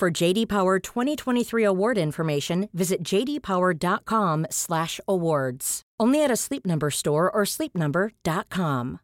For 0.00 0.10
JD 0.10 0.48
Power 0.48 0.78
2023 0.78 1.62
award 1.62 1.98
information, 1.98 2.70
visit 2.72 3.02
jdpower.com/awards. 3.02 5.82
Only 6.00 6.24
at 6.24 6.30
a 6.30 6.36
Sleep 6.36 6.64
Number 6.64 6.90
store 6.90 7.30
or 7.30 7.42
sleepnumber.com. 7.42 9.00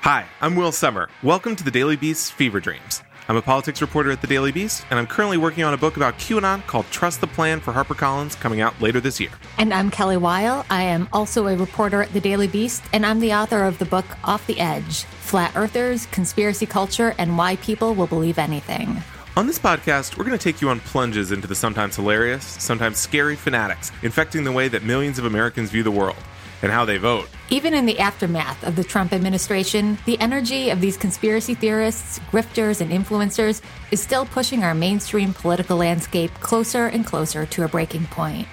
Hi, 0.00 0.24
I'm 0.40 0.56
Will 0.56 0.72
Sommer. 0.72 1.08
Welcome 1.22 1.54
to 1.54 1.62
the 1.62 1.70
Daily 1.70 1.94
Beast's 1.94 2.28
Fever 2.28 2.58
Dreams. 2.58 3.04
I'm 3.28 3.36
a 3.36 3.42
politics 3.42 3.80
reporter 3.80 4.10
at 4.10 4.22
the 4.22 4.26
Daily 4.26 4.50
Beast, 4.50 4.84
and 4.90 4.98
I'm 4.98 5.06
currently 5.06 5.36
working 5.36 5.62
on 5.62 5.72
a 5.72 5.76
book 5.76 5.96
about 5.96 6.18
QAnon 6.18 6.66
called 6.66 6.86
Trust 6.90 7.20
the 7.20 7.28
Plan 7.28 7.60
for 7.60 7.72
HarperCollins 7.72 8.34
coming 8.40 8.60
out 8.60 8.82
later 8.82 9.00
this 9.00 9.20
year. 9.20 9.30
And 9.58 9.72
I'm 9.72 9.88
Kelly 9.88 10.16
Weil. 10.16 10.66
I 10.68 10.82
am 10.82 11.08
also 11.12 11.46
a 11.46 11.56
reporter 11.56 12.02
at 12.02 12.12
the 12.12 12.20
Daily 12.20 12.48
Beast, 12.48 12.82
and 12.92 13.06
I'm 13.06 13.20
the 13.20 13.34
author 13.34 13.62
of 13.62 13.78
the 13.78 13.84
book 13.84 14.06
Off 14.24 14.44
the 14.48 14.58
Edge 14.58 15.06
Flat 15.26 15.56
Earthers, 15.56 16.06
Conspiracy 16.06 16.66
Culture, 16.66 17.12
and 17.18 17.36
Why 17.36 17.56
People 17.56 17.96
Will 17.96 18.06
Believe 18.06 18.38
Anything. 18.38 19.02
On 19.36 19.48
this 19.48 19.58
podcast, 19.58 20.16
we're 20.16 20.24
going 20.24 20.38
to 20.38 20.42
take 20.42 20.60
you 20.60 20.68
on 20.68 20.78
plunges 20.78 21.32
into 21.32 21.48
the 21.48 21.54
sometimes 21.54 21.96
hilarious, 21.96 22.44
sometimes 22.44 22.98
scary 22.98 23.34
fanatics 23.34 23.90
infecting 24.04 24.44
the 24.44 24.52
way 24.52 24.68
that 24.68 24.84
millions 24.84 25.18
of 25.18 25.24
Americans 25.24 25.70
view 25.70 25.82
the 25.82 25.90
world 25.90 26.16
and 26.62 26.70
how 26.70 26.84
they 26.84 26.96
vote. 26.96 27.28
Even 27.50 27.74
in 27.74 27.86
the 27.86 27.98
aftermath 27.98 28.62
of 28.64 28.76
the 28.76 28.84
Trump 28.84 29.12
administration, 29.12 29.98
the 30.06 30.18
energy 30.20 30.70
of 30.70 30.80
these 30.80 30.96
conspiracy 30.96 31.54
theorists, 31.54 32.20
grifters, 32.30 32.80
and 32.80 32.92
influencers 32.92 33.62
is 33.90 34.00
still 34.00 34.26
pushing 34.26 34.62
our 34.62 34.76
mainstream 34.76 35.34
political 35.34 35.76
landscape 35.76 36.32
closer 36.34 36.86
and 36.86 37.04
closer 37.04 37.44
to 37.46 37.64
a 37.64 37.68
breaking 37.68 38.06
point. 38.06 38.46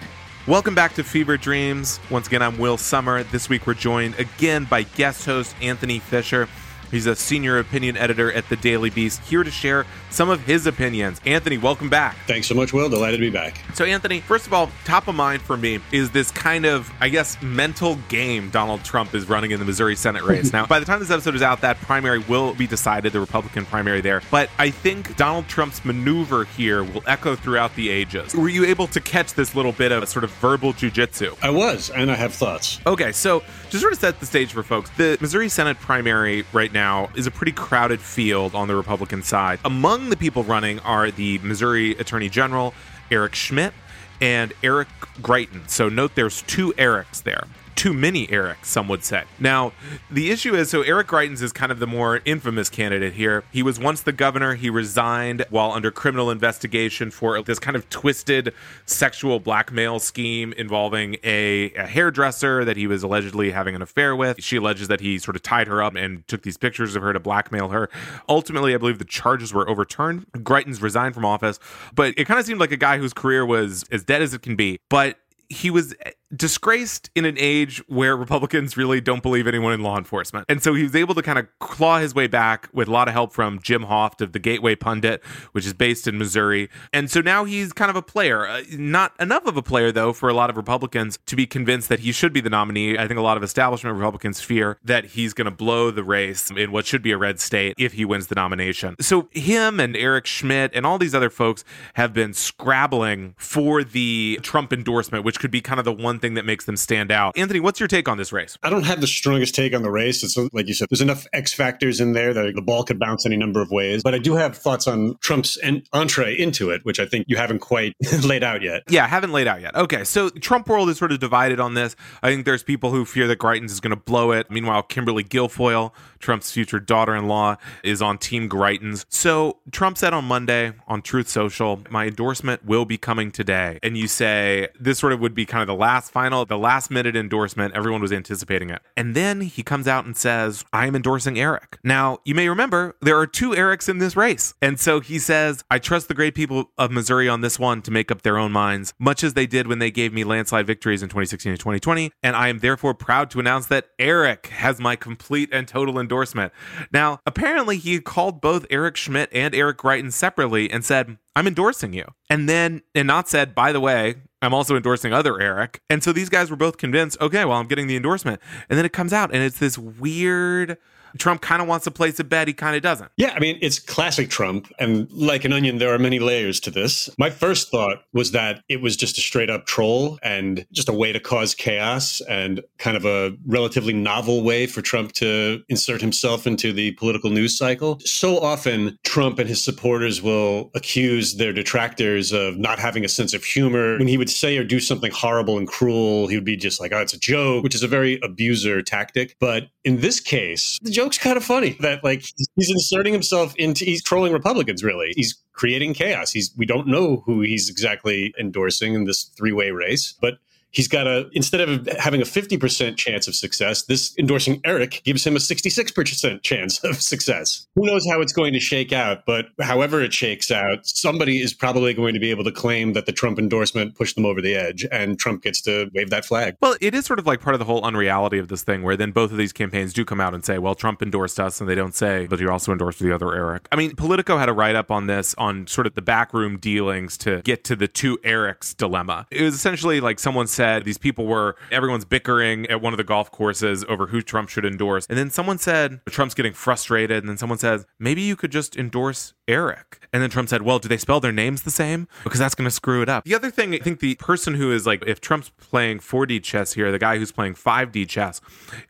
Welcome 0.45 0.75
back 0.75 0.95
to 0.95 1.05
Fever 1.05 1.37
Dreams. 1.37 2.01
Once 2.09 2.27
again, 2.27 2.41
I'm 2.41 2.57
Will 2.57 2.75
Sommer. 2.75 3.23
This 3.23 3.47
week 3.47 3.65
we're 3.65 3.75
joined 3.75 4.19
again 4.19 4.65
by 4.65 4.83
guest 4.83 5.25
host 5.25 5.55
Anthony 5.61 5.99
Fisher. 5.99 6.49
He's 6.93 7.07
a 7.07 7.15
senior 7.15 7.57
opinion 7.57 7.97
editor 7.97 8.31
at 8.31 8.47
the 8.49 8.55
Daily 8.55 8.91
Beast, 8.91 9.19
here 9.21 9.43
to 9.43 9.49
share 9.49 9.87
some 10.11 10.29
of 10.29 10.41
his 10.41 10.67
opinions. 10.67 11.19
Anthony, 11.25 11.57
welcome 11.57 11.89
back. 11.89 12.15
Thanks 12.27 12.45
so 12.45 12.53
much, 12.53 12.71
Will. 12.71 12.87
Delighted 12.87 13.19
to 13.19 13.25
be 13.25 13.31
back. 13.31 13.59
So, 13.73 13.83
Anthony, 13.83 14.19
first 14.19 14.45
of 14.45 14.53
all, 14.53 14.69
top 14.85 15.07
of 15.07 15.15
mind 15.15 15.41
for 15.41 15.57
me 15.57 15.79
is 15.91 16.11
this 16.11 16.29
kind 16.29 16.67
of, 16.67 16.91
I 17.01 17.09
guess, 17.09 17.41
mental 17.41 17.95
game 18.09 18.51
Donald 18.51 18.83
Trump 18.83 19.15
is 19.15 19.27
running 19.27 19.49
in 19.49 19.59
the 19.59 19.65
Missouri 19.65 19.95
Senate 19.95 20.21
race. 20.21 20.53
now, 20.53 20.67
by 20.67 20.79
the 20.79 20.85
time 20.85 20.99
this 20.99 21.09
episode 21.09 21.33
is 21.33 21.41
out, 21.41 21.61
that 21.61 21.77
primary 21.77 22.19
will 22.19 22.53
be 22.53 22.67
decided, 22.67 23.11
the 23.11 23.19
Republican 23.19 23.65
primary 23.65 24.01
there. 24.01 24.21
But 24.29 24.51
I 24.59 24.69
think 24.69 25.17
Donald 25.17 25.47
Trump's 25.47 25.83
maneuver 25.83 26.45
here 26.45 26.83
will 26.83 27.01
echo 27.07 27.35
throughout 27.35 27.75
the 27.75 27.89
ages. 27.89 28.35
Were 28.35 28.49
you 28.49 28.65
able 28.65 28.85
to 28.89 29.01
catch 29.01 29.33
this 29.33 29.55
little 29.55 29.71
bit 29.71 29.91
of 29.91 30.03
a 30.03 30.05
sort 30.05 30.25
of 30.25 30.31
verbal 30.33 30.73
jujitsu? 30.73 31.35
I 31.41 31.49
was, 31.49 31.89
and 31.89 32.11
I 32.11 32.15
have 32.15 32.35
thoughts. 32.35 32.79
Okay, 32.85 33.11
so 33.11 33.41
to 33.71 33.79
sort 33.79 33.93
of 33.93 33.99
set 33.99 34.19
the 34.19 34.27
stage 34.27 34.53
for 34.53 34.61
folks, 34.61 34.91
the 34.91 35.17
Missouri 35.19 35.49
Senate 35.49 35.79
primary 35.79 36.45
right 36.53 36.71
now 36.71 36.82
is 37.15 37.27
a 37.27 37.31
pretty 37.31 37.51
crowded 37.51 38.01
field 38.01 38.55
on 38.55 38.67
the 38.67 38.75
Republican 38.75 39.23
side. 39.23 39.59
Among 39.65 40.09
the 40.09 40.17
people 40.17 40.43
running 40.43 40.79
are 40.79 41.11
the 41.11 41.39
Missouri 41.39 41.91
Attorney 41.91 42.29
General, 42.29 42.73
Eric 43.11 43.35
Schmitt, 43.35 43.73
and 44.21 44.53
Eric 44.63 44.87
Greitens. 45.21 45.69
So 45.69 45.89
note 45.89 46.15
there's 46.15 46.41
two 46.43 46.73
Erics 46.73 47.23
there 47.23 47.43
too 47.75 47.93
many 47.93 48.29
Eric, 48.31 48.65
some 48.65 48.87
would 48.87 49.03
say. 49.03 49.23
Now, 49.39 49.73
the 50.09 50.31
issue 50.31 50.55
is 50.55 50.69
so 50.69 50.81
Eric 50.81 51.07
Greitens 51.07 51.41
is 51.41 51.51
kind 51.51 51.71
of 51.71 51.79
the 51.79 51.87
more 51.87 52.21
infamous 52.25 52.69
candidate 52.69 53.13
here. 53.13 53.43
He 53.51 53.63
was 53.63 53.79
once 53.79 54.01
the 54.01 54.11
governor. 54.11 54.55
He 54.55 54.69
resigned 54.69 55.45
while 55.49 55.71
under 55.71 55.91
criminal 55.91 56.29
investigation 56.31 57.11
for 57.11 57.41
this 57.41 57.59
kind 57.59 57.75
of 57.75 57.89
twisted 57.89 58.53
sexual 58.85 59.39
blackmail 59.39 59.99
scheme 59.99 60.53
involving 60.53 61.17
a, 61.23 61.73
a 61.73 61.85
hairdresser 61.85 62.65
that 62.65 62.77
he 62.77 62.87
was 62.87 63.03
allegedly 63.03 63.51
having 63.51 63.75
an 63.75 63.81
affair 63.81 64.15
with. 64.15 64.41
She 64.43 64.57
alleges 64.57 64.87
that 64.87 64.99
he 64.99 65.19
sort 65.19 65.35
of 65.35 65.43
tied 65.43 65.67
her 65.67 65.81
up 65.81 65.95
and 65.95 66.27
took 66.27 66.43
these 66.43 66.57
pictures 66.57 66.95
of 66.95 67.01
her 67.01 67.13
to 67.13 67.19
blackmail 67.19 67.69
her. 67.69 67.89
Ultimately, 68.29 68.73
I 68.73 68.77
believe 68.77 68.99
the 68.99 69.05
charges 69.05 69.53
were 69.53 69.69
overturned. 69.69 70.25
Greitens 70.37 70.81
resigned 70.81 71.15
from 71.15 71.25
office, 71.25 71.59
but 71.93 72.13
it 72.17 72.25
kind 72.25 72.39
of 72.39 72.45
seemed 72.45 72.59
like 72.59 72.71
a 72.71 72.77
guy 72.77 72.97
whose 72.97 73.13
career 73.13 73.45
was 73.45 73.83
as 73.91 74.03
dead 74.03 74.21
as 74.21 74.33
it 74.33 74.41
can 74.41 74.55
be. 74.55 74.79
But 74.89 75.17
he 75.49 75.69
was 75.69 75.93
disgraced 76.35 77.09
in 77.15 77.25
an 77.25 77.35
age 77.37 77.83
where 77.87 78.15
Republicans 78.15 78.75
really 78.75 79.01
don't 79.01 79.21
believe 79.21 79.47
anyone 79.47 79.73
in 79.73 79.81
law 79.81 79.97
enforcement. 79.97 80.45
And 80.49 80.63
so 80.63 80.73
he 80.73 80.83
was 80.83 80.95
able 80.95 81.15
to 81.15 81.21
kind 81.21 81.37
of 81.37 81.47
claw 81.59 81.99
his 81.99 82.15
way 82.15 82.27
back 82.27 82.69
with 82.73 82.87
a 82.87 82.91
lot 82.91 83.07
of 83.07 83.13
help 83.13 83.33
from 83.33 83.59
Jim 83.61 83.83
Hoft 83.83 84.21
of 84.21 84.31
the 84.31 84.39
Gateway 84.39 84.75
Pundit, 84.75 85.23
which 85.51 85.65
is 85.65 85.73
based 85.73 86.07
in 86.07 86.17
Missouri. 86.17 86.69
And 86.91 87.09
so 87.09 87.21
now 87.21 87.45
he's 87.45 87.73
kind 87.73 87.89
of 87.89 87.95
a 87.95 88.01
player. 88.01 88.47
Uh, 88.47 88.63
not 88.71 89.13
enough 89.19 89.45
of 89.45 89.57
a 89.57 89.61
player, 89.61 89.91
though, 89.91 90.13
for 90.13 90.29
a 90.29 90.33
lot 90.33 90.49
of 90.49 90.57
Republicans 90.57 91.19
to 91.25 91.35
be 91.35 91.45
convinced 91.45 91.89
that 91.89 91.99
he 91.99 92.11
should 92.11 92.33
be 92.33 92.41
the 92.41 92.49
nominee. 92.49 92.97
I 92.97 93.07
think 93.07 93.19
a 93.19 93.23
lot 93.23 93.37
of 93.37 93.43
establishment 93.43 93.95
Republicans 93.95 94.41
fear 94.41 94.77
that 94.83 95.05
he's 95.05 95.33
going 95.33 95.45
to 95.45 95.51
blow 95.51 95.91
the 95.91 96.03
race 96.03 96.49
in 96.51 96.71
what 96.71 96.85
should 96.85 97.01
be 97.01 97.11
a 97.11 97.17
red 97.17 97.39
state 97.39 97.75
if 97.77 97.93
he 97.93 98.05
wins 98.05 98.27
the 98.27 98.35
nomination. 98.35 98.95
So 98.99 99.29
him 99.31 99.79
and 99.79 99.95
Eric 99.95 100.25
Schmitt 100.25 100.71
and 100.73 100.85
all 100.85 100.97
these 100.97 101.15
other 101.15 101.29
folks 101.29 101.63
have 101.95 102.13
been 102.13 102.33
scrabbling 102.33 103.35
for 103.37 103.83
the 103.83 104.39
Trump 104.41 104.73
endorsement, 104.73 105.25
which 105.25 105.39
could 105.39 105.51
be 105.51 105.61
kind 105.61 105.79
of 105.79 105.85
the 105.85 105.93
one 105.93 106.19
thing 106.23 106.35
that 106.35 106.45
makes 106.45 106.63
them 106.63 106.77
stand 106.77 107.11
out. 107.11 107.37
Anthony, 107.37 107.59
what's 107.59 107.81
your 107.81 107.87
take 107.87 108.07
on 108.07 108.17
this 108.17 108.31
race? 108.31 108.57
I 108.63 108.69
don't 108.69 108.85
have 108.85 109.01
the 109.01 109.07
strongest 109.07 109.53
take 109.53 109.75
on 109.75 109.81
the 109.81 109.91
race. 109.91 110.23
It's 110.23 110.37
like 110.53 110.67
you 110.67 110.73
said, 110.73 110.87
there's 110.89 111.01
enough 111.01 111.27
X 111.33 111.53
factors 111.53 111.99
in 111.99 112.13
there 112.13 112.33
that 112.33 112.55
the 112.55 112.61
ball 112.61 112.83
could 112.85 112.97
bounce 112.97 113.25
any 113.25 113.35
number 113.35 113.61
of 113.61 113.71
ways. 113.71 114.01
But 114.03 114.15
I 114.15 114.19
do 114.19 114.35
have 114.35 114.57
thoughts 114.57 114.87
on 114.87 115.17
Trump's 115.19 115.57
entree 115.91 116.37
into 116.37 116.69
it, 116.69 116.85
which 116.85 116.99
I 116.99 117.05
think 117.05 117.25
you 117.27 117.35
haven't 117.35 117.59
quite 117.59 117.95
laid 118.23 118.41
out 118.41 118.61
yet. 118.61 118.83
Yeah, 118.89 119.05
haven't 119.05 119.33
laid 119.33 119.47
out 119.47 119.61
yet. 119.61 119.75
Okay, 119.75 120.05
so 120.05 120.29
Trump 120.29 120.69
world 120.69 120.89
is 120.89 120.97
sort 120.97 121.11
of 121.11 121.19
divided 121.19 121.59
on 121.59 121.73
this. 121.73 121.95
I 122.21 122.29
think 122.29 122.45
there's 122.45 122.63
people 122.63 122.91
who 122.91 123.03
fear 123.03 123.27
that 123.27 123.39
Greitens 123.39 123.71
is 123.71 123.81
going 123.81 123.91
to 123.91 124.01
blow 124.01 124.31
it. 124.31 124.49
Meanwhile, 124.49 124.83
Kimberly 124.83 125.25
Guilfoyle, 125.25 125.91
Trump's 126.19 126.51
future 126.51 126.79
daughter-in-law, 126.79 127.57
is 127.83 128.01
on 128.01 128.17
Team 128.17 128.47
Greitens. 128.47 129.05
So 129.09 129.57
Trump 129.71 129.97
said 129.97 130.13
on 130.13 130.23
Monday 130.23 130.71
on 130.87 131.01
Truth 131.01 131.27
Social, 131.27 131.81
my 131.89 132.07
endorsement 132.07 132.63
will 132.63 132.85
be 132.85 132.97
coming 132.97 133.29
today. 133.29 133.79
And 133.83 133.97
you 133.97 134.07
say 134.07 134.69
this 134.79 134.99
sort 134.99 135.11
of 135.11 135.19
would 135.19 135.35
be 135.35 135.45
kind 135.45 135.61
of 135.61 135.67
the 135.67 135.75
last 135.75 136.12
final, 136.13 136.45
the 136.45 136.57
last 136.57 136.91
minute 136.91 137.15
endorsement. 137.15 137.73
Everyone 137.73 138.01
was 138.01 138.13
anticipating 138.13 138.69
it. 138.69 138.81
And 138.95 139.15
then 139.15 139.41
he 139.41 139.63
comes 139.63 139.87
out 139.87 140.05
and 140.05 140.15
says, 140.15 140.63
I 140.71 140.87
am 140.87 140.95
endorsing 140.95 141.39
Eric. 141.39 141.79
Now, 141.83 142.19
you 142.23 142.35
may 142.35 142.47
remember 142.47 142.95
there 143.01 143.17
are 143.17 143.27
two 143.27 143.49
Erics 143.49 143.89
in 143.89 143.97
this 143.97 144.15
race. 144.15 144.53
And 144.61 144.79
so 144.79 144.99
he 144.99 145.19
says, 145.19 145.63
I 145.71 145.79
trust 145.79 146.07
the 146.07 146.13
great 146.13 146.35
people 146.35 146.71
of 146.77 146.91
Missouri 146.91 147.27
on 147.27 147.41
this 147.41 147.59
one 147.59 147.81
to 147.81 147.91
make 147.91 148.11
up 148.11 148.21
their 148.21 148.37
own 148.37 148.51
minds, 148.51 148.93
much 148.99 149.23
as 149.23 149.33
they 149.33 149.47
did 149.47 149.67
when 149.67 149.79
they 149.79 149.91
gave 149.91 150.13
me 150.13 150.23
landslide 150.23 150.67
victories 150.67 151.01
in 151.01 151.09
2016 151.09 151.51
and 151.51 151.59
2020. 151.59 152.11
And 152.21 152.35
I 152.35 152.47
am 152.47 152.59
therefore 152.59 152.93
proud 152.93 153.31
to 153.31 153.39
announce 153.39 153.65
that 153.67 153.89
Eric 153.97 154.47
has 154.47 154.79
my 154.79 154.95
complete 154.95 155.49
and 155.51 155.67
total 155.67 155.99
endorsement. 155.99 156.53
Now, 156.91 157.19
apparently 157.25 157.77
he 157.77 157.99
called 157.99 158.39
both 158.39 158.67
Eric 158.69 158.95
Schmitt 158.95 159.29
and 159.33 159.55
Eric 159.55 159.79
Greitens 159.79 160.13
separately 160.13 160.69
and 160.69 160.85
said, 160.85 161.17
I'm 161.35 161.47
endorsing 161.47 161.93
you. 161.93 162.05
And 162.29 162.47
then, 162.47 162.83
and 162.93 163.07
not 163.07 163.27
said, 163.27 163.55
by 163.55 163.71
the 163.71 163.79
way, 163.79 164.15
I'm 164.43 164.53
also 164.53 164.75
endorsing 164.75 165.13
other 165.13 165.39
Eric. 165.39 165.81
And 165.89 166.03
so 166.03 166.11
these 166.11 166.29
guys 166.29 166.49
were 166.49 166.55
both 166.55 166.77
convinced, 166.77 167.19
okay, 167.21 167.45
well, 167.45 167.57
I'm 167.57 167.67
getting 167.67 167.87
the 167.87 167.95
endorsement. 167.95 168.41
And 168.69 168.77
then 168.77 168.85
it 168.85 168.93
comes 168.93 169.13
out 169.13 169.33
and 169.33 169.43
it's 169.43 169.59
this 169.59 169.77
weird 169.77 170.77
Trump 171.17 171.41
kind 171.41 171.61
of 171.61 171.67
wants 171.67 171.85
to 171.85 171.91
place 171.91 172.19
a 172.19 172.23
bet, 172.23 172.47
he 172.47 172.53
kind 172.53 172.75
of 172.75 172.81
doesn't. 172.81 173.11
Yeah, 173.17 173.33
I 173.35 173.39
mean, 173.39 173.57
it's 173.61 173.79
classic 173.79 174.29
Trump. 174.29 174.71
And 174.79 175.11
like 175.11 175.45
an 175.45 175.53
onion, 175.53 175.77
there 175.77 175.93
are 175.93 175.99
many 175.99 176.19
layers 176.19 176.59
to 176.61 176.71
this. 176.71 177.09
My 177.17 177.29
first 177.29 177.69
thought 177.69 178.03
was 178.13 178.31
that 178.31 178.61
it 178.69 178.81
was 178.81 178.95
just 178.95 179.17
a 179.17 179.21
straight 179.21 179.49
up 179.49 179.65
troll 179.65 180.19
and 180.23 180.65
just 180.71 180.89
a 180.89 180.93
way 180.93 181.11
to 181.11 181.19
cause 181.19 181.53
chaos 181.55 182.21
and 182.29 182.61
kind 182.77 182.97
of 182.97 183.05
a 183.05 183.35
relatively 183.45 183.93
novel 183.93 184.43
way 184.43 184.67
for 184.67 184.81
Trump 184.81 185.11
to 185.13 185.63
insert 185.69 186.01
himself 186.01 186.47
into 186.47 186.71
the 186.73 186.91
political 186.93 187.29
news 187.29 187.57
cycle. 187.57 187.99
So 187.99 188.39
often, 188.39 188.97
Trump 189.03 189.39
and 189.39 189.49
his 189.49 189.63
supporters 189.63 190.21
will 190.21 190.71
accuse 190.75 191.35
their 191.35 191.53
detractors 191.53 192.31
of 192.31 192.57
not 192.57 192.79
having 192.79 193.05
a 193.05 193.09
sense 193.09 193.33
of 193.33 193.43
humor. 193.43 193.97
When 193.97 194.07
he 194.07 194.17
would 194.17 194.29
say 194.29 194.57
or 194.57 194.63
do 194.63 194.79
something 194.79 195.11
horrible 195.11 195.57
and 195.57 195.67
cruel, 195.67 196.27
he 196.27 196.35
would 196.35 196.45
be 196.45 196.57
just 196.57 196.79
like, 196.79 196.91
oh, 196.93 196.99
it's 196.99 197.13
a 197.13 197.19
joke, 197.19 197.63
which 197.63 197.75
is 197.75 197.83
a 197.83 197.87
very 197.87 198.19
abuser 198.23 198.81
tactic. 198.81 199.35
But 199.39 199.67
in 199.83 200.01
this 200.01 200.19
case, 200.19 200.79
the 200.81 200.91
joke 200.91 201.02
joke's 201.03 201.17
kind 201.17 201.37
of 201.37 201.43
funny 201.43 201.75
that 201.79 202.03
like 202.03 202.23
he's 202.55 202.69
inserting 202.69 203.13
himself 203.13 203.55
into 203.57 203.85
he's 203.85 204.03
trolling 204.03 204.33
Republicans 204.33 204.83
really. 204.83 205.13
He's 205.15 205.41
creating 205.53 205.93
chaos. 205.93 206.31
He's 206.31 206.53
we 206.57 206.65
don't 206.65 206.87
know 206.87 207.23
who 207.25 207.41
he's 207.41 207.69
exactly 207.69 208.33
endorsing 208.39 208.93
in 208.93 209.05
this 209.05 209.23
three-way 209.23 209.71
race, 209.71 210.13
but 210.19 210.35
he's 210.73 210.87
got 210.87 211.07
a, 211.07 211.29
instead 211.31 211.61
of 211.61 211.87
having 211.97 212.21
a 212.21 212.25
50% 212.25 212.97
chance 212.97 213.27
of 213.27 213.35
success, 213.35 213.83
this 213.83 214.13
endorsing 214.19 214.59
Eric 214.65 215.01
gives 215.05 215.25
him 215.25 215.35
a 215.35 215.39
66% 215.39 216.41
chance 216.41 216.83
of 216.83 217.01
success. 217.01 217.67
Who 217.75 217.85
knows 217.85 218.05
how 218.09 218.21
it's 218.21 218.33
going 218.33 218.53
to 218.53 218.59
shake 218.59 218.91
out, 218.91 219.25
but 219.25 219.45
however 219.61 220.01
it 220.01 220.13
shakes 220.13 220.51
out, 220.51 220.85
somebody 220.85 221.39
is 221.39 221.53
probably 221.53 221.93
going 221.93 222.13
to 222.13 222.19
be 222.19 222.31
able 222.31 222.43
to 222.43 222.51
claim 222.51 222.93
that 222.93 223.05
the 223.05 223.11
Trump 223.11 223.39
endorsement 223.39 223.95
pushed 223.95 224.15
them 224.15 224.25
over 224.25 224.41
the 224.41 224.55
edge 224.55 224.85
and 224.91 225.17
Trump 225.17 225.43
gets 225.43 225.61
to 225.61 225.89
wave 225.93 226.09
that 226.09 226.25
flag. 226.25 226.57
Well, 226.61 226.75
it 226.81 226.93
is 226.93 227.05
sort 227.05 227.19
of 227.19 227.27
like 227.27 227.39
part 227.39 227.53
of 227.53 227.59
the 227.59 227.65
whole 227.65 227.83
unreality 227.85 228.39
of 228.39 228.47
this 228.47 228.63
thing 228.63 228.83
where 228.83 228.97
then 228.97 229.11
both 229.11 229.31
of 229.31 229.37
these 229.37 229.53
campaigns 229.53 229.93
do 229.93 230.03
come 230.03 230.19
out 230.19 230.33
and 230.33 230.43
say, 230.43 230.57
well, 230.57 230.75
Trump 230.75 231.01
endorsed 231.01 231.39
us, 231.39 231.61
and 231.61 231.69
they 231.69 231.75
don't 231.75 231.95
say, 231.95 232.27
but 232.27 232.39
you 232.39 232.49
also 232.49 232.71
endorsed 232.71 232.99
the 232.99 233.13
other 233.13 233.33
Eric. 233.33 233.67
I 233.71 233.75
mean, 233.75 233.95
Politico 233.95 234.37
had 234.37 234.49
a 234.49 234.53
write 234.53 234.75
up 234.75 234.91
on 234.91 235.07
this 235.07 235.35
on 235.37 235.67
sort 235.67 235.87
of 235.87 235.93
the 235.93 236.01
backroom 236.01 236.57
dealings 236.57 237.17
to 237.19 237.41
get 237.43 237.63
to 237.65 237.75
the 237.75 237.87
two 237.87 238.17
Erics 238.19 238.75
dilemma. 238.75 239.27
It 239.29 239.43
was 239.43 239.53
essentially 239.53 240.01
like 240.01 240.19
someone 240.19 240.47
said 240.47 240.62
these 240.83 240.97
people 240.97 241.25
were, 241.25 241.55
everyone's 241.71 242.05
bickering 242.05 242.65
at 242.67 242.81
one 242.81 242.93
of 242.93 242.97
the 242.97 243.03
golf 243.03 243.31
courses 243.31 243.83
over 243.87 244.07
who 244.07 244.21
Trump 244.21 244.49
should 244.49 244.65
endorse. 244.65 245.05
And 245.07 245.17
then 245.17 245.29
someone 245.29 245.57
said, 245.57 246.01
Trump's 246.09 246.33
getting 246.33 246.53
frustrated. 246.53 247.17
And 247.17 247.29
then 247.29 247.37
someone 247.37 247.57
says, 247.57 247.85
maybe 247.99 248.21
you 248.21 248.35
could 248.35 248.51
just 248.51 248.77
endorse 248.77 249.33
Eric. 249.47 249.99
And 250.13 250.21
then 250.21 250.29
Trump 250.29 250.47
said, 250.47 250.61
well, 250.61 250.77
do 250.77 250.87
they 250.87 250.97
spell 250.97 251.19
their 251.19 251.31
names 251.31 251.63
the 251.63 251.71
same? 251.71 252.07
Because 252.23 252.39
that's 252.39 252.53
going 252.53 252.67
to 252.67 252.71
screw 252.71 253.01
it 253.01 253.09
up. 253.09 253.23
The 253.23 253.33
other 253.33 253.49
thing, 253.49 253.73
I 253.73 253.79
think 253.79 253.99
the 253.99 254.13
person 254.15 254.53
who 254.53 254.71
is 254.71 254.85
like, 254.85 255.03
if 255.07 255.19
Trump's 255.19 255.49
playing 255.49 255.99
4D 255.99 256.43
chess 256.43 256.73
here, 256.73 256.91
the 256.91 256.99
guy 256.99 257.17
who's 257.17 257.31
playing 257.31 257.55
5D 257.55 258.07
chess 258.07 258.39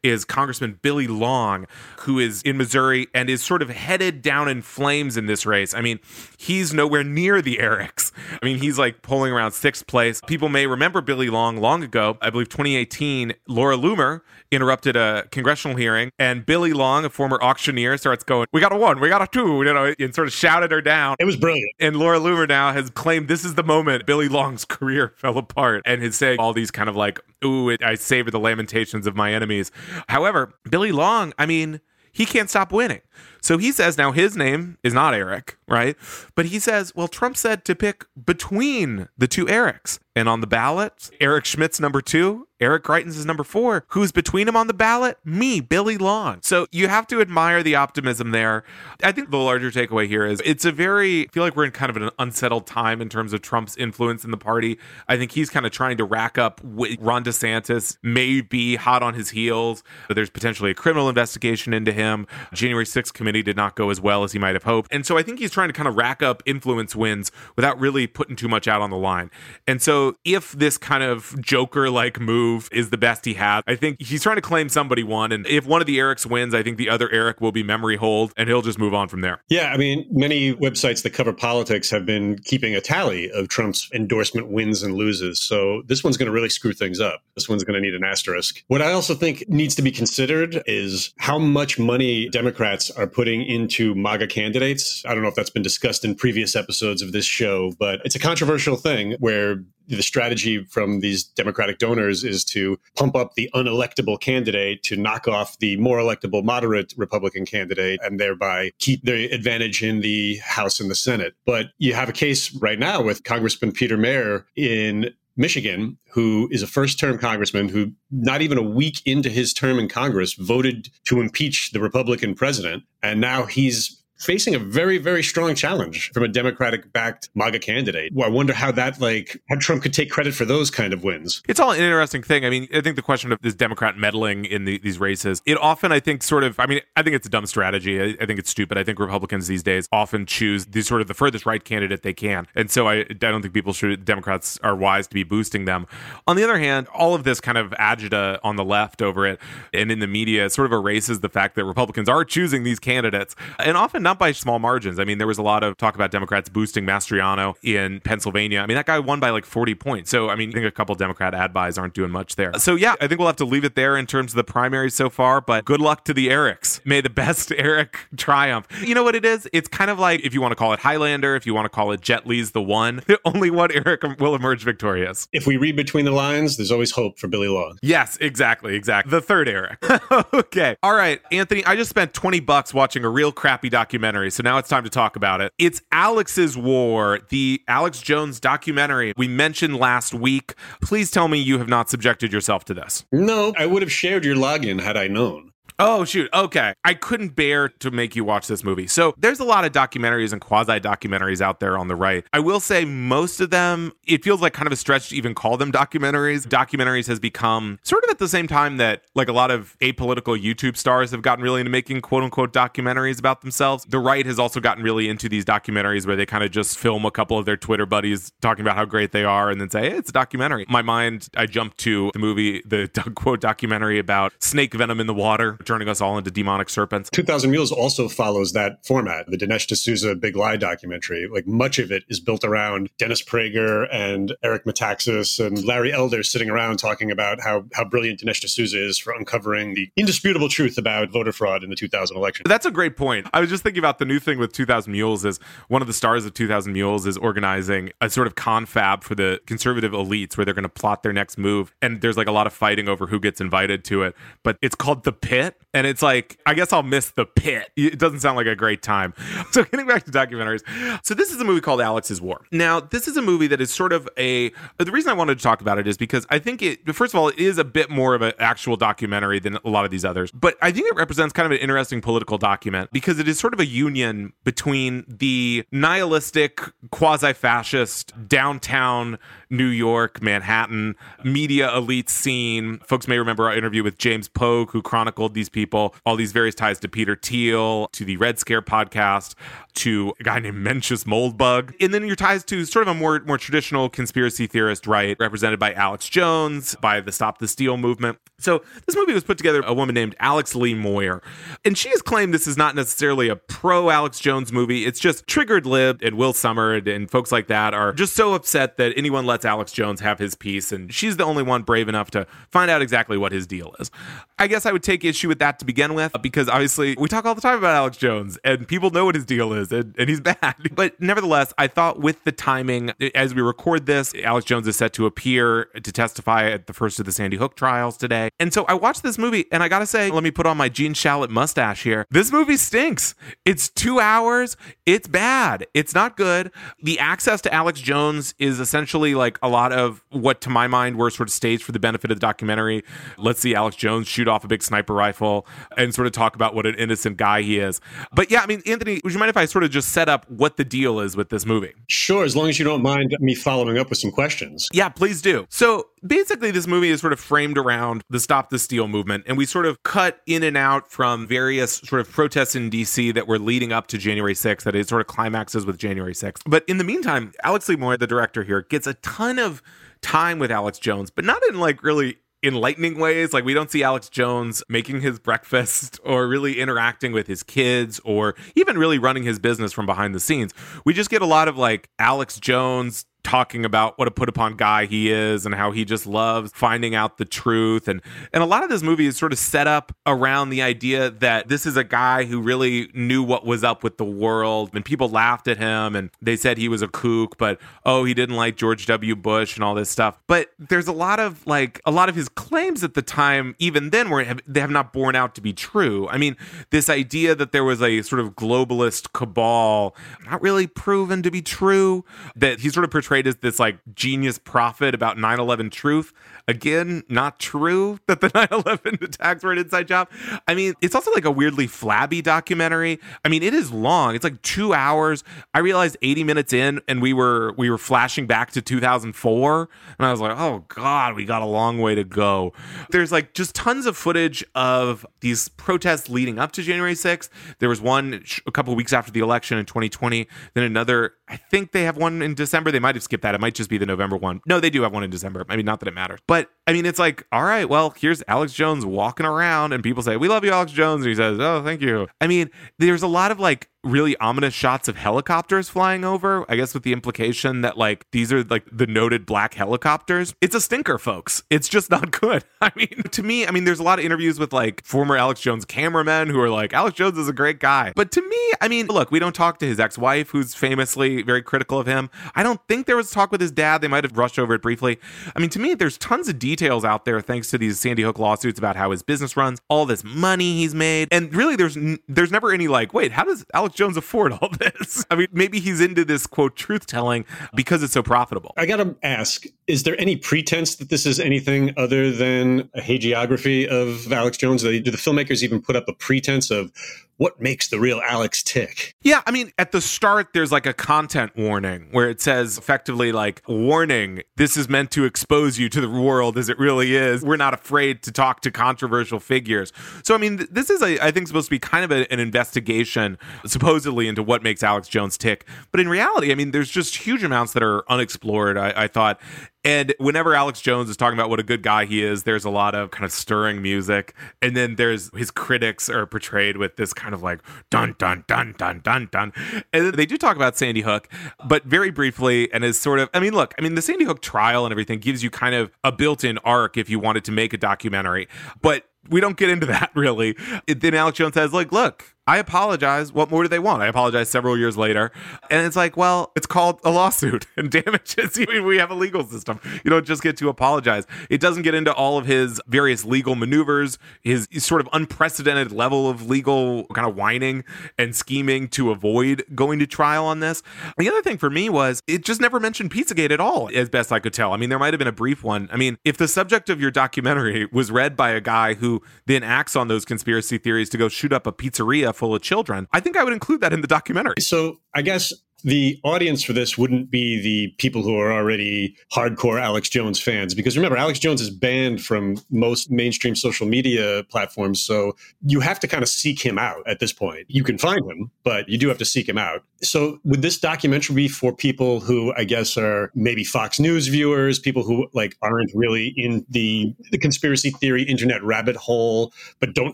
is 0.03 0.25
Congressman 0.25 0.79
Billy 0.81 1.07
Long, 1.07 1.65
who 2.01 2.19
is 2.19 2.41
in 2.41 2.57
Missouri 2.57 3.07
and 3.13 3.29
is 3.29 3.41
sort 3.41 3.61
of 3.61 3.69
headed 3.69 4.21
down 4.21 4.49
in 4.49 4.61
flames 4.61 5.15
in 5.15 5.27
this 5.27 5.45
race. 5.45 5.73
I 5.73 5.79
mean, 5.79 5.99
he's 6.37 6.73
nowhere 6.73 7.05
near 7.05 7.41
the 7.41 7.57
Erics. 7.57 8.11
I 8.41 8.45
mean, 8.45 8.57
he's 8.57 8.77
like 8.77 9.01
pulling 9.01 9.31
around 9.31 9.53
sixth 9.53 9.87
place. 9.87 10.19
People 10.27 10.49
may 10.49 10.67
remember 10.67 10.99
Billy 10.99 11.29
Long 11.29 11.57
long 11.57 11.83
ago. 11.83 12.17
I 12.21 12.29
believe 12.29 12.49
2018, 12.49 13.33
Laura 13.47 13.77
Loomer 13.77 14.21
interrupted 14.51 14.95
a 14.95 15.25
congressional 15.31 15.77
hearing, 15.77 16.11
and 16.19 16.45
Billy 16.45 16.73
Long, 16.73 17.05
a 17.05 17.09
former 17.09 17.41
auctioneer, 17.41 17.97
starts 17.97 18.23
going, 18.23 18.47
"We 18.51 18.61
got 18.61 18.71
a 18.71 18.77
one, 18.77 18.99
we 18.99 19.09
got 19.09 19.21
a 19.21 19.27
two, 19.27 19.63
you 19.63 19.73
know, 19.73 19.93
and 19.97 20.13
sort 20.13 20.27
of 20.27 20.33
shouted 20.43 20.71
her 20.71 20.81
down. 20.81 21.15
It 21.19 21.25
was 21.25 21.37
brilliant. 21.37 21.71
And 21.79 21.95
Laura 21.95 22.19
Loomer 22.19 22.47
now 22.47 22.73
has 22.73 22.89
claimed 22.89 23.27
this 23.27 23.45
is 23.45 23.55
the 23.55 23.63
moment 23.63 24.05
Billy 24.05 24.27
Long's 24.27 24.65
career 24.75 25.13
fell 25.15 25.37
apart, 25.37 25.83
and 25.85 26.03
is 26.03 26.15
saying 26.15 26.39
all 26.39 26.53
these 26.53 26.71
kind 26.71 26.89
of 26.89 26.95
like, 26.95 27.19
"Ooh, 27.43 27.69
it, 27.69 27.83
I 27.83 27.95
savor 27.95 28.29
the 28.29 28.39
lamentations 28.39 29.07
of 29.07 29.15
my 29.15 29.33
enemies." 29.33 29.71
However, 30.09 30.53
Billy 30.69 30.91
Long, 30.91 31.33
I 31.39 31.45
mean, 31.45 31.79
he 32.11 32.25
can't 32.25 32.49
stop 32.49 32.71
winning. 32.71 33.01
So 33.43 33.57
he 33.57 33.73
says 33.73 33.97
now 33.97 34.13
his 34.13 34.37
name 34.37 34.77
is 34.83 34.93
not 34.93 35.13
Eric, 35.13 35.57
right? 35.67 35.97
But 36.33 36.45
he 36.45 36.59
says, 36.59 36.95
well, 36.95 37.09
Trump 37.09 37.35
said 37.35 37.65
to 37.65 37.75
pick 37.75 38.05
between 38.25 39.09
the 39.17 39.27
two 39.27 39.45
Erics. 39.45 39.99
And 40.15 40.29
on 40.29 40.41
the 40.41 40.47
ballot, 40.47 41.09
Eric 41.19 41.43
Schmitt's 41.43 41.79
number 41.79 41.99
two, 41.99 42.47
Eric 42.59 42.83
Greitens 42.83 43.17
is 43.17 43.25
number 43.25 43.43
four. 43.43 43.83
Who's 43.89 44.11
between 44.11 44.47
him 44.47 44.55
on 44.55 44.67
the 44.67 44.73
ballot? 44.73 45.17
Me, 45.25 45.59
Billy 45.59 45.97
Long. 45.97 46.39
So 46.43 46.67
you 46.71 46.87
have 46.87 47.07
to 47.07 47.19
admire 47.19 47.63
the 47.63 47.75
optimism 47.75 48.29
there. 48.29 48.63
I 49.01 49.11
think 49.11 49.31
the 49.31 49.37
larger 49.37 49.71
takeaway 49.71 50.07
here 50.07 50.23
is 50.23 50.39
it's 50.45 50.65
a 50.65 50.71
very, 50.71 51.23
I 51.23 51.27
feel 51.31 51.41
like 51.41 51.55
we're 51.55 51.65
in 51.65 51.71
kind 51.71 51.89
of 51.89 51.97
an 51.97 52.11
unsettled 52.19 52.67
time 52.67 53.01
in 53.01 53.09
terms 53.09 53.33
of 53.33 53.41
Trump's 53.41 53.75
influence 53.75 54.23
in 54.23 54.29
the 54.29 54.37
party. 54.37 54.77
I 55.07 55.17
think 55.17 55.31
he's 55.31 55.49
kind 55.49 55.65
of 55.65 55.71
trying 55.71 55.97
to 55.97 56.05
rack 56.05 56.37
up 56.37 56.61
Ron 56.63 57.23
DeSantis, 57.23 57.97
may 58.03 58.41
be 58.41 58.75
hot 58.75 59.01
on 59.01 59.15
his 59.15 59.31
heels. 59.31 59.83
There's 60.09 60.29
potentially 60.29 60.69
a 60.69 60.75
criminal 60.75 61.09
investigation 61.09 61.73
into 61.73 61.91
him. 61.91 62.27
January 62.53 62.85
6th 62.85 63.13
committee 63.13 63.32
did 63.41 63.55
not 63.55 63.75
go 63.75 63.89
as 63.89 63.99
well 63.99 64.23
as 64.23 64.31
he 64.31 64.39
might 64.39 64.53
have 64.53 64.63
hoped. 64.63 64.93
And 64.93 65.05
so 65.05 65.17
I 65.17 65.23
think 65.23 65.39
he's 65.39 65.51
trying 65.51 65.69
to 65.69 65.73
kind 65.73 65.87
of 65.87 65.95
rack 65.95 66.21
up 66.21 66.43
influence 66.45 66.95
wins 66.95 67.31
without 67.55 67.79
really 67.79 68.07
putting 68.07 68.35
too 68.35 68.47
much 68.47 68.67
out 68.67 68.81
on 68.81 68.89
the 68.89 68.97
line. 68.97 69.31
And 69.67 69.81
so 69.81 70.15
if 70.23 70.51
this 70.51 70.77
kind 70.77 71.03
of 71.03 71.39
Joker 71.41 71.89
like 71.89 72.19
move 72.19 72.69
is 72.71 72.89
the 72.89 72.97
best 72.97 73.25
he 73.25 73.33
has, 73.35 73.63
I 73.67 73.75
think 73.75 74.01
he's 74.01 74.23
trying 74.23 74.35
to 74.35 74.41
claim 74.41 74.69
somebody 74.69 75.03
won. 75.03 75.31
And 75.31 75.47
if 75.47 75.65
one 75.65 75.81
of 75.81 75.87
the 75.87 75.97
Erics 75.97 76.25
wins, 76.25 76.53
I 76.53 76.63
think 76.63 76.77
the 76.77 76.89
other 76.89 77.09
Eric 77.11 77.41
will 77.41 77.51
be 77.51 77.63
memory 77.63 77.95
hold 77.95 78.33
and 78.37 78.49
he'll 78.49 78.61
just 78.61 78.77
move 78.77 78.93
on 78.93 79.07
from 79.07 79.21
there. 79.21 79.41
Yeah. 79.49 79.71
I 79.73 79.77
mean, 79.77 80.05
many 80.11 80.53
websites 80.53 81.03
that 81.03 81.11
cover 81.11 81.33
politics 81.33 81.89
have 81.89 82.05
been 82.05 82.37
keeping 82.39 82.75
a 82.75 82.81
tally 82.81 83.31
of 83.31 83.47
Trump's 83.47 83.89
endorsement 83.93 84.49
wins 84.49 84.83
and 84.83 84.93
loses. 84.93 85.39
So 85.39 85.83
this 85.87 86.03
one's 86.03 86.17
going 86.17 86.27
to 86.27 86.33
really 86.33 86.49
screw 86.49 86.73
things 86.73 86.99
up. 86.99 87.21
This 87.35 87.49
one's 87.49 87.63
going 87.63 87.75
to 87.75 87.81
need 87.81 87.95
an 87.95 88.03
asterisk. 88.03 88.63
What 88.67 88.81
I 88.81 88.91
also 88.91 89.15
think 89.15 89.47
needs 89.47 89.75
to 89.75 89.81
be 89.81 89.91
considered 89.91 90.61
is 90.65 91.13
how 91.17 91.39
much 91.39 91.79
money 91.79 92.29
Democrats 92.29 92.91
are 92.91 93.07
putting 93.07 93.22
into 93.27 93.95
MAGA 93.95 94.27
candidates. 94.27 95.03
I 95.05 95.13
don't 95.13 95.23
know 95.23 95.29
if 95.29 95.35
that's 95.35 95.49
been 95.49 95.63
discussed 95.63 96.03
in 96.03 96.15
previous 96.15 96.55
episodes 96.55 97.01
of 97.01 97.11
this 97.11 97.25
show, 97.25 97.73
but 97.79 98.01
it's 98.03 98.15
a 98.15 98.19
controversial 98.19 98.75
thing 98.75 99.15
where 99.19 99.63
the 99.87 100.01
strategy 100.01 100.63
from 100.65 101.01
these 101.01 101.23
Democratic 101.23 101.77
donors 101.77 102.23
is 102.23 102.45
to 102.45 102.79
pump 102.95 103.15
up 103.15 103.33
the 103.35 103.49
unelectable 103.53 104.19
candidate 104.19 104.81
to 104.83 104.95
knock 104.95 105.27
off 105.27 105.57
the 105.59 105.77
more 105.77 105.97
electable 105.97 106.43
moderate 106.43 106.93
Republican 106.97 107.45
candidate 107.45 107.99
and 108.03 108.19
thereby 108.19 108.71
keep 108.79 109.03
the 109.03 109.25
advantage 109.31 109.83
in 109.83 110.01
the 110.01 110.37
House 110.37 110.79
and 110.79 110.89
the 110.89 110.95
Senate. 110.95 111.33
But 111.45 111.67
you 111.77 111.93
have 111.93 112.09
a 112.09 112.13
case 112.13 112.53
right 112.55 112.79
now 112.79 113.01
with 113.01 113.23
Congressman 113.23 113.71
Peter 113.71 113.97
Meijer 113.97 114.45
in 114.55 115.13
Michigan, 115.35 115.97
who 116.11 116.47
is 116.51 116.61
a 116.61 116.67
first 116.67 116.99
term 116.99 117.17
congressman 117.17 117.69
who, 117.69 117.91
not 118.11 118.41
even 118.41 118.57
a 118.57 118.63
week 118.63 119.01
into 119.05 119.29
his 119.29 119.53
term 119.53 119.79
in 119.79 119.87
Congress, 119.87 120.33
voted 120.33 120.89
to 121.05 121.21
impeach 121.21 121.71
the 121.71 121.79
Republican 121.79 122.35
president. 122.35 122.83
And 123.01 123.19
now 123.19 123.45
he's 123.45 124.02
facing 124.23 124.55
a 124.55 124.59
very, 124.59 124.97
very 124.97 125.23
strong 125.23 125.55
challenge 125.55 126.11
from 126.13 126.23
a 126.23 126.27
Democratic 126.27 126.91
backed 126.93 127.29
MAGA 127.35 127.59
candidate. 127.59 128.11
Well, 128.13 128.27
I 128.27 128.31
wonder 128.31 128.53
how 128.53 128.71
that, 128.71 128.99
like, 128.99 129.41
how 129.49 129.55
Trump 129.57 129.83
could 129.83 129.93
take 129.93 130.09
credit 130.09 130.33
for 130.33 130.45
those 130.45 130.71
kind 130.71 130.93
of 130.93 131.03
wins. 131.03 131.41
It's 131.47 131.59
all 131.59 131.71
an 131.71 131.79
interesting 131.79 132.23
thing. 132.23 132.45
I 132.45 132.49
mean, 132.49 132.67
I 132.73 132.81
think 132.81 132.95
the 132.95 133.01
question 133.01 133.31
of 133.31 133.39
this 133.41 133.53
Democrat 133.53 133.97
meddling 133.97 134.45
in 134.45 134.65
the, 134.65 134.79
these 134.79 134.99
races, 134.99 135.41
it 135.45 135.57
often, 135.57 135.91
I 135.91 135.99
think, 135.99 136.23
sort 136.23 136.43
of, 136.43 136.59
I 136.59 136.65
mean, 136.65 136.81
I 136.95 137.03
think 137.03 137.15
it's 137.15 137.27
a 137.27 137.29
dumb 137.29 137.45
strategy. 137.45 138.01
I, 138.01 138.23
I, 138.23 138.25
think 138.25 138.39
it's 138.39 138.49
stupid. 138.49 138.77
I 138.77 138.83
think 138.83 138.99
Republicans 138.99 139.47
these 139.47 139.63
days 139.63 139.87
often 139.91 140.25
choose 140.25 140.65
the 140.67 140.81
sort 140.81 141.01
of 141.01 141.07
the 141.07 141.13
furthest 141.13 141.45
right 141.45 141.63
candidate 141.63 142.03
they 142.03 142.13
can. 142.13 142.47
And 142.55 142.71
so 142.71 142.87
I, 142.87 142.99
I 142.99 143.13
don't 143.13 143.41
think 143.41 143.53
people 143.53 143.73
should, 143.73 144.05
Democrats 144.05 144.59
are 144.63 144.75
wise 144.75 145.07
to 145.07 145.13
be 145.13 145.23
boosting 145.23 145.65
them. 145.65 145.87
On 146.27 146.35
the 146.35 146.43
other 146.43 146.57
hand, 146.57 146.87
all 146.93 147.13
of 147.13 147.23
this 147.23 147.41
kind 147.41 147.57
of 147.57 147.71
agita 147.71 148.39
on 148.43 148.55
the 148.55 148.63
left 148.63 149.01
over 149.01 149.25
it 149.25 149.39
and 149.73 149.91
in 149.91 149.99
the 149.99 150.07
media 150.07 150.49
sort 150.49 150.65
of 150.65 150.71
erases 150.71 151.19
the 151.19 151.29
fact 151.29 151.55
that 151.55 151.65
Republicans 151.65 152.09
are 152.09 152.23
choosing 152.23 152.63
these 152.63 152.79
candidates 152.79 153.35
and 153.59 153.77
often 153.77 154.03
not 154.03 154.12
not 154.13 154.19
by 154.19 154.31
small 154.31 154.59
margins. 154.59 154.99
I 154.99 155.05
mean, 155.05 155.17
there 155.17 155.25
was 155.25 155.39
a 155.39 155.41
lot 155.41 155.63
of 155.63 155.75
talk 155.77 155.95
about 155.95 156.11
Democrats 156.11 156.47
boosting 156.47 156.85
Mastriano 156.85 157.55
in 157.63 157.99
Pennsylvania. 158.01 158.59
I 158.59 158.67
mean, 158.67 158.75
that 158.75 158.85
guy 158.85 158.99
won 158.99 159.19
by 159.19 159.31
like 159.31 159.43
40 159.43 159.73
points. 159.73 160.11
So, 160.11 160.29
I 160.29 160.35
mean, 160.35 160.49
I 160.49 160.51
think 160.53 160.65
a 160.65 160.71
couple 160.71 160.93
Democrat 160.93 161.33
ad 161.33 161.51
buys 161.51 161.79
aren't 161.79 161.95
doing 161.95 162.11
much 162.11 162.35
there. 162.35 162.53
So, 162.59 162.75
yeah, 162.75 162.93
I 163.01 163.07
think 163.07 163.17
we'll 163.17 163.27
have 163.27 163.37
to 163.37 163.45
leave 163.45 163.63
it 163.63 163.73
there 163.73 163.97
in 163.97 164.05
terms 164.05 164.33
of 164.33 164.35
the 164.35 164.43
primaries 164.43 164.93
so 164.93 165.09
far. 165.09 165.41
But 165.41 165.65
good 165.65 165.81
luck 165.81 166.05
to 166.05 166.13
the 166.13 166.27
Erics. 166.27 166.79
May 166.85 167.01
the 167.01 167.09
best 167.09 167.51
Eric 167.57 167.97
triumph. 168.15 168.67
You 168.85 168.93
know 168.93 169.03
what 169.03 169.15
it 169.15 169.25
is? 169.25 169.49
It's 169.51 169.67
kind 169.67 169.89
of 169.89 169.97
like 169.97 170.21
if 170.23 170.35
you 170.35 170.41
want 170.41 170.51
to 170.51 170.55
call 170.55 170.73
it 170.73 170.79
Highlander, 170.79 171.35
if 171.35 171.47
you 171.47 171.55
want 171.55 171.65
to 171.65 171.69
call 171.69 171.91
it 171.91 172.01
Jet 172.01 172.27
Li's 172.27 172.51
the 172.51 172.61
one, 172.61 173.01
only 173.25 173.49
one 173.49 173.71
Eric 173.71 174.03
will 174.19 174.35
emerge 174.35 174.63
victorious. 174.63 175.27
If 175.33 175.47
we 175.47 175.57
read 175.57 175.75
between 175.75 176.05
the 176.05 176.11
lines, 176.11 176.57
there's 176.57 176.71
always 176.71 176.91
hope 176.91 177.17
for 177.17 177.27
Billy 177.27 177.47
Long. 177.47 177.79
Yes, 177.81 178.15
exactly, 178.21 178.75
exactly. 178.75 179.09
The 179.09 179.21
third 179.21 179.49
Eric. 179.49 179.83
okay. 180.33 180.75
All 180.83 180.93
right, 180.93 181.19
Anthony, 181.31 181.65
I 181.65 181.75
just 181.75 181.89
spent 181.89 182.13
20 182.13 182.41
bucks 182.41 182.75
watching 182.75 183.03
a 183.03 183.09
real 183.09 183.31
crappy 183.31 183.69
documentary. 183.69 184.02
So 184.03 184.43
now 184.43 184.57
it's 184.57 184.67
time 184.67 184.83
to 184.83 184.89
talk 184.89 185.15
about 185.15 185.39
it. 185.39 185.53
It's 185.57 185.81
Alex's 185.93 186.57
War, 186.57 187.21
the 187.29 187.61
Alex 187.69 188.01
Jones 188.01 188.39
documentary 188.41 189.13
we 189.15 189.29
mentioned 189.29 189.77
last 189.77 190.13
week. 190.13 190.55
Please 190.81 191.09
tell 191.09 191.29
me 191.29 191.37
you 191.37 191.57
have 191.57 191.69
not 191.69 191.89
subjected 191.89 192.33
yourself 192.33 192.65
to 192.65 192.73
this. 192.73 193.05
No, 193.13 193.53
I 193.57 193.65
would 193.65 193.81
have 193.81 193.91
shared 193.91 194.25
your 194.25 194.35
login 194.35 194.81
had 194.81 194.97
I 194.97 195.07
known. 195.07 195.52
Oh, 195.85 196.05
shoot. 196.05 196.29
Okay. 196.33 196.73
I 196.85 196.93
couldn't 196.93 197.35
bear 197.35 197.67
to 197.67 197.91
make 197.91 198.15
you 198.15 198.23
watch 198.23 198.47
this 198.47 198.63
movie. 198.63 198.87
So 198.87 199.13
there's 199.17 199.41
a 199.41 199.43
lot 199.43 199.65
of 199.65 199.73
documentaries 199.73 200.31
and 200.31 200.39
quasi 200.39 200.79
documentaries 200.79 201.41
out 201.41 201.59
there 201.59 201.77
on 201.77 201.89
the 201.89 201.95
right. 201.95 202.23
I 202.31 202.39
will 202.39 202.61
say 202.61 202.85
most 202.85 203.41
of 203.41 203.49
them, 203.49 203.91
it 204.07 204.23
feels 204.23 204.39
like 204.39 204.53
kind 204.53 204.65
of 204.65 204.71
a 204.71 204.77
stretch 204.77 205.09
to 205.09 205.17
even 205.17 205.35
call 205.35 205.57
them 205.57 205.73
documentaries. 205.73 206.47
Documentaries 206.47 207.07
has 207.07 207.19
become 207.19 207.79
sort 207.83 208.05
of 208.05 208.11
at 208.11 208.17
the 208.17 208.29
same 208.29 208.47
time 208.47 208.77
that 208.77 209.01
like 209.13 209.27
a 209.27 209.33
lot 209.33 209.51
of 209.51 209.75
apolitical 209.81 210.41
YouTube 210.41 210.77
stars 210.77 211.11
have 211.11 211.21
gotten 211.21 211.43
really 211.43 211.59
into 211.59 211.69
making 211.69 211.99
quote 211.99 212.23
unquote 212.23 212.53
documentaries 212.53 213.19
about 213.19 213.41
themselves. 213.41 213.83
The 213.83 213.99
right 213.99 214.25
has 214.25 214.39
also 214.39 214.61
gotten 214.61 214.85
really 214.85 215.09
into 215.09 215.27
these 215.27 215.43
documentaries 215.43 216.07
where 216.07 216.15
they 216.15 216.25
kind 216.25 216.45
of 216.45 216.51
just 216.51 216.77
film 216.77 217.03
a 217.03 217.11
couple 217.11 217.37
of 217.37 217.43
their 217.43 217.57
Twitter 217.57 217.85
buddies 217.85 218.31
talking 218.39 218.61
about 218.61 218.77
how 218.77 218.85
great 218.85 219.11
they 219.11 219.25
are 219.25 219.49
and 219.49 219.59
then 219.59 219.69
say, 219.69 219.89
hey, 219.89 219.97
it's 219.97 220.11
a 220.11 220.13
documentary. 220.13 220.65
My 220.69 220.81
mind, 220.81 221.27
I 221.35 221.45
jumped 221.45 221.77
to 221.79 222.09
the 222.13 222.19
movie, 222.19 222.61
the 222.65 222.89
quote 223.15 223.41
documentary 223.41 223.99
about 223.99 224.31
snake 224.41 224.73
venom 224.73 225.01
in 225.01 225.07
the 225.07 225.13
water 225.13 225.57
turning 225.73 225.89
us 225.89 226.01
all 226.01 226.19
into 226.19 226.29
demonic 226.29 226.69
serpents. 226.69 227.09
2000 227.13 227.49
Mules 227.49 227.71
also 227.71 228.07
follows 228.07 228.53
that 228.53 228.85
format. 228.85 229.25
The 229.27 229.37
Dinesh 229.37 229.65
D'Souza 229.65 230.13
Big 230.13 230.35
Lie 230.35 230.57
documentary, 230.57 231.27
like 231.27 231.47
much 231.47 231.79
of 231.79 231.91
it 231.91 232.03
is 232.09 232.19
built 232.19 232.43
around 232.43 232.91
Dennis 232.99 233.23
Prager 233.23 233.87
and 233.91 234.35
Eric 234.43 234.65
Metaxas 234.65 235.43
and 235.43 235.65
Larry 235.65 235.91
Elder 235.91 236.21
sitting 236.21 236.51
around 236.51 236.77
talking 236.77 237.09
about 237.09 237.41
how, 237.41 237.65
how 237.73 237.83
brilliant 237.83 238.19
Dinesh 238.19 238.41
D'Souza 238.41 238.79
is 238.79 238.99
for 238.99 239.13
uncovering 239.13 239.73
the 239.73 239.89
indisputable 239.97 240.47
truth 240.47 240.77
about 240.77 241.11
voter 241.11 241.31
fraud 241.31 241.63
in 241.63 241.71
the 241.71 241.75
2000 241.75 242.15
election. 242.15 242.43
That's 242.47 242.67
a 242.67 242.71
great 242.71 242.95
point. 242.95 243.25
I 243.33 243.39
was 243.39 243.49
just 243.49 243.63
thinking 243.63 243.79
about 243.79 243.97
the 243.97 244.05
new 244.05 244.19
thing 244.19 244.37
with 244.37 244.53
2000 244.53 244.91
Mules 244.91 245.25
is 245.25 245.39
one 245.69 245.81
of 245.81 245.87
the 245.87 245.93
stars 245.93 246.23
of 246.23 246.35
2000 246.35 246.71
Mules 246.71 247.07
is 247.07 247.17
organizing 247.17 247.91
a 247.99 248.11
sort 248.11 248.27
of 248.27 248.35
confab 248.35 249.03
for 249.03 249.15
the 249.15 249.41
conservative 249.47 249.91
elites 249.91 250.37
where 250.37 250.45
they're 250.45 250.53
going 250.53 250.61
to 250.61 250.69
plot 250.69 251.01
their 251.01 251.13
next 251.13 251.39
move. 251.39 251.73
And 251.81 252.01
there's 252.01 252.15
like 252.15 252.27
a 252.27 252.31
lot 252.31 252.45
of 252.45 252.53
fighting 252.53 252.87
over 252.87 253.07
who 253.07 253.19
gets 253.19 253.41
invited 253.41 253.83
to 253.85 254.03
it. 254.03 254.15
But 254.43 254.57
it's 254.61 254.75
called 254.75 255.03
The 255.03 255.13
Pit. 255.13 255.62
And 255.73 255.87
it's 255.87 256.01
like, 256.01 256.37
I 256.45 256.53
guess 256.53 256.71
I'll 256.71 256.83
miss 256.83 257.09
The 257.11 257.25
Pit. 257.25 257.71
It 257.75 257.97
doesn't 257.97 258.19
sound 258.19 258.37
like 258.37 258.47
a 258.47 258.55
great 258.55 258.81
time. 258.81 259.13
So 259.51 259.63
getting 259.63 259.85
back 259.85 260.03
to 260.05 260.11
documentaries. 260.11 260.63
So 261.05 261.13
this 261.13 261.31
is 261.31 261.39
a 261.39 261.43
movie 261.43 261.61
called 261.61 261.79
Alex's 261.79 262.19
War. 262.19 262.43
Now, 262.51 262.79
this 262.79 263.07
is 263.07 263.17
a 263.17 263.21
movie 263.21 263.45
that 263.47 263.61
is 263.61 263.71
sort 263.71 263.93
of 263.93 264.09
a, 264.17 264.51
the 264.77 264.91
reason 264.91 265.11
I 265.11 265.13
wanted 265.13 265.37
to 265.37 265.43
talk 265.43 265.61
about 265.61 265.77
it 265.77 265.87
is 265.87 265.95
because 265.95 266.25
I 266.29 266.39
think 266.39 266.63
it, 266.63 266.95
first 266.95 267.13
of 267.13 267.19
all, 267.19 267.27
it 267.27 267.37
is 267.37 267.59
a 267.59 267.63
bit 267.63 267.91
more 267.91 268.15
of 268.15 268.23
an 268.23 268.33
actual 268.39 268.75
documentary 268.75 269.37
than 269.39 269.59
a 269.63 269.69
lot 269.69 269.85
of 269.85 269.91
these 269.91 270.05
others. 270.05 270.31
But 270.31 270.57
I 270.61 270.71
think 270.71 270.87
it 270.87 270.95
represents 270.95 271.33
kind 271.33 271.45
of 271.45 271.51
an 271.51 271.59
interesting 271.59 272.01
political 272.01 272.39
document 272.39 272.89
because 272.91 273.19
it 273.19 273.27
is 273.27 273.37
sort 273.37 273.53
of 273.53 273.59
a 273.59 273.65
union 273.65 274.33
between 274.43 275.05
the 275.07 275.65
nihilistic, 275.71 276.61
quasi 276.89 277.33
fascist, 277.33 278.13
downtown 278.27 279.19
New 279.49 279.67
York, 279.67 280.21
Manhattan 280.21 280.95
media 281.23 281.75
elite 281.75 282.09
scene. 282.09 282.79
Folks 282.79 283.07
may 283.07 283.19
remember 283.19 283.45
our 283.45 283.55
interview 283.55 283.83
with 283.83 283.97
James 283.99 284.27
Pogue, 284.27 284.71
who 284.71 284.81
chronicled 284.81 285.33
these 285.35 285.49
people, 285.49 285.62
all 286.05 286.15
these 286.15 286.31
various 286.31 286.55
ties 286.55 286.79
to 286.79 286.87
Peter 286.89 287.15
Thiel, 287.15 287.87
to 287.93 288.05
the 288.05 288.17
Red 288.17 288.39
Scare 288.39 288.61
podcast, 288.61 289.35
to 289.75 290.13
a 290.19 290.23
guy 290.23 290.39
named 290.39 290.65
Mencius 290.65 291.05
Moldbug. 291.05 291.73
And 291.79 291.93
then 291.93 292.05
your 292.05 292.15
ties 292.15 292.43
to 292.45 292.65
sort 292.65 292.87
of 292.87 292.95
a 292.95 292.99
more, 292.99 293.21
more 293.25 293.37
traditional 293.37 293.89
conspiracy 293.89 294.47
theorist 294.47 294.87
right, 294.87 295.17
represented 295.19 295.59
by 295.59 295.73
Alex 295.73 296.07
Jones, 296.07 296.75
by 296.81 297.01
the 297.01 297.11
Stop 297.11 297.39
the 297.39 297.47
Steal 297.47 297.77
movement. 297.77 298.17
So 298.39 298.63
this 298.85 298.95
movie 298.95 299.13
was 299.13 299.23
put 299.23 299.37
together 299.37 299.61
a 299.61 299.73
woman 299.73 299.95
named 299.95 300.15
Alex 300.19 300.55
Lee 300.55 300.73
Moyer. 300.73 301.21
And 301.63 301.77
she 301.77 301.89
has 301.89 302.01
claimed 302.01 302.33
this 302.33 302.47
is 302.47 302.57
not 302.57 302.75
necessarily 302.75 303.29
a 303.29 303.35
pro 303.35 303.89
Alex 303.89 304.19
Jones 304.19 304.51
movie. 304.51 304.85
It's 304.85 304.99
just 304.99 305.27
triggered 305.27 305.65
lib 305.65 306.01
and 306.03 306.17
Will 306.17 306.33
Sommer 306.33 306.73
and, 306.73 306.87
and 306.87 307.09
folks 307.09 307.31
like 307.31 307.47
that 307.47 307.73
are 307.73 307.93
just 307.93 308.15
so 308.15 308.33
upset 308.33 308.77
that 308.77 308.93
anyone 308.97 309.25
lets 309.25 309.45
Alex 309.45 309.71
Jones 309.71 310.01
have 310.01 310.19
his 310.19 310.35
piece. 310.35 310.71
And 310.71 310.93
she's 310.93 311.17
the 311.17 311.23
only 311.23 311.43
one 311.43 311.63
brave 311.63 311.87
enough 311.87 312.11
to 312.11 312.27
find 312.51 312.69
out 312.69 312.81
exactly 312.81 313.17
what 313.17 313.31
his 313.31 313.47
deal 313.47 313.75
is. 313.79 313.89
I 314.37 314.47
guess 314.47 314.65
I 314.65 314.71
would 314.71 314.83
take 314.83 315.05
issue 315.05 315.29
with 315.29 315.39
that 315.39 315.59
to 315.59 315.65
begin 315.65 315.93
with, 315.93 316.13
because 316.21 316.49
obviously 316.49 316.95
we 316.99 317.07
talk 317.07 317.25
all 317.25 317.35
the 317.35 317.41
time 317.41 317.57
about 317.57 317.75
Alex 317.75 317.97
Jones 317.97 318.37
and 318.43 318.67
people 318.67 318.89
know 318.89 319.05
what 319.05 319.15
his 319.15 319.25
deal 319.25 319.53
is 319.53 319.62
and, 319.71 319.95
and 319.97 320.09
he's 320.09 320.21
bad. 320.21 320.55
But 320.73 320.99
nevertheless, 321.01 321.53
I 321.57 321.67
thought 321.67 321.99
with 321.99 322.23
the 322.23 322.31
timing, 322.31 322.91
as 323.15 323.33
we 323.33 323.41
record 323.41 323.85
this, 323.85 324.13
Alex 324.23 324.45
Jones 324.45 324.67
is 324.67 324.75
set 324.75 324.93
to 324.93 325.05
appear 325.05 325.65
to 325.65 325.91
testify 325.91 326.49
at 326.49 326.67
the 326.67 326.73
first 326.73 326.99
of 326.99 327.05
the 327.05 327.11
Sandy 327.11 327.37
Hook 327.37 327.55
trials 327.55 327.97
today. 327.97 328.29
And 328.39 328.53
so 328.53 328.65
I 328.65 328.73
watched 328.73 329.03
this 329.03 329.17
movie 329.17 329.45
and 329.51 329.63
I 329.63 329.67
gotta 329.67 329.85
say, 329.85 330.09
let 330.11 330.23
me 330.23 330.31
put 330.31 330.45
on 330.45 330.57
my 330.57 330.69
Gene 330.69 330.93
Shalit 330.93 331.29
mustache 331.29 331.83
here. 331.83 332.05
This 332.09 332.31
movie 332.31 332.57
stinks. 332.57 333.15
It's 333.45 333.69
two 333.69 333.99
hours. 333.99 334.57
It's 334.85 335.07
bad. 335.07 335.65
It's 335.73 335.93
not 335.93 336.17
good. 336.17 336.51
The 336.81 336.99
access 336.99 337.41
to 337.41 337.53
Alex 337.53 337.79
Jones 337.79 338.33
is 338.39 338.59
essentially 338.59 339.15
like 339.15 339.37
a 339.41 339.49
lot 339.49 339.71
of 339.71 340.03
what, 340.09 340.41
to 340.41 340.49
my 340.49 340.67
mind, 340.67 340.97
were 340.97 341.09
sort 341.09 341.29
of 341.29 341.33
staged 341.33 341.63
for 341.63 341.71
the 341.71 341.79
benefit 341.79 342.11
of 342.11 342.17
the 342.17 342.21
documentary. 342.21 342.83
Let's 343.17 343.39
see 343.39 343.55
Alex 343.55 343.75
Jones 343.75 344.07
shoot 344.07 344.27
off 344.27 344.43
a 344.43 344.47
big 344.47 344.63
sniper 344.63 344.93
rifle 344.93 345.45
and 345.77 345.93
sort 345.93 346.07
of 346.07 346.13
talk 346.13 346.35
about 346.35 346.55
what 346.55 346.65
an 346.65 346.75
innocent 346.75 347.17
guy 347.17 347.41
he 347.41 347.59
is. 347.59 347.81
But 348.13 348.31
yeah, 348.31 348.41
I 348.41 348.45
mean, 348.45 348.61
Anthony, 348.65 349.01
would 349.03 349.13
you 349.13 349.19
mind 349.19 349.29
if 349.29 349.37
I 349.37 349.45
sort 349.53 349.63
of 349.63 349.71
just 349.71 349.89
set 349.89 350.09
up 350.09 350.29
what 350.29 350.57
the 350.57 350.65
deal 350.65 350.99
is 350.99 351.15
with 351.15 351.29
this 351.29 351.45
movie? 351.45 351.73
Sure, 351.87 352.25
as 352.25 352.35
long 352.35 352.49
as 352.49 352.59
you 352.59 352.65
don't 352.65 352.81
mind 352.81 353.15
me 353.19 353.35
following 353.35 353.77
up 353.77 353.89
with 353.89 353.99
some 353.99 354.11
questions. 354.11 354.67
Yeah, 354.73 354.89
please 354.89 355.21
do. 355.21 355.45
So 355.49 355.87
basically, 356.05 356.51
this 356.51 356.67
movie 356.67 356.89
is 356.89 356.99
sort 356.99 357.13
of 357.13 357.19
framed 357.19 357.57
around 357.57 358.03
the 358.09 358.19
Stop 358.19 358.49
the 358.49 358.59
Steal 358.59 358.87
movement, 358.87 359.23
and 359.27 359.37
we 359.37 359.45
sort 359.45 359.65
of 359.65 359.81
cut 359.83 360.19
in 360.25 360.43
and 360.43 360.57
out 360.57 360.91
from 360.91 361.27
various 361.27 361.77
sort 361.77 362.01
of 362.01 362.11
protests 362.11 362.55
in 362.55 362.69
DC 362.69 363.13
that 363.13 363.27
were 363.27 363.39
leading 363.39 363.71
up 363.71 363.87
to 363.87 363.97
January 363.97 364.33
6th, 364.33 364.63
that 364.63 364.75
it 364.75 364.89
sort 364.89 365.01
of 365.01 365.07
climaxes 365.07 365.65
with 365.65 365.77
January 365.77 366.13
6th. 366.13 366.41
But 366.45 366.65
in 366.67 366.77
the 366.77 366.83
meantime, 366.83 367.31
Alex 367.43 367.69
Lee 367.69 367.75
Moyer, 367.75 367.97
the 367.97 368.07
director 368.07 368.43
here, 368.43 368.63
gets 368.63 368.87
a 368.87 368.95
ton 368.95 369.39
of 369.39 369.61
time 370.01 370.37
with 370.37 370.51
Alex 370.51 370.79
Jones, 370.79 371.09
but 371.09 371.23
not 371.23 371.41
in 371.47 371.59
like 371.59 371.81
really 371.81 372.17
enlightening 372.43 372.99
ways. 372.99 373.33
Like 373.33 373.45
we 373.45 373.53
don't 373.53 373.71
see 373.71 373.83
Alex 373.83 374.09
Jones 374.09 374.63
making 374.67 375.01
his 375.01 375.19
breakfast 375.19 375.99
or 376.05 376.27
really 376.27 376.59
interacting 376.59 377.11
with 377.11 377.27
his 377.27 377.43
kids 377.43 377.99
or 378.03 378.35
even 378.55 378.77
really 378.77 378.99
running 378.99 379.23
his 379.23 379.39
business 379.39 379.71
from 379.71 379.85
behind 379.85 380.13
the 380.13 380.19
scenes. 380.19 380.53
We 380.85 380.93
just 380.93 381.09
get 381.09 381.21
a 381.21 381.25
lot 381.27 381.47
of 381.47 381.57
like 381.57 381.89
Alex 381.99 382.39
Jones 382.39 383.05
talking 383.23 383.65
about 383.65 383.97
what 383.97 384.07
a 384.07 384.11
put 384.11 384.29
upon 384.29 384.55
guy 384.55 384.85
he 384.85 385.11
is 385.11 385.45
and 385.45 385.55
how 385.55 385.71
he 385.71 385.85
just 385.85 386.05
loves 386.05 386.51
finding 386.53 386.93
out 386.93 387.17
the 387.17 387.25
truth. 387.25 387.87
And 387.87 388.01
and 388.33 388.43
a 388.43 388.45
lot 388.45 388.63
of 388.63 388.69
this 388.69 388.83
movie 388.83 389.05
is 389.05 389.17
sort 389.17 389.31
of 389.31 389.39
set 389.39 389.65
up 389.67 389.95
around 390.05 390.49
the 390.49 390.61
idea 390.61 391.09
that 391.09 391.47
this 391.47 391.65
is 391.65 391.77
a 391.77 391.83
guy 391.83 392.25
who 392.25 392.41
really 392.41 392.89
knew 392.93 393.23
what 393.23 393.45
was 393.45 393.63
up 393.63 393.83
with 393.83 393.97
the 393.97 394.05
world 394.05 394.71
and 394.73 394.83
people 394.83 395.09
laughed 395.09 395.47
at 395.47 395.57
him 395.57 395.95
and 395.95 396.09
they 396.21 396.35
said 396.35 396.57
he 396.57 396.67
was 396.67 396.81
a 396.81 396.87
kook 396.87 397.37
but 397.37 397.59
oh 397.85 398.03
he 398.03 398.13
didn't 398.13 398.35
like 398.35 398.57
George 398.57 398.85
W. 398.85 399.15
Bush 399.15 399.55
and 399.55 399.63
all 399.63 399.73
this 399.73 399.89
stuff. 399.89 400.19
But 400.27 400.49
there's 400.59 400.87
a 400.87 400.93
lot 400.93 401.19
of 401.19 401.45
like 401.47 401.81
a 401.85 401.91
lot 401.91 402.09
of 402.09 402.15
his 402.15 402.29
claims 402.29 402.83
at 402.83 402.93
the 402.93 403.01
time 403.01 403.55
even 403.57 403.91
then 403.91 404.09
were 404.09 404.25
they 404.45 404.59
have 404.59 404.71
not 404.71 404.91
borne 404.91 405.15
out 405.15 405.33
to 405.35 405.41
be 405.41 405.53
true. 405.53 406.07
I 406.09 406.17
mean 406.17 406.35
this 406.71 406.89
idea 406.89 407.35
that 407.35 407.51
there 407.51 407.63
was 407.63 407.81
a 407.81 408.01
sort 408.01 408.19
of 408.19 408.35
globalist 408.35 409.13
cabal 409.13 409.95
not 410.25 410.41
really 410.41 410.67
proven 410.67 411.23
to 411.23 411.31
be 411.31 411.41
true 411.41 412.03
that 412.35 412.59
he 412.59 412.69
sort 412.69 412.83
of 412.83 412.91
portrayed 412.91 413.12
portrayed 413.13 413.27
as 413.27 413.35
this 413.37 413.59
like 413.59 413.77
genius 413.93 414.39
prophet 414.39 414.95
about 414.95 415.17
9-11 415.17 415.71
truth. 415.71 416.13
Again 416.47 417.03
not 417.09 417.39
true 417.39 417.99
that 418.07 418.21
the 418.21 418.29
9-11 418.31 419.01
attacks 419.03 419.43
were 419.43 419.51
an 419.51 419.59
inside 419.59 419.87
job. 419.87 420.09
I 420.47 420.55
mean 420.55 420.73
it's 420.81 420.95
also 420.95 421.11
like 421.11 421.25
a 421.25 421.31
weirdly 421.31 421.67
flabby 421.67 422.23
documentary. 422.23 422.99
I 423.23 423.29
mean 423.29 423.43
it 423.43 423.53
is 423.53 423.71
long. 423.71 424.15
It's 424.15 424.23
like 424.23 424.41
two 424.41 424.73
hours. 424.73 425.23
I 425.53 425.59
realized 425.59 425.95
80 426.01 426.23
minutes 426.23 426.53
in 426.53 426.81
and 426.87 427.03
we 427.03 427.13
were 427.13 427.53
we 427.55 427.69
were 427.69 427.77
flashing 427.77 428.25
back 428.25 428.51
to 428.51 428.61
2004 428.61 429.69
and 429.99 430.05
i 430.05 430.11
was 430.11 430.19
like 430.19 430.35
oh 430.37 430.65
god 430.69 431.15
we 431.15 431.25
got 431.25 431.41
a 431.41 431.45
long 431.45 431.79
way 431.79 431.93
to 431.93 432.03
go. 432.03 432.51
There's 432.89 433.11
like 433.11 433.33
just 433.33 433.53
tons 433.53 433.85
of 433.85 433.95
footage 433.95 434.43
of 434.55 435.05
these 435.19 435.49
protests 435.49 436.09
leading 436.09 436.39
up 436.39 436.51
to 436.53 436.63
january 436.63 436.93
6th 436.93 437.29
there 437.59 437.69
was 437.69 437.79
one 437.79 438.23
a 438.47 438.51
couple 438.51 438.73
weeks 438.75 438.91
after 438.91 439.11
the 439.11 439.19
election 439.19 439.57
in 439.57 439.65
2020 439.65 440.27
then 440.55 440.63
another 440.63 441.13
i 441.33 441.37
think 441.37 441.71
they 441.71 441.83
have 441.83 441.97
one 441.97 442.21
in 442.21 442.35
december 442.35 442.71
they 442.71 442.79
might 442.79 442.95
have 442.95 443.03
skipped 443.03 443.23
that. 443.23 443.35
It 443.35 443.41
might 443.41 443.55
just 443.55 443.69
be 443.69 443.77
the 443.77 443.85
November 443.85 444.17
one. 444.17 444.41
No, 444.45 444.59
they 444.59 444.69
do 444.69 444.81
have 444.83 444.93
one 444.93 445.03
in 445.03 445.09
December. 445.09 445.45
I 445.49 445.55
mean, 445.55 445.65
not 445.65 445.79
that 445.79 445.87
it 445.87 445.93
matters. 445.93 446.19
But 446.27 446.49
I 446.65 446.73
mean, 446.73 446.85
it's 446.85 446.99
like, 446.99 447.27
all 447.31 447.43
right, 447.43 447.67
well, 447.67 447.93
here's 447.97 448.23
Alex 448.27 448.53
Jones 448.53 448.85
walking 448.85 449.25
around, 449.25 449.73
and 449.73 449.83
people 449.83 450.01
say, 450.01 450.15
We 450.15 450.29
love 450.29 450.45
you, 450.45 450.51
Alex 450.51 450.71
Jones. 450.71 451.03
And 451.03 451.09
he 451.09 451.15
says, 451.15 451.37
Oh, 451.39 451.61
thank 451.63 451.81
you. 451.81 452.07
I 452.21 452.27
mean, 452.27 452.49
there's 452.79 453.03
a 453.03 453.07
lot 453.07 453.31
of 453.31 453.39
like 453.39 453.69
really 453.83 454.15
ominous 454.17 454.53
shots 454.53 454.87
of 454.87 454.95
helicopters 454.95 455.67
flying 455.67 456.05
over. 456.05 456.45
I 456.47 456.55
guess 456.55 456.73
with 456.73 456.83
the 456.83 456.93
implication 456.93 457.61
that 457.61 457.77
like 457.77 458.05
these 458.11 458.31
are 458.31 458.41
like 458.45 458.65
the 458.71 458.87
noted 458.87 459.25
black 459.25 459.55
helicopters. 459.55 460.33
It's 460.39 460.55
a 460.55 460.61
stinker, 460.61 460.97
folks. 460.97 461.43
It's 461.49 461.67
just 461.67 461.91
not 461.91 462.11
good. 462.11 462.45
I 462.61 462.71
mean, 462.77 463.03
to 463.11 463.23
me, 463.23 463.45
I 463.45 463.51
mean, 463.51 463.65
there's 463.65 463.79
a 463.79 463.83
lot 463.83 463.99
of 463.99 464.05
interviews 464.05 464.39
with 464.39 464.53
like 464.53 464.85
former 464.85 465.17
Alex 465.17 465.41
Jones 465.41 465.65
cameramen 465.65 466.29
who 466.29 466.39
are 466.39 466.49
like, 466.49 466.73
Alex 466.73 466.95
Jones 466.95 467.17
is 467.17 467.27
a 467.27 467.33
great 467.33 467.59
guy. 467.59 467.91
But 467.93 468.09
to 468.13 468.21
me, 468.21 468.53
I 468.61 468.69
mean, 468.69 468.87
look, 468.87 469.11
we 469.11 469.19
don't 469.19 469.35
talk 469.35 469.59
to 469.59 469.65
his 469.65 469.81
ex 469.81 469.97
wife, 469.97 470.29
who's 470.29 470.55
famously 470.55 471.21
very 471.23 471.41
critical 471.41 471.77
of 471.77 471.87
him. 471.87 472.09
I 472.35 472.43
don't 472.43 472.61
think 472.69 472.85
there 472.85 472.95
was 472.95 473.11
talk 473.11 473.33
with 473.33 473.41
his 473.41 473.51
dad. 473.51 473.81
They 473.81 473.89
might 473.89 474.05
have 474.05 474.13
brushed 474.13 474.39
over 474.39 474.53
it 474.53 474.61
briefly. 474.61 474.97
I 475.35 475.39
mean, 475.39 475.49
to 475.49 475.59
me, 475.59 475.73
there's 475.73 475.97
tons 475.97 476.29
of 476.29 476.39
details 476.39 476.52
out 476.61 477.05
there 477.05 477.21
thanks 477.21 477.49
to 477.51 477.57
these 477.57 477.79
Sandy 477.79 478.03
Hook 478.03 478.19
lawsuits 478.19 478.59
about 478.59 478.75
how 478.75 478.91
his 478.91 479.03
business 479.03 479.35
runs, 479.35 479.61
all 479.69 479.85
this 479.85 480.03
money 480.03 480.57
he's 480.57 480.75
made. 480.75 481.07
And 481.11 481.33
really, 481.33 481.55
there's, 481.55 481.77
there's 482.07 482.31
never 482.31 482.51
any 482.51 482.67
like, 482.67 482.93
wait, 482.93 483.11
how 483.11 483.23
does 483.23 483.45
Alex 483.53 483.75
Jones 483.75 483.97
afford 483.97 484.33
all 484.33 484.49
this? 484.59 485.05
I 485.09 485.15
mean, 485.15 485.27
maybe 485.31 485.59
he's 485.59 485.81
into 485.81 486.05
this 486.05 486.27
quote 486.27 486.55
truth 486.55 486.85
telling 486.85 487.25
because 487.55 487.83
it's 487.83 487.93
so 487.93 488.03
profitable. 488.03 488.53
I 488.57 488.65
got 488.65 488.77
to 488.77 488.95
ask 489.03 489.45
is 489.67 489.83
there 489.83 489.99
any 489.99 490.15
pretense 490.15 490.75
that 490.75 490.89
this 490.89 491.05
is 491.05 491.19
anything 491.19 491.73
other 491.77 492.11
than 492.11 492.69
a 492.73 492.81
hagiography 492.81 493.65
of 493.67 494.11
Alex 494.11 494.37
Jones? 494.37 494.63
Do 494.63 494.81
the 494.81 494.91
filmmakers 494.91 495.43
even 495.43 495.61
put 495.61 495.75
up 495.75 495.87
a 495.87 495.93
pretense 495.93 496.51
of 496.51 496.71
what 497.17 497.39
makes 497.39 497.67
the 497.69 497.79
real 497.79 498.01
Alex 498.05 498.41
tick? 498.41 498.95
Yeah, 499.01 499.21
I 499.27 499.31
mean, 499.31 499.51
at 499.57 499.71
the 499.71 499.81
start, 499.81 500.29
there's 500.33 500.51
like 500.51 500.65
a 500.65 500.73
content 500.73 501.31
warning 501.37 501.87
where 501.91 502.09
it 502.09 502.19
says 502.19 502.57
effectively, 502.57 503.11
like, 503.11 503.41
warning, 503.47 504.23
this 504.35 504.57
is 504.57 504.67
meant 504.67 504.91
to 504.91 505.05
expose 505.05 505.59
you 505.59 505.69
to 505.69 505.79
the 505.79 505.89
world 505.89 506.37
as 506.37 506.49
it 506.49 506.57
really 506.57 506.95
is. 506.95 507.23
We're 507.23 507.37
not 507.37 507.53
afraid 507.53 508.01
to 508.03 508.11
talk 508.11 508.41
to 508.41 508.51
controversial 508.51 509.19
figures. 509.19 509.71
So, 510.03 510.15
I 510.15 510.17
mean, 510.17 510.47
this 510.49 510.69
is, 510.69 510.81
a, 510.81 510.99
I 511.05 511.11
think, 511.11 511.27
supposed 511.27 511.47
to 511.47 511.51
be 511.51 511.59
kind 511.59 511.85
of 511.85 511.91
a, 511.91 512.11
an 512.11 512.19
investigation, 512.19 513.17
supposedly, 513.45 514.07
into 514.07 514.23
what 514.23 514.41
makes 514.41 514.63
Alex 514.63 514.87
Jones 514.87 515.17
tick. 515.17 515.47
But 515.71 515.79
in 515.79 515.87
reality, 515.87 516.31
I 516.31 516.35
mean, 516.35 516.51
there's 516.51 516.69
just 516.69 516.95
huge 516.95 517.23
amounts 517.23 517.53
that 517.53 517.63
are 517.63 517.89
unexplored, 517.91 518.57
I, 518.57 518.73
I 518.75 518.87
thought 518.87 519.21
And 519.63 519.93
whenever 519.97 520.35
Alex 520.35 520.59
Jones 520.59 520.89
is 520.89 520.97
talking 520.97 521.17
about 521.17 521.29
what 521.29 521.39
a 521.39 521.43
good 521.43 521.63
guy 521.63 521.85
he 521.85 522.03
is, 522.03 522.23
there's 522.23 522.43
a 522.43 522.49
lot 522.49 522.75
of 522.75 522.91
kind 522.91 523.05
of 523.05 523.11
stirring 523.11 523.61
music. 523.61 524.13
And 524.41 524.57
then 524.57 524.75
there's 524.75 525.09
his 525.15 525.31
critics 525.31 525.89
are 525.89 526.05
portrayed 526.05 526.57
with 526.57 526.75
this 526.75 526.93
kind 526.93 527.13
of 527.13 527.23
like 527.23 527.39
dun 527.69 527.95
dun 527.97 528.25
dun 528.27 528.55
dun 528.57 528.81
dun 528.83 529.07
dun. 529.11 529.31
And 529.71 529.93
they 529.93 530.05
do 530.05 530.17
talk 530.17 530.35
about 530.35 530.57
Sandy 530.57 530.81
Hook, 530.81 531.07
but 531.45 531.63
very 531.63 531.91
briefly 531.91 532.51
and 532.51 532.63
is 532.63 532.79
sort 532.79 532.99
of 532.99 533.09
I 533.13 533.19
mean, 533.19 533.33
look, 533.33 533.53
I 533.57 533.61
mean 533.61 533.75
the 533.75 533.81
Sandy 533.81 534.05
Hook 534.05 534.21
trial 534.21 534.65
and 534.65 534.71
everything 534.71 534.99
gives 534.99 535.23
you 535.23 535.29
kind 535.29 535.55
of 535.55 535.71
a 535.83 535.91
built-in 535.91 536.37
arc 536.39 536.77
if 536.77 536.89
you 536.89 536.99
wanted 536.99 537.23
to 537.25 537.31
make 537.31 537.53
a 537.53 537.57
documentary. 537.57 538.27
But 538.61 538.85
we 539.09 539.21
don't 539.21 539.37
get 539.37 539.49
into 539.49 539.65
that 539.67 539.91
really. 539.93 540.35
Then 540.67 540.93
Alex 540.93 541.17
Jones 541.17 541.33
says, 541.33 541.53
like, 541.53 541.71
look, 541.71 542.12
I 542.25 542.37
apologize. 542.37 543.11
What 543.11 543.29
more 543.29 543.43
do 543.43 543.49
they 543.49 543.59
want? 543.59 543.81
I 543.81 543.87
apologize 543.87 544.29
several 544.29 544.57
years 544.57 544.77
later. 544.77 545.11
And 545.49 545.67
it's 545.67 545.75
like, 545.75 545.97
well, 545.97 546.31
it's 546.37 546.45
called 546.45 546.79
a 546.85 546.89
lawsuit 546.89 547.47
and 547.57 547.69
damages. 547.69 548.37
we 548.63 548.77
have 548.77 548.91
a 548.91 548.95
legal 548.95 549.25
system. 549.25 549.59
You 549.83 549.89
don't 549.89 550.05
just 550.05 550.23
get 550.23 550.37
to 550.37 550.47
apologize. 550.47 551.05
It 551.29 551.41
doesn't 551.41 551.63
get 551.63 551.75
into 551.75 551.93
all 551.93 552.17
of 552.17 552.25
his 552.25 552.61
various 552.65 553.03
legal 553.03 553.35
maneuvers, 553.35 553.99
his, 554.21 554.47
his 554.49 554.65
sort 554.65 554.79
of 554.79 554.87
unprecedented 554.93 555.73
level 555.73 556.09
of 556.09 556.29
legal 556.29 556.85
kind 556.93 557.05
of 557.05 557.17
whining 557.17 557.65
and 557.97 558.15
scheming 558.15 558.69
to 558.69 558.91
avoid 558.91 559.43
going 559.53 559.79
to 559.79 559.87
trial 559.87 560.25
on 560.25 560.39
this. 560.39 560.63
The 560.97 561.09
other 561.09 561.21
thing 561.21 561.37
for 561.37 561.49
me 561.49 561.69
was 561.69 562.01
it 562.07 562.23
just 562.23 562.39
never 562.39 562.57
mentioned 562.57 562.91
Pizzagate 562.91 563.31
at 563.31 563.41
all, 563.41 563.69
as 563.73 563.89
best 563.89 564.13
I 564.13 564.19
could 564.19 564.33
tell. 564.33 564.53
I 564.53 564.57
mean, 564.57 564.69
there 564.69 564.79
might 564.79 564.93
have 564.93 564.99
been 564.99 565.09
a 565.09 565.11
brief 565.11 565.43
one. 565.43 565.67
I 565.73 565.75
mean, 565.75 565.97
if 566.05 566.15
the 566.15 566.29
subject 566.29 566.69
of 566.69 566.79
your 566.79 566.91
documentary 566.91 567.67
was 567.73 567.91
read 567.91 568.15
by 568.15 568.29
a 568.29 568.39
guy 568.39 568.75
who 568.75 569.01
then 569.25 569.43
acts 569.43 569.75
on 569.75 569.89
those 569.89 570.05
conspiracy 570.05 570.57
theories 570.57 570.89
to 570.91 570.97
go 570.97 571.09
shoot 571.09 571.33
up 571.33 571.45
a 571.45 571.51
pizzeria 571.51 572.12
full 572.15 572.35
of 572.35 572.41
children. 572.41 572.87
I 572.91 572.99
think 572.99 573.17
I 573.17 573.23
would 573.23 573.33
include 573.33 573.61
that 573.61 573.73
in 573.73 573.81
the 573.81 573.87
documentary. 573.87 574.35
So 574.39 574.79
I 574.93 575.01
guess 575.01 575.33
the 575.63 575.99
audience 576.03 576.43
for 576.43 576.53
this 576.53 576.77
wouldn't 576.77 577.09
be 577.09 577.41
the 577.41 577.73
people 577.77 578.03
who 578.03 578.17
are 578.17 578.31
already 578.31 578.95
hardcore 579.11 579.61
Alex 579.61 579.89
Jones 579.89 580.19
fans. 580.19 580.53
Because 580.53 580.75
remember, 580.75 580.97
Alex 580.97 581.19
Jones 581.19 581.41
is 581.41 581.49
banned 581.49 582.01
from 582.01 582.37
most 582.49 582.91
mainstream 582.91 583.35
social 583.35 583.67
media 583.67 584.23
platforms. 584.29 584.81
So 584.81 585.15
you 585.45 585.59
have 585.61 585.79
to 585.81 585.87
kind 585.87 586.03
of 586.03 586.09
seek 586.09 586.43
him 586.43 586.59
out 586.59 586.87
at 586.87 586.99
this 586.99 587.13
point. 587.13 587.45
You 587.47 587.63
can 587.63 587.77
find 587.77 588.01
him, 588.11 588.31
but 588.43 588.67
you 588.67 588.77
do 588.77 588.87
have 588.89 588.97
to 588.97 589.05
seek 589.05 589.27
him 589.27 589.37
out. 589.37 589.63
So 589.81 590.19
would 590.23 590.41
this 590.41 590.57
documentary 590.57 591.15
be 591.15 591.27
for 591.27 591.53
people 591.53 591.99
who 591.99 592.33
I 592.35 592.43
guess 592.43 592.77
are 592.77 593.11
maybe 593.15 593.43
Fox 593.43 593.79
News 593.79 594.07
viewers, 594.07 594.59
people 594.59 594.83
who 594.83 595.07
like 595.13 595.35
aren't 595.41 595.71
really 595.73 596.13
in 596.17 596.45
the, 596.49 596.93
the 597.11 597.17
conspiracy 597.17 597.71
theory 597.71 598.03
internet 598.03 598.43
rabbit 598.43 598.75
hole, 598.75 599.33
but 599.59 599.73
don't 599.73 599.93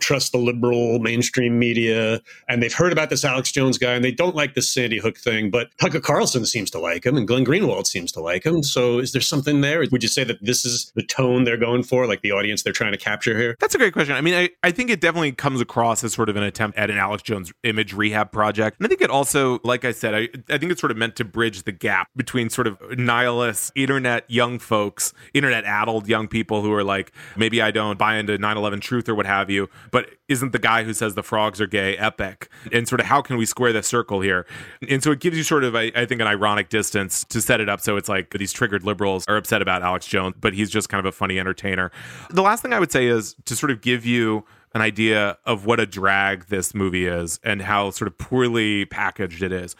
trust 0.00 0.32
the 0.32 0.38
liberal 0.38 0.98
mainstream 0.98 1.58
media, 1.58 2.20
and 2.48 2.62
they've 2.62 2.72
heard 2.72 2.92
about 2.92 3.10
this 3.10 3.24
Alex 3.24 3.52
Jones 3.52 3.78
guy 3.78 3.94
and 3.94 4.04
they 4.04 4.12
don't 4.12 4.34
like 4.34 4.54
this 4.54 4.68
Sandy 4.68 4.98
Hook 4.98 5.18
thing, 5.18 5.50
but 5.50 5.59
Tucker 5.80 6.00
Carlson 6.00 6.46
seems 6.46 6.70
to 6.70 6.78
like 6.78 7.04
him 7.04 7.16
and 7.16 7.26
Glenn 7.26 7.44
Greenwald 7.44 7.86
seems 7.86 8.12
to 8.12 8.20
like 8.20 8.44
him. 8.46 8.62
So 8.62 8.98
is 8.98 9.12
there 9.12 9.20
something 9.20 9.60
there? 9.60 9.84
Would 9.90 10.02
you 10.02 10.08
say 10.08 10.24
that 10.24 10.38
this 10.40 10.64
is 10.64 10.92
the 10.94 11.02
tone 11.02 11.44
they're 11.44 11.56
going 11.56 11.82
for, 11.82 12.06
like 12.06 12.22
the 12.22 12.32
audience 12.32 12.62
they're 12.62 12.72
trying 12.72 12.92
to 12.92 12.98
capture 12.98 13.36
here? 13.36 13.56
That's 13.58 13.74
a 13.74 13.78
great 13.78 13.92
question. 13.92 14.14
I 14.14 14.20
mean, 14.20 14.34
I, 14.34 14.50
I 14.62 14.70
think 14.70 14.90
it 14.90 15.00
definitely 15.00 15.32
comes 15.32 15.60
across 15.60 16.04
as 16.04 16.12
sort 16.12 16.28
of 16.28 16.36
an 16.36 16.44
attempt 16.44 16.78
at 16.78 16.90
an 16.90 16.98
Alex 16.98 17.22
Jones 17.22 17.52
image 17.64 17.92
rehab 17.92 18.30
project. 18.30 18.78
And 18.78 18.86
I 18.86 18.88
think 18.88 19.00
it 19.00 19.10
also, 19.10 19.58
like 19.64 19.80
like 19.80 19.88
I 19.88 19.92
said, 19.92 20.14
I, 20.14 20.28
I 20.52 20.58
think 20.58 20.72
it's 20.72 20.80
sort 20.80 20.90
of 20.90 20.98
meant 20.98 21.16
to 21.16 21.24
bridge 21.24 21.62
the 21.62 21.72
gap 21.72 22.08
between 22.14 22.50
sort 22.50 22.66
of 22.66 22.78
nihilist 22.98 23.72
internet 23.74 24.30
young 24.30 24.58
folks, 24.58 25.14
internet 25.32 25.64
addled 25.64 26.06
young 26.06 26.28
people 26.28 26.60
who 26.60 26.72
are 26.72 26.84
like, 26.84 27.12
maybe 27.36 27.62
I 27.62 27.70
don't 27.70 27.98
buy 27.98 28.16
into 28.16 28.36
9 28.36 28.56
11 28.56 28.80
truth 28.80 29.08
or 29.08 29.14
what 29.14 29.24
have 29.24 29.48
you, 29.48 29.70
but 29.90 30.10
isn't 30.28 30.52
the 30.52 30.58
guy 30.58 30.84
who 30.84 30.92
says 30.92 31.14
the 31.14 31.22
frogs 31.22 31.60
are 31.60 31.66
gay 31.66 31.96
epic? 31.96 32.50
And 32.72 32.86
sort 32.86 33.00
of 33.00 33.06
how 33.06 33.22
can 33.22 33.38
we 33.38 33.46
square 33.46 33.72
the 33.72 33.82
circle 33.82 34.20
here? 34.20 34.46
And 34.88 35.02
so 35.02 35.12
it 35.12 35.20
gives 35.20 35.36
you 35.36 35.44
sort 35.50 35.64
of, 35.64 35.74
I, 35.74 35.90
I 35.96 36.06
think, 36.06 36.20
an 36.20 36.28
ironic 36.28 36.68
distance 36.68 37.24
to 37.24 37.42
set 37.42 37.60
it 37.60 37.68
up 37.68 37.80
so 37.80 37.96
it's 37.96 38.08
like 38.08 38.30
these 38.30 38.52
triggered 38.52 38.84
liberals 38.84 39.24
are 39.26 39.36
upset 39.36 39.60
about 39.60 39.82
Alex 39.82 40.06
Jones, 40.06 40.36
but 40.40 40.54
he's 40.54 40.70
just 40.70 40.88
kind 40.88 41.00
of 41.00 41.06
a 41.06 41.12
funny 41.12 41.40
entertainer. 41.40 41.90
The 42.30 42.40
last 42.40 42.62
thing 42.62 42.72
I 42.72 42.78
would 42.78 42.92
say 42.92 43.08
is 43.08 43.34
to 43.46 43.56
sort 43.56 43.72
of 43.72 43.80
give 43.80 44.06
you 44.06 44.44
an 44.74 44.80
idea 44.80 45.36
of 45.44 45.66
what 45.66 45.80
a 45.80 45.86
drag 45.86 46.46
this 46.46 46.72
movie 46.72 47.06
is 47.06 47.40
and 47.42 47.62
how 47.62 47.90
sort 47.90 48.06
of 48.06 48.16
poorly 48.16 48.84
packaged 48.84 49.42
it 49.42 49.50
is. 49.50 49.74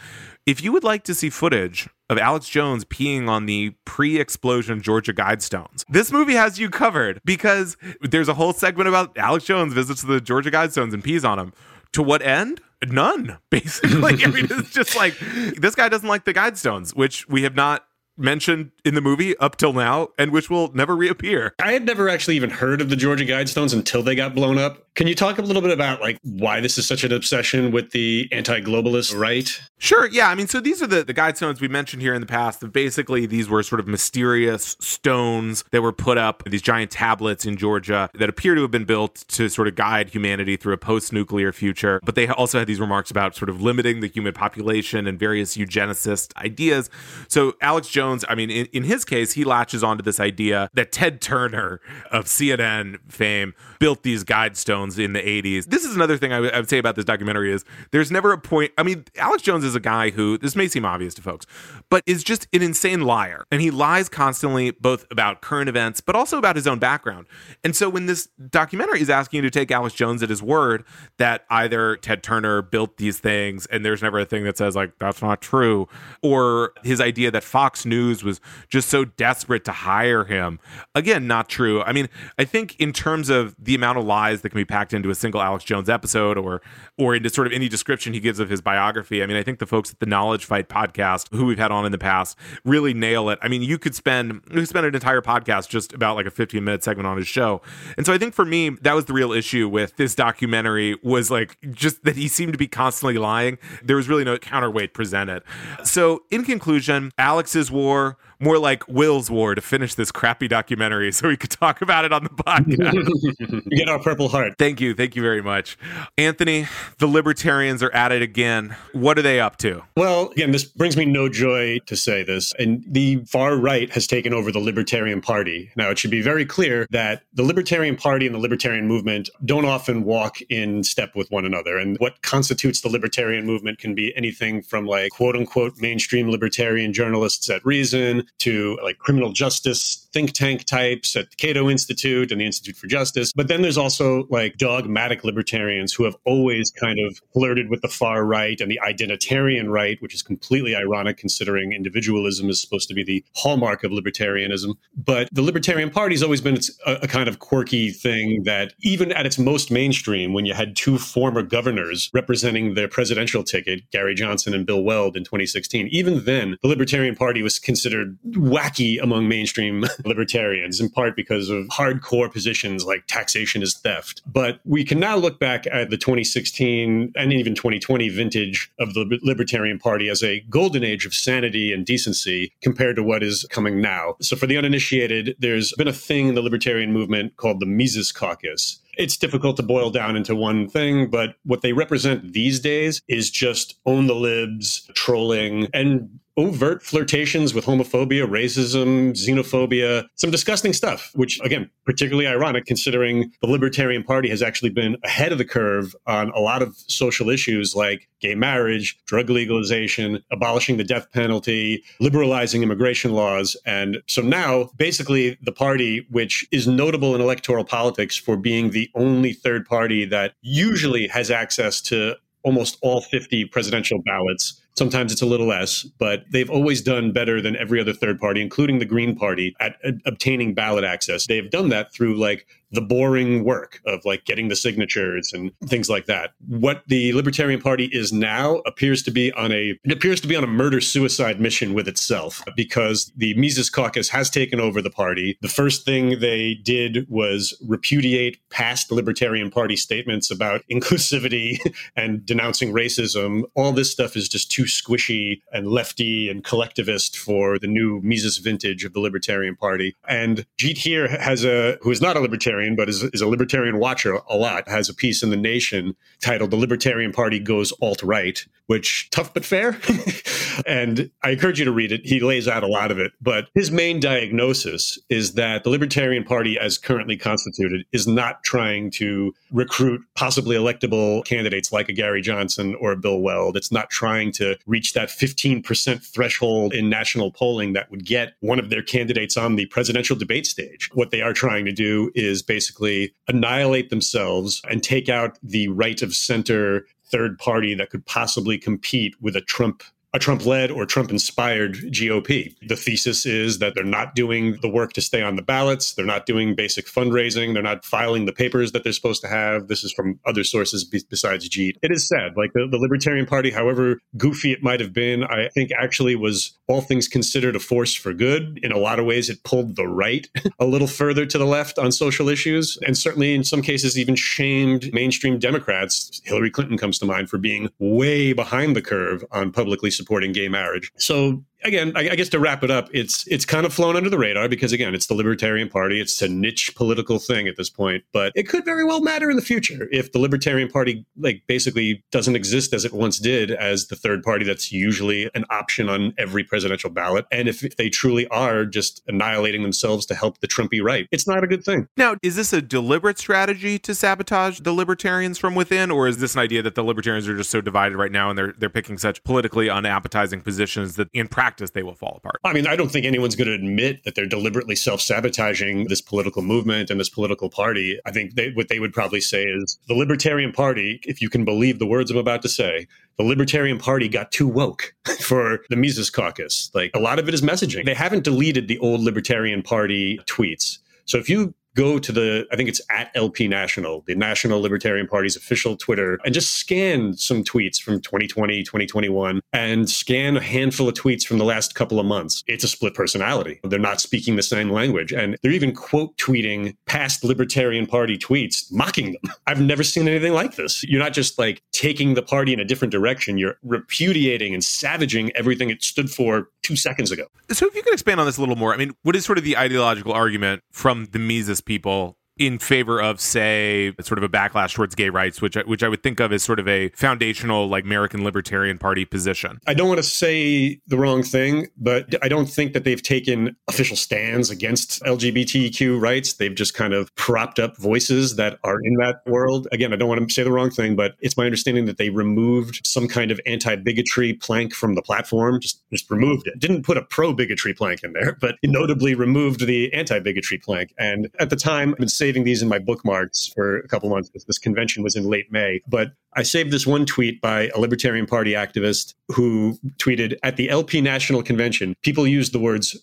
If 0.45 0.65
you 0.65 0.73
would 0.73 0.83
like 0.83 1.05
to 1.05 1.15
see 1.15 1.31
footage 1.31 1.89
of 2.09 2.19
Alex 2.19 2.49
Jones 2.49 2.85
peeing 2.85 3.29
on 3.29 3.47
the 3.47 3.77
pre 3.85 4.19
explosion 4.19 4.83
Georgia 4.83 5.15
Guidestones, 5.15 5.85
this 5.89 6.11
movie 6.11 6.35
has 6.35 6.59
you 6.59 6.69
covered 6.69 7.21
because 7.25 7.77
there's 8.00 8.29
a 8.29 8.35
whole 8.35 8.53
segment 8.53 8.89
about 8.89 9.17
Alex 9.17 9.45
Jones 9.45 9.73
visits 9.73 10.03
the 10.03 10.21
Georgia 10.21 10.50
Guidestones 10.50 10.93
and 10.93 11.05
pees 11.05 11.25
on 11.25 11.39
them. 11.39 11.53
To 11.93 12.03
what 12.03 12.23
end? 12.23 12.61
None, 12.87 13.39
basically. 13.51 14.25
I 14.25 14.29
mean, 14.29 14.47
it's 14.51 14.71
just 14.71 14.97
like 14.97 15.19
this 15.57 15.75
guy 15.75 15.89
doesn't 15.89 16.09
like 16.09 16.25
the 16.25 16.33
Guidestones, 16.33 16.95
which 16.97 17.29
we 17.29 17.43
have 17.43 17.55
not 17.55 17.85
mentioned 18.17 18.71
in 18.85 18.95
the 18.95 19.00
movie 19.00 19.37
up 19.38 19.57
till 19.57 19.73
now 19.73 20.09
and 20.19 20.31
which 20.31 20.50
will 20.50 20.73
never 20.73 20.95
reappear. 20.95 21.55
I 21.59 21.73
had 21.73 21.85
never 21.85 22.09
actually 22.09 22.37
even 22.37 22.50
heard 22.50 22.81
of 22.81 22.90
the 22.90 22.97
Georgia 22.97 23.25
Guidestones 23.25 23.73
until 23.73 24.02
they 24.02 24.14
got 24.14 24.35
blown 24.35 24.59
up. 24.59 24.87
Can 24.95 25.07
you 25.07 25.14
talk 25.14 25.38
a 25.38 25.43
little 25.43 25.62
bit 25.62 25.71
about 25.71 26.00
like 26.00 26.19
why 26.23 26.61
this 26.61 26.76
is 26.76 26.87
such 26.87 27.05
an 27.05 27.12
obsession 27.12 27.71
with 27.71 27.93
the 27.93 28.29
anti-globalist 28.33 29.19
right? 29.19 29.61
Sure. 29.79 30.07
Yeah. 30.09 30.29
I 30.29 30.35
mean, 30.35 30.49
so 30.49 30.61
these 30.61 30.83
are 30.83 30.87
the, 30.87 31.02
the 31.02 31.14
guidestones 31.14 31.61
we 31.61 31.69
mentioned 31.69 32.02
here 32.02 32.12
in 32.12 32.21
the 32.21 32.26
past. 32.26 32.71
Basically, 32.73 33.25
these 33.25 33.49
were 33.49 33.62
sort 33.62 33.81
of 33.81 33.87
mysterious 33.87 34.76
stones 34.81 35.65
that 35.71 35.80
were 35.80 35.93
put 35.93 36.19
up, 36.19 36.43
these 36.45 36.61
giant 36.61 36.91
tablets 36.91 37.47
in 37.47 37.56
Georgia 37.56 38.11
that 38.15 38.28
appear 38.28 38.54
to 38.54 38.63
have 38.63 38.71
been 38.71 38.85
built 38.85 39.25
to 39.28 39.49
sort 39.49 39.69
of 39.69 39.76
guide 39.76 40.11
humanity 40.11 40.56
through 40.56 40.75
a 40.75 40.78
post-nuclear 40.78 41.52
future. 41.52 42.00
But 42.04 42.15
they 42.17 42.28
also 42.28 42.58
had 42.58 42.67
these 42.67 42.80
remarks 42.80 43.11
about 43.11 43.35
sort 43.35 43.49
of 43.49 43.63
limiting 43.63 44.00
the 44.00 44.08
human 44.08 44.35
population 44.35 45.06
and 45.06 45.19
various 45.19 45.56
eugenicist 45.56 46.37
ideas. 46.37 46.91
So 47.28 47.54
Alex 47.61 47.89
Jones, 47.89 48.00
I 48.28 48.34
mean, 48.34 48.50
in, 48.50 48.67
in 48.67 48.84
his 48.84 49.04
case, 49.04 49.32
he 49.32 49.45
latches 49.45 49.82
onto 49.82 50.02
this 50.02 50.21
idea 50.21 50.69
that 50.75 50.93
Ted 50.93 51.21
Turner 51.21 51.80
of 52.10 52.26
CNN 52.26 52.99
fame 53.10 53.54
built 53.80 54.02
these 54.04 54.23
guidestones 54.23 55.02
in 55.02 55.14
the 55.14 55.21
80s. 55.21 55.64
This 55.64 55.84
is 55.84 55.97
another 55.97 56.19
thing 56.19 56.32
I, 56.32 56.36
w- 56.36 56.52
I 56.52 56.60
would 56.60 56.69
say 56.69 56.78
about 56.78 56.95
this 56.97 57.04
documentary 57.04 57.50
is 57.50 57.64
there's 57.90 58.12
never 58.12 58.30
a 58.30 58.38
point. 58.38 58.73
I 58.78 58.82
mean, 58.84 59.06
Alex 59.16 59.43
Jones 59.43 59.64
is 59.64 59.75
a 59.75 59.80
guy 59.80 60.10
who 60.10 60.38
this 60.38 60.54
may 60.54 60.69
seem 60.69 60.84
obvious 60.84 61.14
to 61.14 61.23
folks, 61.23 61.47
but 61.88 62.04
is 62.06 62.23
just 62.23 62.47
an 62.52 62.62
insane 62.62 63.00
liar, 63.00 63.47
and 63.50 63.60
he 63.60 63.71
lies 63.71 64.08
constantly, 64.08 64.71
both 64.71 65.06
about 65.10 65.40
current 65.40 65.69
events 65.69 66.00
but 66.00 66.14
also 66.14 66.38
about 66.38 66.56
his 66.56 66.66
own 66.66 66.78
background. 66.78 67.26
And 67.64 67.75
so 67.75 67.88
when 67.88 68.06
this 68.06 68.28
documentary 68.50 69.00
is 69.00 69.08
asking 69.08 69.38
you 69.38 69.43
to 69.43 69.50
take 69.50 69.71
Alex 69.71 69.95
Jones 69.95 70.23
at 70.23 70.28
his 70.28 70.43
word 70.43 70.84
that 71.16 71.45
either 71.49 71.97
Ted 71.97 72.23
Turner 72.23 72.60
built 72.60 72.99
these 72.99 73.19
things 73.19 73.64
and 73.66 73.84
there's 73.84 74.02
never 74.02 74.19
a 74.21 74.26
thing 74.26 74.45
that 74.45 74.58
says 74.58 74.76
like 74.76 74.99
that's 74.99 75.23
not 75.23 75.40
true, 75.40 75.88
or 76.23 76.75
his 76.84 77.00
idea 77.00 77.30
that 77.30 77.45
Fox 77.45 77.86
News 77.86 78.23
was 78.23 78.43
just 78.69 78.90
so 78.90 79.06
desperate 79.06 79.64
to 79.64 79.73
hire 79.73 80.25
him, 80.25 80.60
again, 80.95 81.26
not 81.26 81.49
true. 81.49 81.82
I 81.82 81.93
mean, 81.93 82.10
I 82.38 82.45
think 82.45 82.78
in 82.78 82.93
terms 82.93 83.30
of 83.30 83.56
the 83.58 83.70
amount 83.75 83.99
of 83.99 84.04
lies 84.04 84.43
that 84.43 84.50
can 84.50 84.59
be 84.59 84.65
packed 84.65 84.93
into 84.93 85.11
a 85.11 85.15
single 85.15 85.41
Alex 85.41 85.65
Jones 85.65 85.89
episode 85.89 86.39
or 86.39 86.63
or 86.99 87.15
into 87.15 87.30
sort 87.30 87.47
of 87.47 87.52
any 87.52 87.69
description 87.69 88.13
he 88.13 88.21
gives 88.21 88.39
of 88.39 88.49
his 88.49 88.61
biography. 88.61 89.23
I 89.23 89.26
mean, 89.26 89.37
I 89.37 89.43
think 89.43 89.59
the 89.59 89.67
folks 89.67 89.91
at 89.91 90.00
the 90.00 90.06
Knowledge 90.06 90.45
Fight 90.45 90.69
podcast, 90.69 91.28
who 91.33 91.47
we've 91.47 91.59
had 91.59 91.71
on 91.71 91.87
in 91.87 91.93
the 91.93 91.99
past, 91.99 92.39
really 92.65 92.95
nail 92.95 93.30
it. 93.30 93.39
I 93.43 93.49
mean, 93.49 93.63
you 93.63 93.78
could 93.78 93.95
spend 93.95 94.43
you 94.50 94.56
could 94.56 94.69
spend 94.69 94.87
an 94.87 94.95
entire 94.95 95.21
podcast 95.21 95.69
just 95.69 95.93
about 95.93 96.17
like 96.17 96.26
a 96.26 96.30
15 96.30 96.63
minute 96.63 96.85
segment 96.85 97.06
on 97.06 97.17
his 97.17 97.28
show. 97.28 97.63
And 97.97 98.06
so 98.06 98.13
I 98.13 98.19
think 98.19 98.35
for 98.35 98.45
me, 98.45 98.71
that 98.83 98.95
was 98.95 99.06
the 99.06 99.13
real 99.13 99.33
issue 99.33 99.69
with 99.69 99.97
this 99.97 100.15
documentary 100.15 100.97
was 101.02 101.30
like 101.30 101.56
just 101.71 102.04
that 102.04 102.17
he 102.17 102.28
seemed 102.28 102.52
to 102.52 102.59
be 102.59 102.69
constantly 102.69 103.19
lying. 103.19 103.59
There 103.83 103.97
was 103.97 104.09
really 104.09 104.25
no 104.25 104.39
counterweight 104.39 104.95
presented. 104.95 105.43
So 105.85 106.23
in 106.30 106.45
conclusion, 106.45 107.13
Alex's 107.19 107.71
war 107.71 108.17
more 108.41 108.59
like 108.59 108.87
Will's 108.89 109.31
War 109.31 109.55
to 109.55 109.61
finish 109.61 109.95
this 109.95 110.11
crappy 110.11 110.49
documentary 110.49 111.13
so 111.13 111.29
we 111.29 111.37
could 111.37 111.50
talk 111.50 111.83
about 111.83 112.05
it 112.05 112.13
on 112.13 112.25
the 112.25 112.31
podcast. 112.31 113.63
you 113.71 113.79
get 113.79 113.89
our 113.89 113.99
Purple 113.99 114.29
Heart. 114.29 114.55
Thank 114.59 114.81
you. 114.81 114.95
Thank 114.95 115.15
you 115.15 115.23
very 115.23 115.43
much. 115.43 115.79
Anthony, 116.17 116.67
the 116.99 117.07
libertarians 117.07 117.83
are 117.83 117.93
at 117.93 118.13
it 118.13 118.23
again. 118.23 118.76
What 118.93 119.19
are 119.19 119.23
they 119.23 119.41
up 119.41 119.59
to? 119.59 119.83
Well, 119.97 120.31
again, 120.31 120.50
this 120.50 120.65
brings 120.65 120.97
me 120.97 121.05
no 121.05 121.29
joy 121.29 121.79
to 121.87 121.97
say 121.97 122.25
this. 122.25 122.55
And 122.59 122.85
the 122.89 123.17
far 123.26 123.57
right 123.57 123.91
has 123.91 124.07
taken 124.07 124.33
over 124.33 124.50
the 124.50 124.59
Libertarian 124.59 125.21
Party. 125.21 125.71
Now, 125.76 125.91
it 125.91 125.99
should 125.99 126.11
be 126.11 126.23
very 126.23 126.47
clear 126.47 126.87
that 126.91 127.23
the 127.35 127.43
Libertarian 127.43 127.97
Party 127.97 128.26
and 128.26 128.35
the 128.35 128.41
Libertarian 128.41 128.89
movement 128.89 129.29
don't 129.45 129.67
often 129.67 130.05
walk 130.05 130.41
in 130.49 130.83
step 130.83 131.15
with 131.15 131.31
one 131.31 131.45
another. 131.45 131.76
And 131.76 131.99
what 131.99 132.23
constitutes 132.23 132.81
the 132.81 132.89
Libertarian 132.89 133.45
movement 133.45 133.79
can 133.79 133.95
be 133.95 134.17
anything 134.17 134.63
from 134.63 134.87
like 134.87 135.11
quote 135.11 135.37
unquote 135.37 135.79
mainstream 135.79 136.31
libertarian 136.31 136.93
journalists 136.93 137.50
at 137.50 137.65
Reason 137.65 138.25
to 138.38 138.78
like 138.82 138.99
criminal 138.99 139.32
justice 139.32 140.08
think 140.12 140.32
tank 140.32 140.64
types 140.64 141.16
at 141.16 141.30
the 141.30 141.36
Cato 141.36 141.69
Institute 141.69 142.32
and 142.32 142.40
the 142.40 142.47
Institute 142.47 142.76
for 142.76 142.86
Justice. 142.86 143.32
But 143.32 143.49
then 143.49 143.62
there's 143.62 143.78
also 143.78 144.26
like 144.30 144.56
dogmatic 144.56 145.25
libertarians 145.25 145.93
who 145.93 146.04
have 146.04 146.16
always 146.25 146.71
kind 146.71 146.99
of 146.99 147.21
flirted 147.32 147.71
with 147.71 147.82
the 147.82 147.88
far 147.88 148.25
right 148.25 148.60
and 148.60 148.71
the 148.71 148.80
identitarian 148.84 149.69
right, 149.71 150.00
which 150.02 150.14
is 150.14 150.23
completely 150.23 150.75
ironic 150.75 151.16
considering 151.16 151.73
individualism 151.73 152.49
is 152.50 152.60
supposed 152.60 152.88
to 152.88 152.95
be 152.95 153.04
the 153.04 153.25
hallmark 153.34 153.84
of 153.84 153.93
libertarianism. 153.93 154.75
But 154.97 155.28
the 155.32 155.43
Libertarian 155.43 155.90
Party 155.90 156.14
has 156.14 156.23
always 156.23 156.40
been 156.40 156.58
a, 156.86 156.93
a 157.02 157.08
kind 157.08 157.28
of 157.28 157.38
quirky 157.38 157.90
thing 157.90 158.43
that 158.45 158.73
even 158.80 159.12
at 159.12 159.26
its 159.26 159.38
most 159.38 159.71
mainstream, 159.71 160.32
when 160.32 160.47
you 160.47 160.54
had 160.54 160.76
two 160.76 160.99
former 160.99 161.43
governors 161.43 162.10
representing 162.12 162.75
their 162.75 162.88
presidential 162.88 163.45
ticket, 163.45 163.82
Gary 163.93 164.14
Johnson 164.14 164.54
and 164.54 164.66
Bill 164.66 164.82
Weld 164.82 165.16
in 165.16 165.25
2016, 165.25 165.88
even 165.90 166.25
then 166.25 166.56
the 166.62 166.69
Libertarian 166.69 167.14
Party 167.14 167.43
was 167.43 167.58
considered 167.58 168.19
wacky 168.28 169.02
among 169.02 169.28
mainstream 169.28 169.85
libertarians, 170.04 170.80
in 170.80 170.91
part 170.91 171.17
because 171.17 171.49
of 171.49 171.67
hardcore 171.67 172.30
positions 172.30 172.85
like 172.85 173.06
taxation 173.06 173.63
is 173.63 173.75
theft. 173.75 174.23
But 174.26 174.61
we 174.65 174.85
can 174.85 175.00
now 175.00 175.17
look 175.17 175.39
back 175.39 175.67
at 175.71 175.91
the 175.91 175.97
2016 175.97 177.13
and 177.17 177.33
even 177.33 177.54
2020 177.54 178.09
vintage 178.11 178.71
of 178.78 178.95
the 178.95 179.19
Libertarian 179.23 179.78
Party 179.78 180.09
as 180.09 180.23
a 180.23 180.41
golden 180.50 180.85
age 180.85 181.06
of 181.06 181.15
sanity 181.15 181.73
and 181.73 181.87
decency 181.87 182.52
compared 182.63 182.97
to 182.97 183.02
what 183.02 183.23
is 183.23 183.47
coming 183.50 183.80
now. 183.80 184.17
So, 184.21 184.37
for 184.37 184.47
the 184.47 184.59
uninitiated, 184.59 185.37
there's 185.39 185.73
been 185.73 185.89
a 185.89 185.93
thing 185.93 186.28
in 186.28 186.35
the 186.35 186.43
libertarian 186.43 186.93
movement 186.93 187.37
called 187.37 187.61
the 187.61 187.67
Mises 187.67 188.13
Caucus 188.13 188.80
it's 188.99 189.17
difficult 189.17 189.56
to 189.56 189.63
boil 189.63 189.91
down 189.91 190.15
into 190.15 190.35
one 190.35 190.69
thing, 190.69 191.09
but 191.09 191.37
what 191.45 191.63
they 191.63 191.73
represent 191.73 192.35
these 192.35 192.61
days 192.61 193.00
is 193.09 193.30
just 193.30 193.78
own 193.87 194.06
the 194.06 194.15
libs, 194.15 194.91
trolling, 194.95 195.69
and 195.73 196.21
overt 196.41 196.83
flirtations 196.83 197.53
with 197.53 197.67
homophobia, 197.67 198.26
racism, 198.26 199.13
xenophobia, 199.13 200.07
some 200.15 200.31
disgusting 200.31 200.73
stuff, 200.73 201.11
which, 201.15 201.39
again, 201.43 201.69
particularly 201.85 202.26
ironic 202.26 202.65
considering 202.65 203.31
the 203.43 203.47
Libertarian 203.47 204.03
Party 204.03 204.31
has 204.31 204.41
actually 204.41 204.71
been 204.71 204.97
ahead 205.05 205.33
of 205.33 205.39
the 205.39 205.45
curve 205.45 205.95
on 206.07 206.31
a 206.31 206.41
lot 206.41 206.63
of 206.63 206.75
social 206.87 207.29
issues 207.29 207.75
like 207.76 208.09
gay 208.21 208.35
marriage, 208.35 208.99
drug 209.05 209.29
legalization, 209.29 210.23
abolishing 210.33 210.79
the 210.79 210.85
death 210.85 211.13
penalty, 211.13 211.85
liberalizing 212.00 212.63
immigration 212.63 213.13
laws. 213.13 213.55
And 213.67 213.99
so 214.07 214.23
now, 214.23 214.71
basically, 214.79 215.37
the 215.43 215.53
party, 215.53 216.07
which 216.11 216.47
is 216.50 216.67
notable 216.67 217.15
in 217.15 217.21
electoral 217.21 217.65
politics 217.65 218.17
for 218.17 218.39
being 218.39 218.71
the 218.71 218.91
only 218.95 219.35
third 219.35 219.67
party 219.67 220.07
that 220.07 220.33
usually 220.41 221.07
has 221.09 221.31
access 221.31 221.83
to 221.83 222.17
almost 222.43 222.79
all 222.81 223.03
50 223.03 223.45
presidential 223.47 224.00
ballots 224.03 224.60
Sometimes 224.76 225.13
it's 225.13 225.23
a 225.23 225.26
little 225.26 225.47
less, 225.47 225.83
but 225.99 226.25
they've 226.30 226.49
always 226.49 226.80
done 226.80 227.13
better 227.13 227.43
than 227.43 227.56
every 227.56 227.80
other 227.80 227.93
third 227.93 228.19
party, 228.19 228.41
including 228.41 228.78
the 228.78 228.85
Green 228.85 229.15
Party, 229.15 229.54
at, 229.61 229.76
at 229.85 229.95
obtaining 230.06 230.54
ballot 230.54 230.85
access. 230.85 231.26
They've 231.26 231.50
done 231.50 231.69
that 231.69 231.93
through 231.93 232.17
like 232.17 232.47
the 232.73 232.80
boring 232.80 233.45
work 233.45 233.80
of 233.87 234.04
like 234.04 234.25
getting 234.25 234.49
the 234.49 234.56
signatures 234.56 235.33
and 235.33 235.52
things 235.67 235.89
like 235.89 236.06
that. 236.06 236.33
What 236.47 236.83
the 236.87 237.13
Libertarian 237.13 237.61
Party 237.61 237.87
is 237.93 238.13
now 238.13 238.56
appears 238.67 239.02
to 239.04 239.11
be 239.11 239.33
on 239.33 239.52
a 239.52 239.78
it 239.85 239.93
appears 239.93 240.21
to 240.21 240.28
be 240.28 240.37
on 240.37 240.45
a 240.45 240.49
murder 240.49 240.80
suicide 240.80 241.41
mission 241.41 241.75
with 241.75 241.89
itself 241.89 242.43
because 242.56 243.13
the 243.17 243.35
Mises 243.35 243.71
Caucus 243.71 244.09
has 244.11 244.30
taken 244.30 244.61
over 244.61 244.80
the 244.80 244.91
party. 244.91 245.39
The 245.41 245.49
first 245.49 245.85
thing 245.85 246.21
they 246.21 246.54
did 246.54 247.06
was 247.09 247.54
repudiate 247.67 248.39
past 248.50 248.93
Libertarian 248.93 249.50
Party 249.50 249.76
statements 249.76 250.30
about 250.30 250.63
inclusivity 250.71 251.59
and 251.97 252.25
denouncing 252.25 252.73
racism. 252.73 253.43
All 253.54 253.73
this 253.73 253.91
stuff 253.91 254.17
is 254.17 254.28
just 254.28 254.50
too 254.50 254.65
squishy 254.65 255.41
and 255.52 255.69
lefty 255.69 256.28
and 256.28 256.45
collectivist 256.45 257.19
for 257.19 257.59
the 257.59 257.67
new 257.67 258.00
Mises 258.02 258.39
vintage 258.39 258.85
of 258.85 258.93
the 258.93 259.00
Libertarian 259.00 259.56
Party. 259.56 259.97
And 260.09 260.47
Jeet 260.59 260.78
Heer 260.78 261.09
has 261.09 261.45
a 261.45 261.78
who 261.83 261.91
is 261.91 262.00
not 262.00 262.17
a 262.17 262.21
libertarian 262.21 262.60
libertarian, 262.61 262.77
but 262.77 262.89
is, 262.89 263.03
is 263.15 263.21
a 263.21 263.29
libertarian 263.29 263.79
watcher 263.79 264.21
a 264.29 264.37
lot, 264.37 264.69
has 264.69 264.89
a 264.89 264.95
piece 264.95 265.23
in 265.23 265.31
The 265.31 265.37
Nation 265.37 265.97
titled 266.21 266.51
The 266.51 266.57
Libertarian 266.57 267.13
Party 267.13 267.39
Goes 267.39 267.73
Alt 267.81 268.03
Right, 268.03 268.45
which 268.67 269.09
tough 269.11 269.33
but 269.35 269.45
fair. 269.45 269.79
and 270.67 271.11
I 271.23 271.31
encourage 271.31 271.59
you 271.59 271.65
to 271.65 271.73
read 271.73 271.93
it. 271.93 272.03
He 272.05 272.21
lays 272.21 272.47
out 272.47 272.63
a 272.63 272.67
lot 272.67 272.91
of 272.91 272.99
it. 272.99 273.13
But 273.21 273.49
his 273.55 273.71
main 273.71 274.01
diagnosis 274.01 274.99
is 275.09 275.35
that 275.35 275.65
the 275.65 275.71
Libertarian 275.71 276.25
Party, 276.25 276.59
as 276.59 276.79
currently 276.79 277.17
constituted, 277.17 277.85
is 277.93 278.07
not 278.07 278.43
trying 278.45 278.91
to 278.93 279.35
recruit 279.51 280.03
possibly 280.15 280.57
electable 280.57 281.25
candidates 281.25 281.73
like 281.73 281.89
a 281.89 281.93
Gary 281.93 282.21
Johnson 282.21 282.77
or 282.81 282.93
a 282.93 282.97
Bill 282.97 283.21
Weld. 283.21 283.57
It's 283.57 283.73
not 283.73 283.91
trying 283.91 284.33
to 284.33 284.57
reach 284.67 284.93
that 284.93 285.09
15% 285.09 286.03
threshold 286.03 286.73
in 286.73 286.89
national 286.89 287.33
polling 287.33 287.73
that 287.73 287.91
would 287.91 288.05
get 288.05 288.35
one 288.41 288.59
of 288.59 288.71
their 288.71 288.83
candidates 288.83 289.37
on 289.37 289.57
the 289.57 289.67
presidential 289.67 290.17
debate 290.17 290.47
stage. 290.47 290.91
What 290.95 291.11
they 291.11 291.23
are 291.23 291.33
trying 291.33 291.65
to 291.65 291.73
do 291.73 292.11
is 292.15 292.43
basically 292.50 293.15
annihilate 293.28 293.91
themselves 293.91 294.60
and 294.69 294.82
take 294.82 295.08
out 295.08 295.39
the 295.41 295.69
right 295.69 296.02
of 296.02 296.13
center 296.13 296.84
third 297.04 297.39
party 297.39 297.76
that 297.76 297.91
could 297.91 298.04
possibly 298.06 298.58
compete 298.58 299.15
with 299.21 299.36
a 299.36 299.41
Trump 299.41 299.84
a 300.13 300.19
Trump 300.19 300.45
led 300.45 300.71
or 300.71 300.87
Trump 300.87 301.11
inspired 301.11 301.75
GOP. 301.75 302.57
The 302.67 302.77
thesis 302.77 303.27
is 303.27 303.59
that 303.61 303.75
they're 303.75 303.85
not 303.85 304.15
doing 304.15 304.59
the 304.61 304.69
work 304.69 304.93
to 304.95 305.01
stay 305.01 305.23
on 305.23 305.37
the 305.37 305.43
ballots. 305.43 305.93
They're 305.93 306.05
not 306.05 306.27
doing 306.27 306.55
basic 306.55 306.87
fundraising. 306.87 307.55
They're 307.55 307.63
not 307.63 307.85
filing 307.85 308.25
the 308.25 308.33
papers 308.33 308.73
that 308.73 308.83
they're 308.83 308.93
supposed 308.93 309.23
to 309.23 309.29
have. 309.29 309.69
This 309.69 309.85
is 309.85 309.93
from 309.93 310.19
other 310.27 310.43
sources 310.43 310.85
besides 310.85 311.49
Jeet. 311.49 311.77
It 311.83 311.93
is 311.93 312.09
sad. 312.09 312.37
Like 312.37 312.53
the, 312.55 312.67
the 312.69 312.79
Libertarian 312.79 313.27
Party, 313.27 313.51
however 313.51 314.01
goofy 314.17 314.53
it 314.53 314.63
might 314.63 314.81
have 314.81 314.93
been, 314.93 315.25
I 315.25 315.49
think 315.49 315.71
actually 315.79 316.17
was 316.17 316.59
all 316.67 316.81
things 316.81 317.07
considered 317.07 317.55
a 317.55 317.61
force 317.61 317.95
for 317.95 318.13
good. 318.13 318.59
In 318.63 318.73
a 318.73 318.79
lot 318.79 318.99
of 318.99 319.07
ways, 319.07 319.31
it 319.31 319.45
pulled 319.45 319.77
the 319.77 319.87
right 319.87 320.27
a 320.59 320.65
little 320.65 320.89
further 320.89 321.25
to 321.27 321.39
the 321.39 321.47
left 321.47 321.79
on 321.79 321.93
social 321.93 322.29
issues. 322.29 322.79
And 322.85 322.99
certainly 322.99 323.35
in 323.35 323.45
some 323.45 323.63
cases, 323.63 323.97
even 323.97 324.17
shamed 324.17 324.93
mainstream 324.93 325.39
Democrats. 325.39 326.21
Hillary 326.25 326.51
Clinton 326.51 326.79
comes 326.79 326.99
to 326.99 327.07
mind 327.07 327.31
for 327.31 327.39
being 327.39 327.69
way 327.79 328.33
behind 328.33 328.75
the 328.75 328.83
curve 328.83 329.25
on 329.31 329.53
publicly 329.53 329.91
supporting 330.00 330.32
gay 330.32 330.49
marriage. 330.49 330.91
So 330.97 331.45
again, 331.63 331.93
I, 331.95 332.11
I, 332.11 332.17
guess 332.17 332.29
to 332.31 332.39
wrap 332.39 332.63
it 332.63 332.71
up, 332.71 332.89
it's 332.93 333.27
it's 333.29 333.45
kind 333.45 333.67
of 333.67 333.73
flown 333.73 333.97
under 333.97 334.11
the 334.11 334.19
radar 334.19 334.49
because 334.49 334.73
again, 334.73 334.95
it's 334.95 335.07
the 335.07 335.15
Libertarian 335.15 335.69
Party. 335.69 336.01
It's 336.01 336.21
a 336.23 336.29
niche 336.29 336.75
political 336.75 337.19
thing 337.19 337.49
at 337.49 337.57
this 337.57 337.71
point, 337.71 338.05
but 338.13 338.33
it 338.35 338.49
could 338.49 338.65
very 338.65 338.85
well 338.85 339.01
matter 339.01 339.31
in 339.31 339.37
the 339.37 339.43
future 339.43 339.89
if 339.93 340.13
the 340.13 340.19
Libertarian 340.19 340.69
Party 340.69 341.05
like 341.19 341.43
basically 341.47 342.03
doesn't 342.11 342.37
exist 342.37 342.73
as 342.73 342.85
it 342.85 342.93
once 342.93 343.19
did 343.19 343.51
as 343.51 343.89
the 343.89 343.97
third 343.97 344.23
party 344.23 344.45
that's 344.45 344.73
usually 344.73 345.31
an 345.35 345.45
option 345.51 345.89
on 345.89 346.15
every 346.19 346.45
presidential 346.45 346.91
ballot, 346.91 347.27
and 347.31 347.49
if 347.49 347.61
they 347.77 347.89
truly 347.89 348.27
are 348.29 348.65
just 348.65 349.03
annihilating 349.07 349.63
themselves 349.63 350.07
to 350.07 350.15
help 350.15 350.39
the 350.41 350.49
Trumpy 350.49 350.83
right. 350.83 351.07
It's 351.11 351.27
not 351.27 351.45
a 351.45 351.47
good 351.47 351.65
thing. 351.65 351.89
Now, 351.97 352.17
is 352.23 352.37
this 352.37 352.53
a 352.53 352.63
deliberate 352.63 353.19
strategy 353.19 353.79
to 353.81 353.95
sabotage 353.95 354.61
the 354.61 354.73
libertarians 354.73 355.39
from 355.39 355.55
within, 355.55 355.91
or 355.91 356.09
is 356.09 356.19
this 356.19 356.35
an 356.35 356.41
idea 356.41 356.63
that 356.63 356.75
the 356.75 356.83
libertarians 356.83 357.29
are 357.29 357.37
just 357.37 357.51
so 357.51 357.61
divided 357.61 357.97
right 357.97 358.13
now 358.13 358.31
and 358.31 358.39
they're 358.39 358.55
they're 358.59 358.71
picking 358.71 358.99
such 358.99 359.23
politically 359.25 359.69
unappetizing 359.69 360.41
positions 360.41 360.97
that 360.97 361.09
in 361.13 361.29
practice 361.29 361.50
practice, 361.50 361.71
they 361.71 361.82
will 361.82 361.95
fall 361.95 362.15
apart. 362.17 362.36
I 362.45 362.52
mean, 362.52 362.67
I 362.67 362.76
don't 362.76 362.91
think 362.91 363.06
anyone's 363.06 363.36
going 363.36 363.49
to 363.49 363.54
admit 363.54 364.04
that 364.04 364.15
they're 364.15 364.26
deliberately 364.26 364.76
self 364.76 365.00
sabotaging 365.00 365.89
this 365.89 366.00
political 366.00 366.43
movement 366.43 366.91
and 366.91 367.00
this 367.00 367.08
political 367.08 367.50
party. 367.50 367.99
I 368.06 368.13
think 368.13 368.34
they, 368.34 368.50
what 368.52 368.69
they 368.69 368.78
would 368.78 368.93
probably 368.93 369.21
say 369.21 369.45
is 369.45 369.78
the 369.89 369.95
Libertarian 369.95 370.52
Party, 370.52 371.00
if 371.04 371.21
you 371.21 371.28
can 371.28 371.45
believe 371.45 371.78
the 371.78 371.86
words 371.86 372.10
I'm 372.10 372.17
about 372.17 372.43
to 372.43 372.49
say, 372.49 372.86
the 373.19 373.25
Libertarian 373.25 373.78
Party 373.78 374.08
got 374.08 374.30
too 374.32 374.49
woke 374.49 374.95
for 375.21 375.60
the 375.69 375.76
Mises 375.76 376.10
Caucus. 376.10 376.71
Like 376.75 376.91
a 376.95 377.00
lot 377.00 377.19
of 377.19 377.28
it 377.28 377.34
is 377.34 377.43
messaging. 377.43 377.84
They 377.84 377.95
haven't 377.95 378.25
deleted 378.25 378.69
the 378.69 378.78
old 378.78 379.00
Libertarian 379.00 379.63
Party 379.63 380.19
tweets. 380.26 380.78
So 381.04 381.19
if 381.19 381.28
you 381.28 381.54
go 381.75 381.99
to 381.99 382.13
the, 382.13 382.47
I 382.52 382.56
think 382.56 382.69
it's 382.69 382.80
at 382.91 383.11
LP 383.15 383.49
National, 383.49 384.02
the 384.06 384.15
National 384.15 384.61
Libertarian 384.61 385.06
Party's 385.06 385.37
official 385.37 385.76
Twitter, 385.76 386.19
and 386.25 386.35
just 386.35 386.54
scan 386.54 387.15
some 387.15 387.45
tweets 387.45 387.80
from 387.80 388.00
2020, 388.00 388.63
2021, 388.63 389.41
and 389.52 389.89
scan 389.89 390.37
a 390.37 390.41
handful 390.41 390.89
of 390.89 390.95
tweets 390.95 391.25
from 391.25 391.39
the 391.39 391.45
last 391.45 391.75
couple 391.75 392.00
of 392.00 392.06
months. 392.06 392.43
It's 392.47 392.65
a 392.65 392.69
split 392.69 392.95
personality. 392.95 393.61
They're 393.65 393.78
not 393.78 394.00
speaking 394.00 394.37
the 394.37 394.43
same 394.43 394.71
language. 394.71 395.13
And 395.13 395.37
they're 395.43 395.52
even 395.52 395.75
quote 395.75 396.17
tweeting 396.17 396.76
past 396.87 397.25
Libertarian 397.25 397.87
Party 397.87 398.19
tweets, 398.19 398.71
mocking 398.73 399.13
them. 399.13 399.33
I've 399.47 399.61
never 399.61 399.83
seen 399.83 400.09
anything 400.09 400.33
like 400.33 400.56
this. 400.56 400.83
You're 400.85 401.02
not 401.02 401.13
just 401.13 401.39
like 401.39 401.63
taking 401.73 402.15
the 402.15 402.23
party 402.23 402.52
in 402.52 402.61
a 402.61 402.65
different 402.65 402.93
direction, 402.93 403.39
you're 403.39 403.56
repudiating 403.63 404.54
and 404.54 404.63
savaging 404.63 405.30
everything 405.35 405.71
it 405.71 405.83
stood 405.83 406.11
for 406.11 406.49
two 406.63 406.76
seconds 406.76 407.11
ago. 407.11 407.26
So, 407.50 407.67
if 407.67 407.75
you 407.75 407.83
could 407.83 407.93
expand 407.93 408.21
on 408.21 408.26
this 408.26 408.37
a 408.37 408.41
little 408.41 408.56
more, 408.56 408.75
I 408.75 408.76
mean, 408.76 408.93
what 409.02 409.17
is 409.17 409.25
sort 409.25 409.39
of 409.39 409.45
the 409.45 409.56
ideological 409.56 410.13
argument 410.13 410.63
from 410.71 411.06
the 411.13 411.19
Mises 411.19 411.60
people 411.61 412.17
in 412.41 412.59
favor 412.59 413.00
of, 413.00 413.21
say, 413.21 413.93
sort 414.00 414.17
of 414.17 414.25
a 414.25 414.29
backlash 414.29 414.75
towards 414.75 414.95
gay 414.95 415.11
rights, 415.11 415.43
which 415.43 415.59
I, 415.59 415.61
which 415.61 415.83
I 415.83 415.89
would 415.89 416.03
think 416.03 416.21
of 416.21 416.33
as 416.33 416.43
sort 416.43 416.59
of 416.59 416.67
a 416.67 416.89
foundational, 416.91 417.69
like 417.69 417.85
American 417.85 418.25
Libertarian 418.25 418.79
Party 418.79 419.05
position. 419.05 419.61
I 419.67 419.75
don't 419.75 419.89
want 419.89 419.99
to 419.99 420.03
say 420.03 420.81
the 420.87 420.97
wrong 420.97 421.23
thing, 421.23 421.69
but 421.76 422.15
I 422.25 422.29
don't 422.29 422.47
think 422.47 422.73
that 422.73 422.85
they've 422.85 423.03
taken 423.03 423.55
official 423.69 423.97
stands 423.97 424.49
against 424.49 425.03
LGBTQ 425.03 426.00
rights. 426.00 426.33
They've 426.33 426.55
just 426.55 426.73
kind 426.73 426.95
of 426.95 427.15
propped 427.15 427.59
up 427.59 427.76
voices 427.76 428.37
that 428.37 428.59
are 428.65 428.79
in 428.83 428.95
that 428.95 429.21
world. 429.26 429.69
Again, 429.71 429.93
I 429.93 429.97
don't 429.97 430.09
want 430.09 430.26
to 430.26 430.33
say 430.33 430.43
the 430.43 430.50
wrong 430.50 430.71
thing, 430.71 430.97
but 430.97 431.17
it's 431.21 431.37
my 431.37 431.45
understanding 431.45 431.85
that 431.85 431.99
they 431.99 432.09
removed 432.09 432.81
some 432.87 433.07
kind 433.07 433.31
of 433.31 433.39
anti-bigotry 433.45 434.33
plank 434.35 434.73
from 434.73 434.95
the 434.95 435.03
platform. 435.03 435.61
Just 435.61 435.83
just 435.91 436.11
removed 436.11 436.47
it. 436.47 436.59
Didn't 436.59 436.85
put 436.85 436.97
a 436.97 437.03
pro-bigotry 437.03 437.75
plank 437.75 438.03
in 438.03 438.13
there, 438.13 438.37
but 438.41 438.57
notably 438.65 439.15
removed 439.15 439.67
the 439.67 439.93
anti-bigotry 439.93 440.59
plank. 440.59 440.95
And 440.99 441.29
at 441.39 441.50
the 441.50 441.57
time, 441.57 441.91
I've 441.91 441.99
been 441.99 442.09
saying 442.09 442.29
saving 442.30 442.45
these 442.45 442.62
in 442.62 442.69
my 442.69 442.78
bookmarks 442.78 443.49
for 443.49 443.78
a 443.78 443.88
couple 443.88 444.08
months 444.08 444.28
because 444.28 444.45
this 444.45 444.58
convention 444.58 445.02
was 445.02 445.16
in 445.16 445.25
late 445.25 445.50
May. 445.50 445.80
But 445.88 446.12
I 446.34 446.45
saved 446.45 446.71
this 446.71 446.86
one 446.86 447.04
tweet 447.04 447.40
by 447.40 447.71
a 447.75 447.80
Libertarian 447.80 448.25
Party 448.25 448.52
activist 448.52 449.14
who 449.34 449.76
tweeted 449.99 450.36
at 450.45 450.56
the 450.56 450.71
LP 450.71 451.00
National 451.00 451.43
Convention, 451.43 451.97
people 452.02 452.28
used 452.28 452.52
the 452.52 452.60
words 452.60 452.97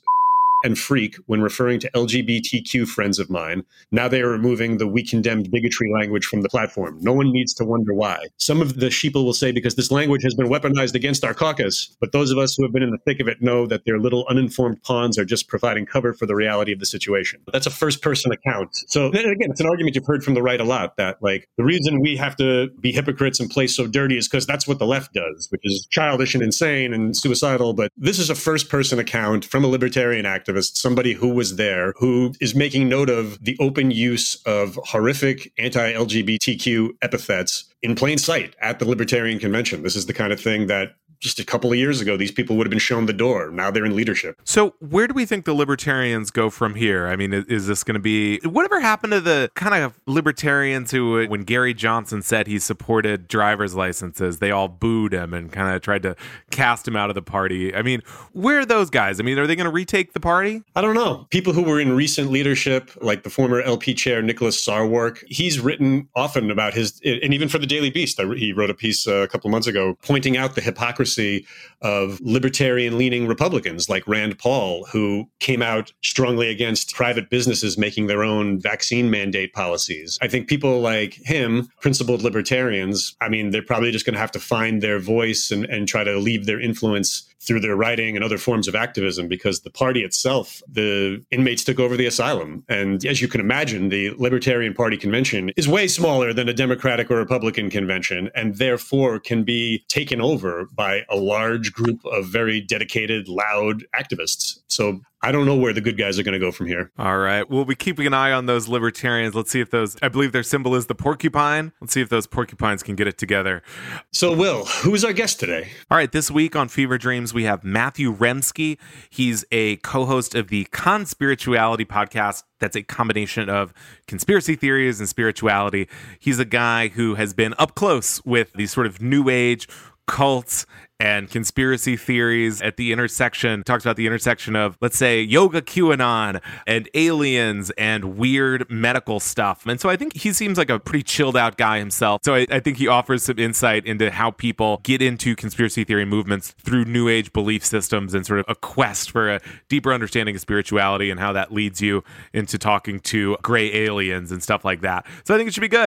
and 0.64 0.78
freak 0.78 1.16
when 1.26 1.42
referring 1.42 1.80
to 1.80 1.92
LGBTQ 1.92 2.88
friends 2.88 3.20
of 3.20 3.30
mine. 3.30 3.64
Now 3.92 4.08
they 4.08 4.22
are 4.22 4.30
removing 4.30 4.78
the 4.78 4.88
we 4.88 5.04
condemned 5.04 5.52
bigotry 5.52 5.92
language 5.94 6.26
from 6.26 6.42
the 6.42 6.50
platform. 6.50 6.98
No 7.02 7.14
one 7.14 7.32
needs 7.32 7.54
to 7.56 7.66
wonder 7.66 7.94
why. 7.94 8.18
Some 8.38 8.62
of 8.62 8.80
the 8.80 8.88
sheeple 8.88 9.24
will 9.24 9.34
say 9.34 9.52
because 9.52 9.76
this 9.76 9.92
language 9.92 10.24
has 10.24 10.36
been 10.36 10.48
weaponized 10.48 10.96
against 10.96 11.24
our 11.24 11.34
caucus, 11.34 11.96
but 12.00 12.12
those 12.12 12.32
of 12.32 12.38
us 12.38 12.56
who 12.56 12.64
have 12.64 12.74
been 12.74 12.84
in 12.84 12.92
the 12.92 12.98
thick 13.00 13.20
of 13.20 13.28
it 13.28 13.42
know 13.42 13.68
that 13.68 13.86
their 13.86 14.00
little 14.00 14.26
uninformed 14.30 14.82
pawns 14.84 15.18
are 15.18 15.26
just 15.26 15.48
providing 15.48 15.86
cover 15.86 16.14
for 16.14 16.26
the 16.26 16.36
reality 16.36 16.74
of 16.74 16.80
the 16.80 16.86
situation. 16.86 17.42
That's 17.52 17.68
a 17.68 17.72
first 17.72 18.02
person 18.02 18.32
account. 18.32 18.70
So 18.88 19.08
again, 19.08 19.52
it's 19.52 19.62
an 19.62 19.68
argument 19.68 19.96
you've 19.96 20.06
heard 20.06 20.24
from 20.24 20.34
the 20.34 20.42
right 20.42 20.60
a 20.60 20.64
lot 20.64 20.98
that 20.98 21.18
like 21.22 21.48
the 21.58 21.64
reason 21.64 22.02
we 22.02 22.18
have 22.18 22.36
to 22.38 22.70
be 22.80 22.92
hypocrites 22.92 23.40
and 23.40 23.50
play 23.50 23.68
so 23.68 23.88
dirty 23.88 24.18
is 24.18 24.28
because 24.28 24.46
that's 24.46 24.68
what 24.68 24.80
the 24.80 24.86
left 24.86 25.14
does, 25.14 25.48
which 25.52 25.62
is 25.64 25.88
childish 25.92 26.34
and 26.34 26.44
insane 26.44 26.94
and 26.94 27.16
suicidal. 27.16 27.74
But 27.74 27.92
this 27.98 28.20
is 28.20 28.30
a 28.30 28.36
first 28.36 28.70
person 28.70 29.00
account 29.00 29.46
from 29.46 29.64
a 29.64 29.68
libertarian 29.68 30.26
activist, 30.48 30.78
somebody 30.78 31.14
who 31.14 31.30
was 31.30 31.56
there, 31.56 31.94
who 31.98 32.34
is 32.40 32.56
making 32.56 32.90
note 32.90 33.10
of 33.10 33.44
the 33.44 33.58
open 33.60 33.92
use 33.92 34.36
of 34.46 34.80
horrific 34.86 35.52
anti 35.58 35.94
LGBTQ 35.94 36.90
epithets 37.02 37.66
in 37.82 37.96
plain 37.96 38.18
sight 38.18 38.56
at 38.62 38.80
the 38.80 38.86
Libertarian 38.86 39.40
Convention. 39.40 39.84
This 39.84 39.96
is 39.96 40.06
the 40.06 40.14
kind 40.14 40.34
of 40.34 40.40
thing 40.40 40.68
that 40.68 40.96
just 41.20 41.40
a 41.40 41.46
couple 41.46 41.72
of 41.72 41.78
years 41.78 42.02
ago, 42.02 42.18
these 42.18 42.32
people 42.32 42.56
would 42.58 42.66
have 42.66 42.72
been 42.72 42.80
shown 42.80 43.06
the 43.06 43.14
door. 43.14 43.50
Now 43.52 43.72
they're 43.72 43.86
in 43.86 43.96
leadership. 43.96 44.40
So, 44.44 44.76
where 44.80 45.08
do 45.08 45.14
we 45.14 45.26
think 45.26 45.46
the 45.46 45.54
libertarians 45.54 46.32
go 46.32 46.50
from 46.50 46.76
here? 46.76 47.08
I 47.08 47.16
mean, 47.16 47.34
is, 47.34 47.46
is 47.46 47.68
this 47.68 47.84
going 47.84 47.96
to 47.96 48.00
be 48.00 48.40
whatever 48.40 48.80
happened 48.80 49.14
to 49.14 49.22
the 49.22 49.50
kind 49.56 49.84
of 49.84 50.00
libertarians 50.06 50.92
who, 50.92 51.28
when 51.28 51.44
Gary 51.44 51.74
Johnson 51.74 52.22
said 52.22 52.48
he 52.48 52.60
supported 52.60 53.28
driver's 53.28 53.76
licenses, 53.76 54.40
they 54.40 54.52
all 54.52 54.68
booed 54.68 55.14
him 55.14 55.34
and 55.34 55.52
kind 55.52 55.76
of 55.76 55.82
tried 55.82 56.04
to 56.04 56.16
cast 56.52 56.88
him 56.88 56.96
out 56.96 57.10
of 57.10 57.16
the 57.16 57.22
party? 57.22 57.74
I 57.74 57.82
mean, 57.82 58.02
where 58.34 58.60
are 58.60 58.66
those 58.66 58.90
guys? 58.90 59.20
I 59.20 59.24
mean, 59.24 59.40
are 59.40 59.48
they 59.48 59.56
going 59.56 59.66
to 59.66 59.72
retake 59.72 60.14
the 60.14 60.20
party? 60.20 60.64
I 60.76 60.82
don't 60.82 60.96
know. 60.96 61.26
People 61.30 61.54
who 61.54 61.64
were 61.64 61.80
in 61.80 61.96
recent 61.96 62.30
leadership, 62.30 62.92
like 63.02 63.24
the 63.24 63.30
former 63.30 63.62
LP 63.62 63.94
chair 63.94 64.22
Nicholas 64.22 64.64
Sarwark, 64.64 65.24
he's 65.28 65.60
written 65.60 66.08
often 66.16 66.52
about 66.52 66.74
his, 66.74 67.02
and 67.04 67.34
even 67.34 67.50
for 67.50 67.58
the 67.58 67.66
Daily 67.66 67.90
Beast, 67.90 68.20
he 68.22 68.54
wrote 68.54 68.70
a 68.70 68.74
piece 68.74 69.08
uh, 69.08 69.16
a 69.16 69.28
couple 69.28 69.48
of 69.48 69.52
months 69.52 69.68
ago 69.68 69.98
pointing 70.04 70.38
out 70.38 70.56
the 70.56 70.62
hypocrisy 70.62 71.07
hypocrisy 71.08 71.46
of 71.82 72.20
libertarian 72.22 72.98
leaning 72.98 73.28
Republicans 73.28 73.88
like 73.88 74.08
Rand 74.08 74.40
Paul, 74.40 74.86
who 74.92 75.30
came 75.40 75.62
out 75.62 75.94
strongly 76.02 76.50
against 76.50 76.96
private 76.96 77.30
businesses 77.30 77.78
making 77.78 78.08
their 78.08 78.24
own 78.24 78.60
vaccine 78.60 79.12
mandate 79.12 79.54
policies. 79.54 80.18
I 80.22 80.28
think 80.28 80.48
people 80.48 80.82
like 80.82 81.14
him, 81.14 81.70
principled 81.80 82.24
libertarians, 82.24 83.16
I 83.22 83.30
mean, 83.30 83.52
they're 83.52 83.62
probably 83.62 83.92
just 83.92 84.06
going 84.08 84.16
to 84.16 84.20
have 84.20 84.32
to 84.32 84.40
find 84.40 84.82
their 84.82 84.98
voice 84.98 85.52
and, 85.52 85.66
and 85.66 85.88
try 85.88 86.04
to 86.04 86.18
leave 86.18 86.48
their 86.48 86.60
influence 86.60 87.32
through 87.42 87.60
their 87.60 87.76
writing 87.76 88.16
and 88.16 88.24
other 88.24 88.38
forms 88.38 88.68
of 88.68 88.76
activism 88.76 89.28
because 89.28 89.62
the 89.62 89.70
party 89.70 90.04
itself, 90.04 90.62
the 90.68 91.24
inmates 91.32 91.64
took 91.64 91.80
over 91.80 91.96
the 91.96 92.06
asylum. 92.06 92.64
And 92.68 93.06
as 93.06 93.22
you 93.22 93.28
can 93.28 93.42
imagine, 93.42 93.90
the 93.90 94.12
Libertarian 94.18 94.74
Party 94.74 94.98
convention 94.98 95.52
is 95.56 95.68
way 95.68 95.88
smaller 95.88 96.34
than 96.34 96.50
a 96.50 96.54
Democratic 96.54 97.12
or 97.12 97.18
Republican 97.18 97.70
convention 97.70 98.30
and 98.36 98.56
therefore 98.56 99.20
can 99.20 99.44
be 99.44 99.86
taken 99.88 100.22
over 100.22 100.68
by 100.74 101.04
a 101.10 101.16
large 101.16 101.74
group 101.74 102.04
of 102.06 102.28
very 102.28 102.62
dedicated, 102.62 103.28
loud 103.28 103.84
activists. 103.96 104.60
So 104.70 105.02
I 105.22 105.32
don't 105.32 105.46
know 105.46 105.56
where 105.56 105.74
the 105.74 105.82
good 105.82 105.98
guys 105.98 106.20
are 106.20 106.24
going 106.24 106.34
to 106.34 106.40
go 106.40 106.52
from 106.52 106.68
here. 106.68 106.92
All 107.00 107.18
right. 107.18 107.50
We'll 107.50 107.66
be 107.66 107.76
keeping 107.76 108.06
an 108.06 108.14
eye 108.14 108.32
on 108.32 108.46
those 108.46 108.68
libertarians. 108.68 109.34
Let's 109.34 109.50
see 109.50 109.60
if 109.60 109.72
those, 109.72 109.98
I 110.02 110.10
believe 110.10 110.32
their 110.32 110.44
symbol 110.44 110.76
is 110.76 110.86
the 110.86 110.96
porcupine. 110.96 111.74
Let's 111.82 111.94
see 111.94 112.02
if 112.02 112.10
those 112.10 112.28
porcupines 112.28 112.84
can 112.84 112.96
get 112.96 113.08
it 113.08 113.18
together. 113.18 113.64
So, 114.12 114.34
Will, 114.36 114.66
who's 114.66 115.04
our 115.04 115.14
guest 115.14 115.40
today? 115.40 115.70
All 115.90 115.98
right. 115.98 116.12
This 116.12 116.30
week 116.30 116.56
on 116.56 116.68
Fever 116.68 116.98
Dreams, 116.98 117.34
we 117.34 117.46
have 117.46 117.64
Matthew 117.64 118.14
Remski. 118.14 118.78
He's 119.10 119.44
a 119.52 119.78
co 119.78 120.06
host 120.06 120.36
of 120.36 120.50
the 120.50 120.66
Conspirituality 120.66 121.88
podcast. 121.88 122.44
That's 122.60 122.76
a 122.76 122.84
combination 122.84 123.50
of 123.50 123.74
conspiracy 124.08 124.56
theories 124.56 125.00
and 125.00 125.10
spirituality. 125.10 125.88
He's 126.20 126.40
a 126.40 126.46
guy 126.46 126.90
who 126.90 127.16
has 127.16 127.34
been 127.34 127.56
up 127.58 127.76
close 127.76 128.24
with 128.24 128.54
these 128.54 128.72
sort 128.72 128.86
of 128.86 129.02
new 129.02 129.30
age 129.30 129.68
cults 130.08 130.66
and 131.00 131.30
conspiracy 131.30 131.96
theories 131.98 132.62
at 132.62 132.78
the 132.78 132.92
intersection. 132.92 133.64
Talks 133.64 133.84
about 133.86 133.96
the 133.96 134.06
intersection 134.06 134.56
of 134.56 134.78
let's 134.82 134.98
say 134.98 135.22
yoga 135.22 135.62
qanon 135.62 136.42
and 136.66 136.90
aliens 136.94 137.72
and 137.78 138.18
weird 138.18 138.70
medical 138.70 139.20
stuff. 139.20 139.66
And 139.66 139.80
so 139.80 139.90
i 139.90 139.96
think 139.96 140.16
he 140.16 140.34
seems 140.34 140.58
like 140.58 140.70
a 140.70 140.80
pretty 140.80 141.04
chilled 141.04 141.38
out 141.38 141.58
guy 141.58 141.80
himself. 141.80 142.22
So 142.24 142.36
I, 142.36 142.48
I, 142.52 142.60
think 142.60 142.78
he 142.78 142.88
offers 142.88 143.24
some 143.24 143.40
insight 143.40 143.86
into 143.86 144.12
how 144.12 144.32
people 144.32 144.82
get 144.84 145.02
into 145.02 145.36
conspiracy 145.36 145.84
theory 145.84 146.06
movements 146.06 146.54
through 146.60 146.86
new 146.86 147.08
age 147.08 147.34
belief 147.34 147.66
systems 147.66 148.14
and 148.14 148.26
sort 148.26 148.40
of 148.40 148.46
a 148.48 148.56
quest 148.56 149.12
for 149.12 149.30
a 149.30 149.42
deeper 149.70 149.94
understanding 149.94 150.36
of 150.36 150.42
spirituality 150.42 151.10
and 151.10 151.20
how 151.20 151.34
that 151.34 151.52
leads 151.52 151.82
you 151.82 152.04
into 152.34 152.58
talking 152.58 153.00
to 153.00 153.38
gray 153.42 153.74
aliens 153.74 154.32
and 154.32 154.44
stuff 154.44 154.66
like 154.66 154.82
that. 154.82 155.06
So 155.26 155.34
i 155.34 155.38
think 155.38 155.48
it 155.48 155.54
should 155.54 155.62
be 155.62 155.68
good 155.68 155.87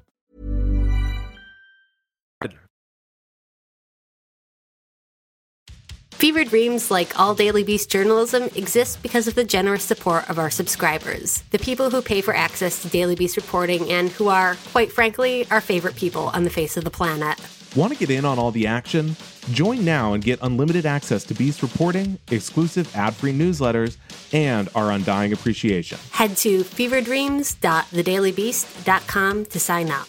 Fever 6.21 6.43
Dreams, 6.43 6.91
like 6.91 7.19
all 7.19 7.33
Daily 7.33 7.63
Beast 7.63 7.89
journalism, 7.89 8.43
exists 8.55 8.95
because 8.95 9.27
of 9.27 9.33
the 9.33 9.43
generous 9.43 9.83
support 9.83 10.29
of 10.29 10.37
our 10.37 10.51
subscribers, 10.51 11.41
the 11.49 11.57
people 11.57 11.89
who 11.89 11.99
pay 11.99 12.21
for 12.21 12.35
access 12.35 12.79
to 12.83 12.89
Daily 12.89 13.15
Beast 13.15 13.37
reporting 13.37 13.91
and 13.91 14.09
who 14.09 14.27
are, 14.27 14.55
quite 14.71 14.91
frankly, 14.91 15.47
our 15.49 15.61
favorite 15.61 15.95
people 15.95 16.27
on 16.27 16.43
the 16.43 16.51
face 16.51 16.77
of 16.77 16.83
the 16.83 16.91
planet. 16.91 17.39
Want 17.75 17.91
to 17.91 17.97
get 17.97 18.11
in 18.11 18.23
on 18.23 18.37
all 18.37 18.51
the 18.51 18.67
action? 18.67 19.15
Join 19.49 19.83
now 19.83 20.13
and 20.13 20.23
get 20.23 20.37
unlimited 20.43 20.85
access 20.85 21.23
to 21.23 21.33
Beast 21.33 21.63
reporting, 21.63 22.19
exclusive 22.29 22.95
ad 22.95 23.15
free 23.15 23.33
newsletters, 23.33 23.97
and 24.31 24.69
our 24.75 24.91
undying 24.91 25.33
appreciation. 25.33 25.97
Head 26.11 26.37
to 26.37 26.63
feverdreams.thedailybeast.com 26.63 29.45
to 29.45 29.59
sign 29.59 29.89
up. 29.89 30.07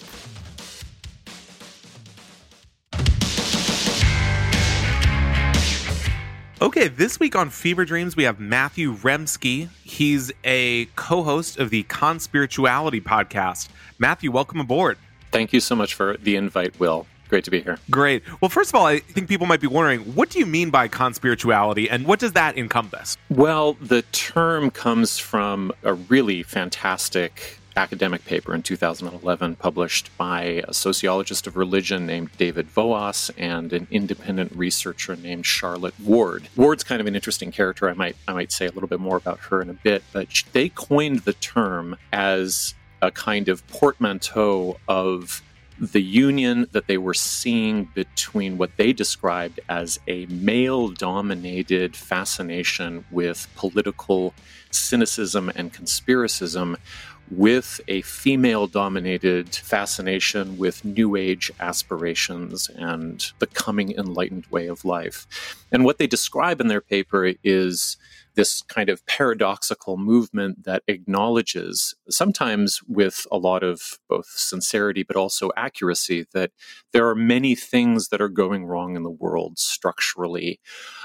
Okay, 6.63 6.87
this 6.87 7.19
week 7.19 7.35
on 7.35 7.51
Fever 7.51 7.85
Dreams, 7.85 8.15
we 8.15 8.23
have 8.23 8.39
Matthew 8.39 8.95
Remski. 8.95 9.69
He's 9.83 10.31
a 10.45 10.85
co 10.95 11.25
host 11.25 11.59
of 11.59 11.71
the 11.71 11.83
Conspirituality 11.83 13.03
podcast. 13.03 13.69
Matthew, 13.99 14.31
welcome 14.31 14.61
aboard. 14.61 14.97
Thank 15.33 15.53
you 15.53 15.59
so 15.59 15.75
much 15.75 15.95
for 15.95 16.17
the 16.19 16.37
invite, 16.37 16.79
Will. 16.79 17.09
Great 17.29 17.43
to 17.47 17.51
be 17.51 17.63
here. 17.63 17.79
Great. 17.91 18.23
Well, 18.41 18.49
first 18.49 18.71
of 18.71 18.77
all, 18.77 18.87
I 18.87 19.01
think 19.01 19.29
people 19.29 19.49
might 19.49 19.61
be 19.61 19.67
wondering 19.67 20.15
what 20.15 20.31
do 20.31 20.39
you 20.39 20.47
mean 20.47 20.71
by 20.71 20.87
conspirituality 20.87 21.89
and 21.91 22.07
what 22.07 22.21
does 22.21 22.35
that 22.35 22.57
encompass? 22.57 23.17
Well, 23.29 23.73
the 23.81 24.03
term 24.13 24.71
comes 24.71 25.19
from 25.19 25.73
a 25.83 25.95
really 25.95 26.45
fantastic 26.45 27.59
academic 27.77 28.25
paper 28.25 28.55
in 28.55 28.63
2011 28.63 29.57
published 29.57 30.17
by 30.17 30.63
a 30.69 30.75
sociologist 30.75 31.47
of 31.47 31.57
religion 31.57 32.07
named 32.07 32.31
David 32.37 32.69
Voas 32.69 33.31
and 33.37 33.73
an 33.73 33.87
independent 33.91 34.53
researcher 34.55 35.17
named 35.17 35.47
Charlotte 35.47 35.99
Ward. 36.01 36.49
Ward's 36.57 36.85
kind 36.85 37.01
of 37.01 37.07
an 37.07 37.15
interesting 37.15 37.53
character. 37.53 37.89
I 37.89 37.95
might 37.95 38.17
I 38.29 38.33
might 38.33 38.53
say 38.53 38.67
a 38.67 38.71
little 38.73 38.89
bit 38.89 39.01
more 39.01 39.17
about 39.17 39.39
her 39.41 39.63
in 39.63 39.71
a 39.71 39.75
bit, 39.75 40.03
but 40.13 40.29
they 40.53 40.69
coined 40.69 41.21
the 41.21 41.33
term 41.35 41.97
as 42.13 42.75
a 43.01 43.11
kind 43.11 43.49
of 43.49 43.67
portmanteau 43.69 44.79
of 44.87 45.43
the 45.79 46.03
union 46.03 46.69
that 46.71 46.87
they 46.87 46.97
were 46.97 47.15
seeing 47.15 47.85
between 47.95 48.57
what 48.57 48.77
they 48.77 48.93
described 48.93 49.59
as 49.69 49.99
a 50.07 50.27
male 50.27 50.89
dominated 50.89 51.97
fascination 51.97 53.05
with 53.11 53.49
political 53.57 54.33
cynicism 54.71 55.51
and 55.57 55.73
conspiracism 55.73 56.77
with 57.31 57.81
a 57.89 58.03
female 58.03 58.67
dominated 58.67 59.55
fascination 59.55 60.59
with 60.59 60.85
New 60.85 61.17
Age 61.17 61.51
aspirations 61.61 62.69
and 62.69 63.33
the 63.39 63.47
coming 63.47 63.93
enlightened 63.93 64.47
way 64.47 64.67
of 64.67 64.85
life. 64.85 65.57
And 65.71 65.85
what 65.85 65.99
they 65.99 66.07
describe 66.07 66.61
in 66.61 66.69
their 66.69 66.81
paper 66.81 67.33
is 67.43 67.97
this 68.35 68.63
kind 68.63 68.89
of 68.89 69.05
paradoxical 69.07 69.97
movement 69.97 70.65
that 70.65 70.83
acknowledges, 70.89 71.95
sometimes 72.09 72.81
with 72.87 73.27
a 73.31 73.37
lot 73.37 73.63
of 73.63 73.99
both 74.09 74.27
sincerity 74.27 75.03
but 75.03 75.17
also 75.17 75.51
accuracy, 75.57 76.27
that 76.33 76.51
there 76.93 77.09
are 77.09 77.15
many 77.15 77.55
things 77.55 78.09
that 78.09 78.21
are 78.21 78.29
going 78.29 78.65
wrong 78.65 78.97
in 78.97 79.03
the 79.03 79.11
world 79.11 79.59
structurally. 79.59 80.61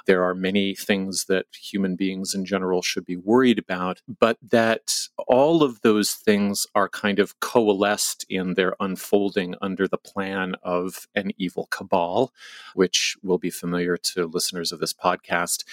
There 0.05 0.23
are 0.23 0.35
many 0.35 0.75
things 0.75 1.25
that 1.25 1.45
human 1.53 1.95
beings 1.95 2.33
in 2.33 2.45
general 2.45 2.81
should 2.81 3.05
be 3.05 3.17
worried 3.17 3.59
about, 3.59 4.01
but 4.19 4.37
that 4.41 5.07
all 5.27 5.63
of 5.63 5.81
those 5.81 6.13
things 6.13 6.65
are 6.75 6.89
kind 6.89 7.19
of 7.19 7.39
coalesced 7.39 8.25
in 8.29 8.53
their 8.53 8.75
unfolding 8.79 9.55
under 9.61 9.87
the 9.87 9.97
plan 9.97 10.55
of 10.63 11.07
an 11.15 11.31
evil 11.37 11.67
cabal, 11.71 12.31
which 12.73 13.17
will 13.23 13.37
be 13.37 13.49
familiar 13.49 13.97
to 13.97 14.25
listeners 14.25 14.71
of 14.71 14.79
this 14.79 14.93
podcast. 14.93 15.63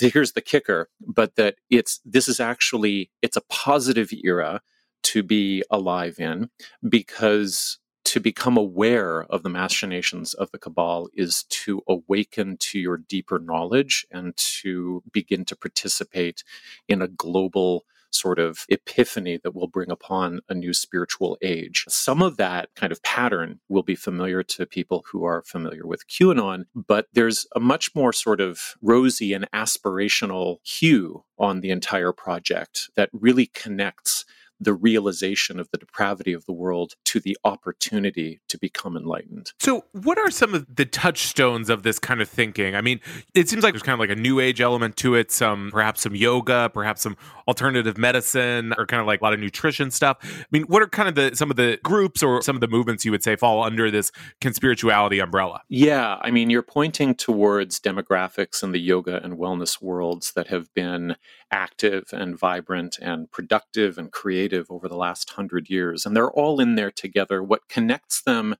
Here's 0.00 0.32
the 0.32 0.40
kicker 0.40 0.88
but 1.06 1.36
that 1.36 1.56
it's 1.70 2.00
this 2.04 2.28
is 2.28 2.40
actually 2.40 3.10
it's 3.22 3.36
a 3.36 3.42
positive 3.42 4.10
era 4.24 4.60
to 5.02 5.22
be 5.22 5.62
alive 5.70 6.18
in 6.18 6.50
because 6.88 7.78
to 8.04 8.20
become 8.20 8.56
aware 8.56 9.24
of 9.24 9.42
the 9.42 9.48
machinations 9.48 10.34
of 10.34 10.50
the 10.50 10.58
cabal 10.58 11.08
is 11.14 11.44
to 11.44 11.82
awaken 11.88 12.56
to 12.58 12.78
your 12.78 12.96
deeper 12.96 13.38
knowledge 13.38 14.06
and 14.10 14.36
to 14.36 15.02
begin 15.12 15.44
to 15.44 15.56
participate 15.56 16.42
in 16.88 17.02
a 17.02 17.08
global 17.08 17.84
sort 18.10 18.38
of 18.38 18.64
epiphany 18.68 19.38
that 19.42 19.54
will 19.54 19.68
bring 19.68 19.90
upon 19.90 20.40
a 20.48 20.54
new 20.54 20.72
spiritual 20.72 21.38
age. 21.42 21.84
Some 21.88 22.22
of 22.22 22.36
that 22.36 22.68
kind 22.74 22.92
of 22.92 23.02
pattern 23.02 23.60
will 23.68 23.82
be 23.82 23.94
familiar 23.94 24.42
to 24.42 24.66
people 24.66 25.04
who 25.10 25.24
are 25.24 25.42
familiar 25.46 25.86
with 25.86 26.06
QAnon, 26.08 26.64
but 26.74 27.06
there's 27.12 27.46
a 27.54 27.60
much 27.60 27.94
more 27.94 28.12
sort 28.12 28.40
of 28.40 28.74
rosy 28.82 29.32
and 29.32 29.50
aspirational 29.52 30.58
hue 30.62 31.24
on 31.38 31.60
the 31.60 31.70
entire 31.70 32.12
project 32.12 32.90
that 32.96 33.10
really 33.12 33.46
connects 33.46 34.24
the 34.60 34.74
realization 34.74 35.58
of 35.58 35.70
the 35.70 35.78
depravity 35.78 36.32
of 36.32 36.44
the 36.44 36.52
world 36.52 36.94
to 37.04 37.18
the 37.18 37.36
opportunity 37.44 38.40
to 38.48 38.58
become 38.58 38.96
enlightened. 38.96 39.52
So, 39.58 39.84
what 39.92 40.18
are 40.18 40.30
some 40.30 40.54
of 40.54 40.66
the 40.74 40.84
touchstones 40.84 41.70
of 41.70 41.82
this 41.82 41.98
kind 41.98 42.20
of 42.20 42.28
thinking? 42.28 42.76
I 42.76 42.80
mean, 42.80 43.00
it 43.34 43.48
seems 43.48 43.62
like 43.62 43.72
there's 43.72 43.82
kind 43.82 43.94
of 43.94 44.00
like 44.00 44.16
a 44.16 44.20
new 44.20 44.40
age 44.40 44.60
element 44.60 44.96
to 44.98 45.14
it, 45.14 45.32
some 45.32 45.70
perhaps 45.72 46.02
some 46.02 46.14
yoga, 46.14 46.70
perhaps 46.72 47.02
some 47.02 47.16
alternative 47.48 47.96
medicine, 47.96 48.74
or 48.76 48.86
kind 48.86 49.00
of 49.00 49.06
like 49.06 49.20
a 49.20 49.24
lot 49.24 49.32
of 49.32 49.40
nutrition 49.40 49.90
stuff. 49.90 50.18
I 50.22 50.46
mean, 50.50 50.64
what 50.64 50.82
are 50.82 50.88
kind 50.88 51.08
of 51.08 51.14
the 51.14 51.34
some 51.34 51.50
of 51.50 51.56
the 51.56 51.78
groups 51.82 52.22
or 52.22 52.42
some 52.42 52.56
of 52.56 52.60
the 52.60 52.68
movements 52.68 53.04
you 53.04 53.10
would 53.10 53.22
say 53.22 53.36
fall 53.36 53.64
under 53.64 53.90
this 53.90 54.12
conspirituality 54.40 55.22
umbrella? 55.22 55.62
Yeah, 55.68 56.18
I 56.20 56.30
mean, 56.30 56.50
you're 56.50 56.62
pointing 56.62 57.14
towards 57.14 57.80
demographics 57.80 58.62
in 58.62 58.72
the 58.72 58.80
yoga 58.80 59.22
and 59.22 59.38
wellness 59.38 59.80
worlds 59.80 60.32
that 60.32 60.48
have 60.48 60.72
been 60.74 61.16
active 61.50 62.04
and 62.12 62.38
vibrant 62.38 62.98
and 63.00 63.30
productive 63.30 63.98
and 63.98 64.12
creative 64.12 64.49
over 64.52 64.88
the 64.88 64.96
last 64.96 65.30
hundred 65.30 65.68
years. 65.70 66.04
And 66.04 66.16
they're 66.16 66.30
all 66.30 66.60
in 66.60 66.74
there 66.74 66.90
together. 66.90 67.42
What 67.42 67.68
connects 67.68 68.22
them 68.22 68.56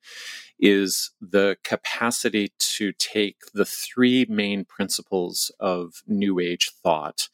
is 0.59 1.11
the 1.21 1.57
capacity 1.65 2.53
to 2.59 2.93
take 2.93 3.37
the 3.55 3.65
three 3.65 4.27
main 4.29 4.65
principles 4.65 5.51
of 5.59 6.03
New 6.07 6.39
Age 6.39 6.71
thought, 6.83 7.29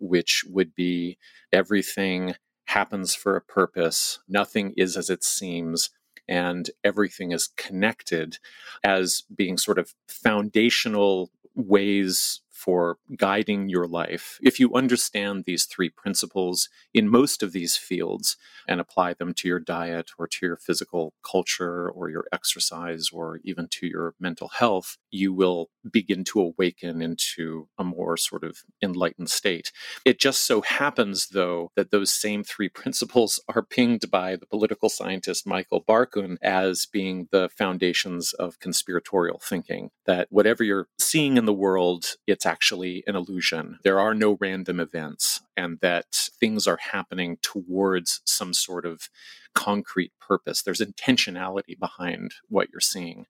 which 0.00 0.44
would 0.48 0.74
be 0.74 1.16
everything 1.52 2.34
happens 2.66 3.14
for 3.14 3.36
a 3.36 3.42
purpose, 3.42 4.18
nothing 4.28 4.72
is 4.76 4.96
as 4.96 5.10
it 5.10 5.22
seems, 5.22 5.90
and 6.28 6.70
everything 6.82 7.32
is 7.32 7.50
connected 7.56 8.38
as 8.82 9.22
being 9.34 9.58
sort 9.58 9.78
of 9.78 9.94
foundational 10.08 11.30
ways 11.54 12.40
for 12.62 12.98
guiding 13.16 13.68
your 13.68 13.86
life. 13.86 14.38
If 14.40 14.60
you 14.60 14.72
understand 14.74 15.44
these 15.44 15.64
three 15.64 15.90
principles 15.90 16.68
in 16.94 17.08
most 17.08 17.42
of 17.42 17.52
these 17.52 17.76
fields 17.76 18.36
and 18.68 18.80
apply 18.80 19.14
them 19.14 19.34
to 19.34 19.48
your 19.48 19.58
diet 19.58 20.12
or 20.16 20.28
to 20.28 20.46
your 20.46 20.56
physical 20.56 21.12
culture 21.28 21.90
or 21.90 22.08
your 22.08 22.26
exercise 22.32 23.08
or 23.12 23.40
even 23.42 23.66
to 23.72 23.86
your 23.88 24.14
mental 24.20 24.48
health, 24.48 24.96
you 25.10 25.32
will 25.32 25.70
begin 25.90 26.22
to 26.22 26.40
awaken 26.40 27.02
into 27.02 27.68
a 27.76 27.84
more 27.84 28.16
sort 28.16 28.44
of 28.44 28.58
enlightened 28.80 29.30
state. 29.30 29.72
It 30.04 30.20
just 30.20 30.46
so 30.46 30.60
happens, 30.60 31.28
though, 31.28 31.72
that 31.74 31.90
those 31.90 32.14
same 32.14 32.44
three 32.44 32.68
principles 32.82 33.40
are 33.48 33.62
pinged 33.62 34.10
by 34.10 34.36
the 34.36 34.46
political 34.46 34.88
scientist 34.88 35.46
Michael 35.46 35.82
Barkun 35.82 36.36
as 36.42 36.86
being 36.86 37.28
the 37.32 37.48
foundations 37.48 38.32
of 38.34 38.60
conspiratorial 38.60 39.40
thinking. 39.42 39.90
That 40.06 40.28
whatever 40.30 40.62
you're 40.62 40.88
seeing 40.98 41.36
in 41.36 41.44
the 41.44 41.52
world, 41.52 42.14
it's 42.26 42.46
actually 42.52 43.02
an 43.06 43.16
illusion. 43.16 43.78
There 43.82 43.98
are 43.98 44.14
no 44.14 44.36
random 44.38 44.78
events, 44.78 45.40
and 45.56 45.78
that 45.80 46.28
things 46.38 46.66
are 46.66 46.78
happening 46.92 47.38
towards 47.40 48.20
some 48.24 48.52
sort 48.52 48.84
of 48.84 49.08
concrete 49.54 50.12
purpose. 50.20 50.62
There's 50.62 50.80
intentionality 50.80 51.78
behind 51.78 52.32
what 52.48 52.68
you're 52.70 52.80
seeing. 52.80 53.26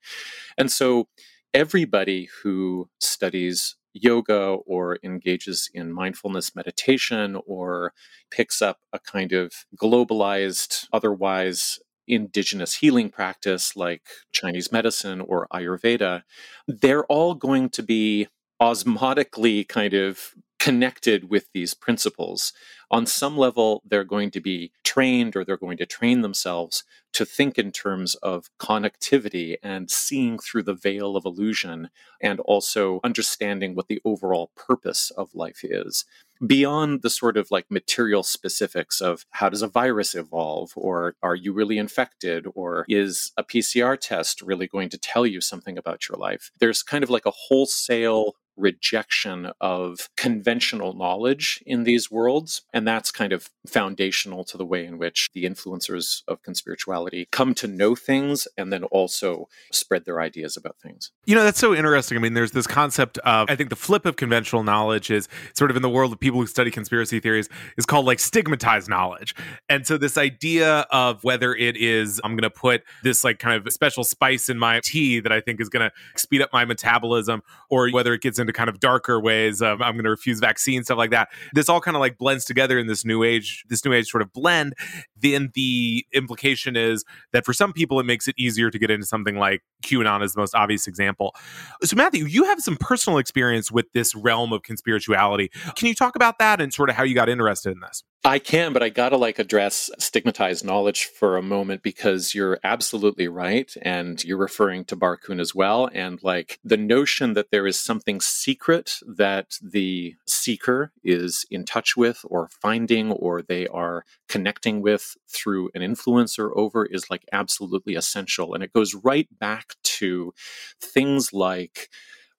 And 0.58 0.70
so, 0.70 1.08
everybody 1.54 2.28
who 2.42 2.88
studies 3.00 3.76
yoga 3.94 4.40
or 4.66 4.98
engages 5.02 5.70
in 5.72 5.92
mindfulness 5.92 6.56
meditation 6.56 7.38
or 7.46 7.92
picks 8.30 8.60
up 8.60 8.78
a 8.92 8.98
kind 8.98 9.32
of 9.32 9.52
globalized, 9.80 10.86
otherwise 10.92 11.78
indigenous 12.08 12.76
healing 12.76 13.10
practice 13.10 13.76
like 13.76 14.02
Chinese 14.32 14.72
medicine 14.72 15.20
or 15.20 15.46
Ayurveda, 15.52 16.22
they're 16.66 17.04
all 17.04 17.34
going 17.34 17.68
to 17.70 17.82
be 17.82 18.26
osmotically 18.62 19.66
kind 19.66 19.92
of 19.92 20.34
connected 20.60 21.28
with 21.28 21.48
these 21.52 21.74
principles. 21.74 22.52
On 22.92 23.04
some 23.06 23.36
level, 23.36 23.82
they're 23.84 24.04
going 24.04 24.30
to 24.30 24.40
be 24.40 24.70
trained 24.84 25.34
or 25.34 25.44
they're 25.44 25.56
going 25.56 25.78
to 25.78 25.86
train 25.86 26.20
themselves 26.20 26.84
to 27.14 27.24
think 27.24 27.58
in 27.58 27.72
terms 27.72 28.14
of 28.16 28.48
connectivity 28.60 29.56
and 29.64 29.90
seeing 29.90 30.38
through 30.38 30.62
the 30.62 30.74
veil 30.74 31.16
of 31.16 31.24
illusion 31.24 31.90
and 32.20 32.38
also 32.40 33.00
understanding 33.02 33.74
what 33.74 33.88
the 33.88 34.00
overall 34.04 34.52
purpose 34.54 35.10
of 35.16 35.34
life 35.34 35.64
is 35.64 36.04
beyond 36.46 37.02
the 37.02 37.10
sort 37.10 37.36
of 37.36 37.50
like 37.50 37.70
material 37.70 38.22
specifics 38.22 39.00
of 39.00 39.26
how 39.30 39.48
does 39.48 39.62
a 39.62 39.68
virus 39.68 40.14
evolve 40.14 40.72
or 40.74 41.14
are 41.22 41.36
you 41.36 41.52
really 41.52 41.78
infected 41.78 42.46
or 42.54 42.84
is 42.88 43.32
a 43.36 43.44
PCR 43.44 43.98
test 43.98 44.42
really 44.42 44.66
going 44.66 44.88
to 44.88 44.98
tell 44.98 45.24
you 45.24 45.40
something 45.40 45.78
about 45.78 46.08
your 46.08 46.18
life 46.18 46.50
there's 46.58 46.82
kind 46.82 47.04
of 47.04 47.10
like 47.10 47.26
a 47.26 47.32
wholesale 47.32 48.34
rejection 48.62 49.50
of 49.60 50.08
conventional 50.16 50.94
knowledge 50.94 51.62
in 51.66 51.84
these 51.84 52.10
worlds. 52.10 52.62
And 52.72 52.86
that's 52.86 53.10
kind 53.10 53.32
of 53.32 53.50
foundational 53.66 54.44
to 54.44 54.56
the 54.56 54.64
way 54.64 54.86
in 54.86 54.96
which 54.96 55.28
the 55.34 55.44
influencers 55.44 56.22
of 56.28 56.42
conspirituality 56.42 57.30
come 57.30 57.54
to 57.54 57.66
know 57.66 57.94
things 57.94 58.46
and 58.56 58.72
then 58.72 58.84
also 58.84 59.48
spread 59.72 60.04
their 60.04 60.20
ideas 60.20 60.56
about 60.56 60.76
things. 60.78 61.10
You 61.26 61.34
know, 61.34 61.44
that's 61.44 61.58
so 61.58 61.74
interesting. 61.74 62.16
I 62.16 62.20
mean, 62.20 62.34
there's 62.34 62.52
this 62.52 62.66
concept 62.66 63.18
of, 63.18 63.50
I 63.50 63.56
think 63.56 63.70
the 63.70 63.76
flip 63.76 64.06
of 64.06 64.16
conventional 64.16 64.62
knowledge 64.62 65.10
is 65.10 65.28
sort 65.54 65.70
of 65.70 65.76
in 65.76 65.82
the 65.82 65.90
world 65.90 66.12
of 66.12 66.20
people 66.20 66.40
who 66.40 66.46
study 66.46 66.70
conspiracy 66.70 67.20
theories 67.20 67.48
is 67.76 67.84
called 67.84 68.06
like 68.06 68.20
stigmatized 68.20 68.88
knowledge. 68.88 69.34
And 69.68 69.86
so 69.86 69.98
this 69.98 70.16
idea 70.16 70.86
of 70.90 71.24
whether 71.24 71.54
it 71.54 71.76
is, 71.76 72.20
I'm 72.22 72.32
going 72.32 72.42
to 72.42 72.50
put 72.50 72.82
this 73.02 73.24
like 73.24 73.38
kind 73.40 73.60
of 73.60 73.72
special 73.72 74.04
spice 74.04 74.48
in 74.48 74.58
my 74.58 74.80
tea 74.84 75.18
that 75.20 75.32
I 75.32 75.40
think 75.40 75.60
is 75.60 75.68
going 75.68 75.88
to 75.88 76.20
speed 76.20 76.42
up 76.42 76.52
my 76.52 76.64
metabolism, 76.64 77.42
or 77.68 77.90
whether 77.90 78.14
it 78.14 78.20
gets 78.20 78.38
into 78.38 78.51
kind 78.52 78.68
of 78.68 78.80
darker 78.80 79.20
ways 79.20 79.62
of 79.62 79.80
I'm 79.82 79.94
going 79.94 80.04
to 80.04 80.10
refuse 80.10 80.40
vaccines, 80.40 80.86
stuff 80.86 80.98
like 80.98 81.10
that. 81.10 81.28
This 81.52 81.68
all 81.68 81.80
kind 81.80 81.96
of 81.96 82.00
like 82.00 82.18
blends 82.18 82.44
together 82.44 82.78
in 82.78 82.86
this 82.86 83.04
new 83.04 83.22
age, 83.22 83.64
this 83.68 83.84
new 83.84 83.92
age 83.92 84.08
sort 84.08 84.22
of 84.22 84.32
blend. 84.32 84.74
Then 85.16 85.50
the 85.54 86.06
implication 86.12 86.76
is 86.76 87.04
that 87.32 87.44
for 87.44 87.52
some 87.52 87.72
people, 87.72 88.00
it 88.00 88.06
makes 88.06 88.28
it 88.28 88.34
easier 88.38 88.70
to 88.70 88.78
get 88.78 88.90
into 88.90 89.06
something 89.06 89.36
like 89.36 89.62
QAnon 89.84 90.22
is 90.22 90.34
the 90.34 90.40
most 90.40 90.54
obvious 90.54 90.86
example. 90.86 91.34
So, 91.82 91.96
Matthew, 91.96 92.24
you 92.26 92.44
have 92.44 92.60
some 92.60 92.76
personal 92.76 93.18
experience 93.18 93.70
with 93.70 93.86
this 93.92 94.14
realm 94.14 94.52
of 94.52 94.62
conspirituality. 94.62 95.50
Can 95.76 95.88
you 95.88 95.94
talk 95.94 96.16
about 96.16 96.38
that 96.38 96.60
and 96.60 96.72
sort 96.72 96.90
of 96.90 96.96
how 96.96 97.04
you 97.04 97.14
got 97.14 97.28
interested 97.28 97.72
in 97.72 97.80
this? 97.80 98.04
I 98.24 98.38
can, 98.38 98.72
but 98.72 98.84
I 98.84 98.88
gotta 98.88 99.16
like 99.16 99.40
address 99.40 99.90
stigmatized 99.98 100.64
knowledge 100.64 101.06
for 101.06 101.36
a 101.36 101.42
moment 101.42 101.82
because 101.82 102.36
you're 102.36 102.60
absolutely 102.62 103.26
right. 103.26 103.74
And 103.82 104.22
you're 104.22 104.38
referring 104.38 104.84
to 104.86 104.96
Barkun 104.96 105.40
as 105.40 105.56
well. 105.56 105.90
And 105.92 106.22
like 106.22 106.60
the 106.62 106.76
notion 106.76 107.32
that 107.32 107.50
there 107.50 107.66
is 107.66 107.80
something 107.80 108.20
secret 108.20 108.98
that 109.04 109.58
the 109.60 110.14
seeker 110.24 110.92
is 111.02 111.44
in 111.50 111.64
touch 111.64 111.96
with 111.96 112.24
or 112.24 112.48
finding 112.60 113.10
or 113.10 113.42
they 113.42 113.66
are 113.66 114.04
connecting 114.28 114.82
with 114.82 115.16
through 115.28 115.70
an 115.74 115.82
influencer 115.82 116.52
over 116.54 116.86
is 116.86 117.10
like 117.10 117.24
absolutely 117.32 117.96
essential. 117.96 118.54
And 118.54 118.62
it 118.62 118.72
goes 118.72 118.94
right 118.94 119.26
back 119.40 119.74
to 119.82 120.32
things 120.80 121.32
like 121.32 121.88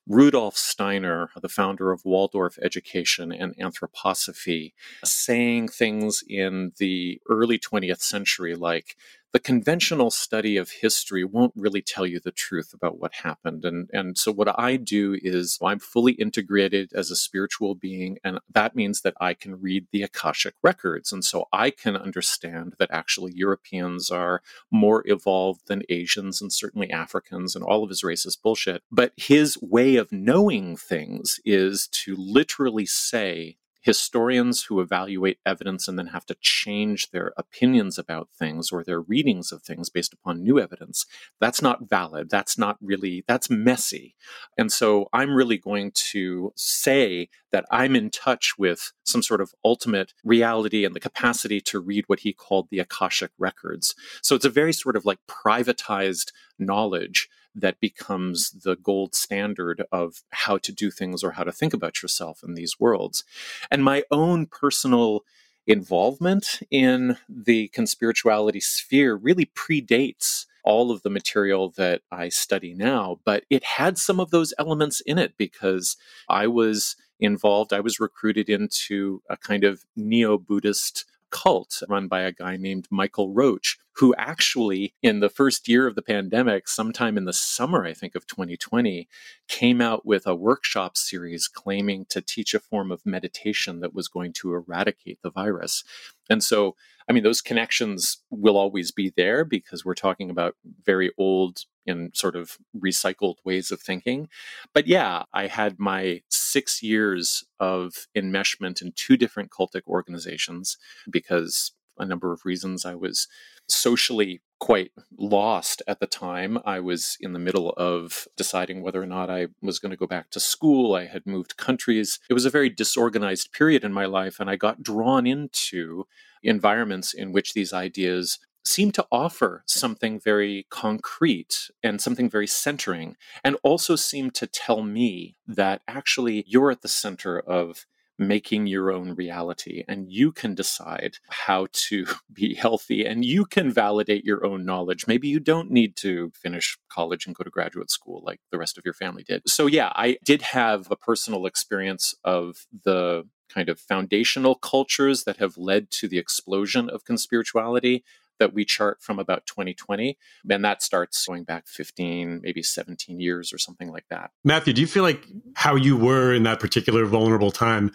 Rudolf 0.07 0.57
Steiner, 0.57 1.29
the 1.41 1.49
founder 1.49 1.91
of 1.91 2.03
Waldorf 2.03 2.57
education 2.61 3.31
and 3.31 3.55
anthroposophy, 3.57 4.73
saying 5.03 5.69
things 5.69 6.23
in 6.27 6.73
the 6.77 7.21
early 7.29 7.57
20th 7.57 8.01
century 8.01 8.55
like, 8.55 8.97
the 9.33 9.39
conventional 9.39 10.11
study 10.11 10.57
of 10.57 10.69
history 10.69 11.23
won't 11.23 11.53
really 11.55 11.81
tell 11.81 12.05
you 12.05 12.19
the 12.19 12.31
truth 12.31 12.71
about 12.71 12.99
what 12.99 13.15
happened. 13.15 13.65
And, 13.65 13.89
and 13.91 14.15
so 14.15 14.31
what 14.31 14.59
I 14.59 14.77
do 14.77 15.17
is 15.23 15.57
I'm 15.61 15.79
fully 15.79 16.13
integrated 16.13 16.93
as 16.93 17.09
a 17.09 17.15
spiritual 17.15 17.73
being. 17.73 18.19
And 18.23 18.39
that 18.53 18.75
means 18.75 19.01
that 19.01 19.15
I 19.19 19.33
can 19.33 19.59
read 19.59 19.87
the 19.91 20.03
Akashic 20.03 20.53
records. 20.61 21.11
And 21.11 21.25
so 21.25 21.47
I 21.51 21.71
can 21.71 21.97
understand 21.97 22.75
that 22.77 22.91
actually 22.91 23.33
Europeans 23.33 24.11
are 24.11 24.43
more 24.69 25.01
evolved 25.07 25.61
than 25.67 25.81
Asians 25.89 26.39
and 26.39 26.53
certainly 26.53 26.91
Africans 26.91 27.55
and 27.55 27.65
all 27.65 27.83
of 27.83 27.89
his 27.89 28.03
racist 28.03 28.43
bullshit. 28.43 28.83
But 28.91 29.13
his 29.17 29.59
way 29.59 29.95
of 29.95 30.11
knowing 30.11 30.77
things 30.77 31.39
is 31.43 31.87
to 32.03 32.15
literally 32.15 32.85
say 32.85 33.57
historians 33.83 34.63
who 34.63 34.81
evaluate 34.81 35.39
evidence 35.45 35.87
and 35.87 35.99
then 35.99 36.07
have 36.07 36.25
to 36.25 36.35
change 36.41 37.11
their 37.11 37.33
opinions 37.37 37.99
about 37.99 38.29
things 38.37 38.71
or 38.71 38.83
their 38.83 39.01
readings 39.01 39.51
of 39.51 39.61
things 39.61 39.89
based 39.89 40.13
upon 40.13 40.41
new 40.41 40.59
evidence 40.59 41.05
that's 41.39 41.61
not 41.61 41.89
valid. 41.89 42.29
That's 42.29 42.57
not 42.57 42.77
really 42.81 43.23
that's 43.27 43.49
messy. 43.49 44.15
And 44.57 44.71
so 44.71 45.09
i'm 45.13 45.35
really 45.35 45.57
going 45.57 45.91
to 45.93 46.53
say 46.55 47.29
that 47.51 47.65
i'm 47.71 47.95
in 47.95 48.09
touch 48.09 48.53
with 48.57 48.93
some 49.03 49.21
sort 49.21 49.41
of 49.41 49.53
ultimate 49.63 50.13
reality 50.23 50.85
and 50.85 50.95
the 50.95 50.99
capacity 50.99 51.59
to 51.61 51.79
read 51.79 52.05
what 52.07 52.21
he 52.21 52.33
called 52.33 52.69
the 52.69 52.79
akashic 52.79 53.31
records. 53.37 53.95
So 54.21 54.36
it's 54.36 54.45
a 54.45 54.49
very 54.49 54.73
sort 54.73 54.95
of 54.95 55.05
like 55.05 55.19
privatized 55.27 56.31
knowledge 56.57 57.29
that 57.56 57.80
becomes 57.80 58.51
the 58.51 58.76
gold 58.76 59.16
standard 59.16 59.84
of 59.91 60.24
how 60.32 60.58
to 60.58 60.72
do 60.72 60.89
things 60.89 61.24
or 61.24 61.32
how 61.32 61.43
to 61.43 61.51
think 61.51 61.74
about 61.74 62.01
yourself 62.01 62.41
in 62.43 62.56
these 62.56 62.80
worlds. 62.80 63.24
And 63.70 63.84
my 63.84 64.04
own 64.12 64.47
personal 64.47 65.22
involvement 65.66 66.60
in 66.72 67.18
the 67.30 67.70
conspirituality 67.76 68.62
sphere 68.62 69.16
really 69.16 69.45
predates 69.45 70.45
all 70.64 70.91
of 70.91 71.04
the 71.04 71.10
material 71.10 71.70
that 71.78 72.01
I 72.12 72.30
study 72.30 72.74
now, 72.74 73.20
but 73.26 73.43
it 73.49 73.64
had 73.64 73.97
some 73.97 74.20
of 74.20 74.32
those 74.32 74.54
elements 74.58 75.01
in 75.01 75.18
it 75.18 75.34
because 75.38 75.97
I 76.30 76.47
was 76.47 76.95
involved, 77.20 77.74
I 77.74 77.82
was 77.82 77.99
recruited 77.99 78.49
into 78.49 79.22
a 79.30 79.38
kind 79.38 79.64
of 79.64 79.84
neo 79.95 80.38
Buddhist 80.38 81.06
cult 81.34 81.81
run 81.89 82.07
by 82.07 82.21
a 82.21 82.31
guy 82.31 82.55
named 82.55 82.88
Michael 82.91 83.34
Roach, 83.34 83.77
who 83.97 84.13
actually, 84.17 84.93
in 85.01 85.19
the 85.19 85.29
first 85.29 85.67
year 85.67 85.88
of 85.88 85.95
the 85.95 86.01
pandemic, 86.03 86.67
sometime 86.67 87.17
in 87.17 87.25
the 87.25 87.34
summer, 87.34 87.86
I 87.86 87.93
think, 87.93 88.15
of 88.15 88.27
2020, 88.27 89.09
came 89.47 89.81
out 89.81 90.05
with 90.05 90.27
a 90.27 90.36
workshop 90.36 90.95
series 90.95 91.47
claiming 91.47 92.05
to 92.09 92.21
teach 92.21 92.53
a 92.53 92.59
form 92.59 92.91
of 92.91 93.05
meditation 93.05 93.79
that 93.79 93.95
was 93.95 94.07
going 94.07 94.31
to 94.34 94.53
eradicate 94.53 95.19
the 95.23 95.31
virus. 95.31 95.84
And 96.29 96.43
so, 96.43 96.75
I 97.09 97.13
mean, 97.13 97.23
those 97.23 97.41
connections 97.41 98.19
will 98.29 98.57
always 98.57 98.91
be 98.91 99.11
there 99.17 99.43
because 99.43 99.84
we're 99.84 99.95
talking 99.95 100.29
about 100.29 100.55
very 100.86 101.11
old 101.17 101.65
and 101.86 102.15
sort 102.15 102.36
of 102.36 102.57
recycled 102.77 103.36
ways 103.43 103.71
of 103.71 103.81
thinking. 103.81 104.29
But 104.73 104.88
yeah, 104.88 105.23
I 105.34 105.47
had 105.47 105.79
my 105.79 106.21
six 106.54 106.84
years 106.84 107.43
of 107.60 108.08
enmeshment 108.16 108.82
in 108.82 108.93
two 108.95 109.18
different 109.18 109.49
cultic 109.49 109.82
organizations 109.88 110.78
because 111.10 111.72
a 111.97 112.06
number 112.06 112.32
of 112.32 112.45
reasons 112.45 112.86
I 112.86 112.95
was 112.95 113.28
socially 113.68 114.41
quite 114.60 114.91
lost 115.18 115.82
at 115.88 115.99
the 115.99 116.08
time. 116.08 116.58
I 116.66 116.80
was 116.80 117.18
in 117.20 117.34
the 117.34 117.39
middle 117.39 117.72
of 117.72 118.28
deciding 118.38 118.82
whether 118.82 119.01
or 119.01 119.06
not 119.06 119.30
I 119.30 119.47
was 119.62 119.80
going 119.80 119.91
to 119.91 119.97
go 119.97 120.08
back 120.08 120.30
to 120.32 120.39
school. 120.39 120.95
I 120.95 121.06
had 121.06 121.26
moved 121.26 121.58
countries. 121.58 122.20
It 122.30 122.34
was 122.34 122.45
a 122.45 122.49
very 122.49 122.70
disorganized 122.70 123.51
period 123.51 123.84
in 123.84 123.93
my 123.93 124.06
life, 124.06 124.39
and 124.39 124.49
I 124.49 124.56
got 124.56 124.84
drawn 124.84 125.28
into 125.28 126.06
environments 126.41 127.14
in 127.14 127.32
which 127.32 127.54
these 127.54 127.74
ideas 127.74 128.39
seem 128.64 128.91
to 128.91 129.05
offer 129.11 129.64
something 129.68 130.20
very 130.20 130.66
concrete 130.70 131.70
and 131.82 132.01
something 132.01 132.30
very 132.30 132.47
centering, 132.47 133.16
and 133.43 133.57
also 133.64 133.95
seem 133.95 134.32
to 134.32 134.47
tell 134.47 134.82
me 134.84 135.36
that 135.47 135.82
actually 135.88 136.43
you're 136.47 136.72
at 136.72 136.82
the 136.82 136.88
center 136.88 137.39
of 137.39 137.86
making 138.20 138.68
your 138.68 138.91
own 138.91 139.16
reality 139.16 139.84
and 139.88 140.11
you 140.11 140.32
can 140.32 140.53
decide 140.53 141.18
how 141.30 141.68
to 141.72 142.05
be 142.34 142.53
healthy 142.53 143.05
and 143.05 143.26
you 143.26 143.45
can 143.45 143.72
validate 143.72 144.24
your 144.24 144.45
own 144.45 144.66
knowledge. 144.66 145.07
Maybe 145.07 145.28
you 145.28 145.39
don't 145.39 145.72
need 145.72 145.95
to 145.97 146.32
finish 146.36 146.78
college 146.89 147.26
and 147.26 147.36
go 147.36 147.43
to 147.43 147.49
graduate 147.49 147.89
school 147.89 148.22
like 148.26 148.39
the 148.51 148.57
rest 148.57 148.78
of 148.78 148.86
your 148.86 148.93
family 148.93 149.24
did. 149.24 149.41
So, 149.47 149.66
yeah, 149.66 149.91
I 149.95 150.18
did 150.24 150.41
have 150.41 150.89
a 150.91 150.95
personal 150.95 151.45
experience 151.45 152.14
of 152.24 152.66
the 152.84 153.24
kind 153.49 153.70
of 153.70 153.80
foundational 153.80 154.55
cultures 154.55 155.26
that 155.26 155.38
have 155.38 155.57
led 155.57 155.91
to 155.91 156.07
the 156.07 156.18
explosion 156.18 156.89
of 156.89 157.05
conspirituality 157.05 158.01
that 158.39 158.53
we 158.53 158.65
chart 158.65 159.01
from 159.01 159.19
about 159.19 159.45
2020. 159.45 160.17
And 160.49 160.65
that 160.65 160.81
starts 160.81 161.25
going 161.25 161.43
back 161.43 161.67
15, 161.67 162.41
maybe 162.43 162.63
17 162.63 163.19
years 163.19 163.53
or 163.53 163.57
something 163.57 163.91
like 163.91 164.05
that. 164.09 164.31
Matthew, 164.43 164.73
do 164.73 164.81
you 164.81 164.88
feel 164.88 165.03
like 165.03 165.25
how 165.55 165.75
you 165.75 165.95
were 165.97 166.34
in 166.34 166.43
that 166.43 166.59
particular 166.59 167.05
vulnerable 167.05 167.51
time 167.51 167.91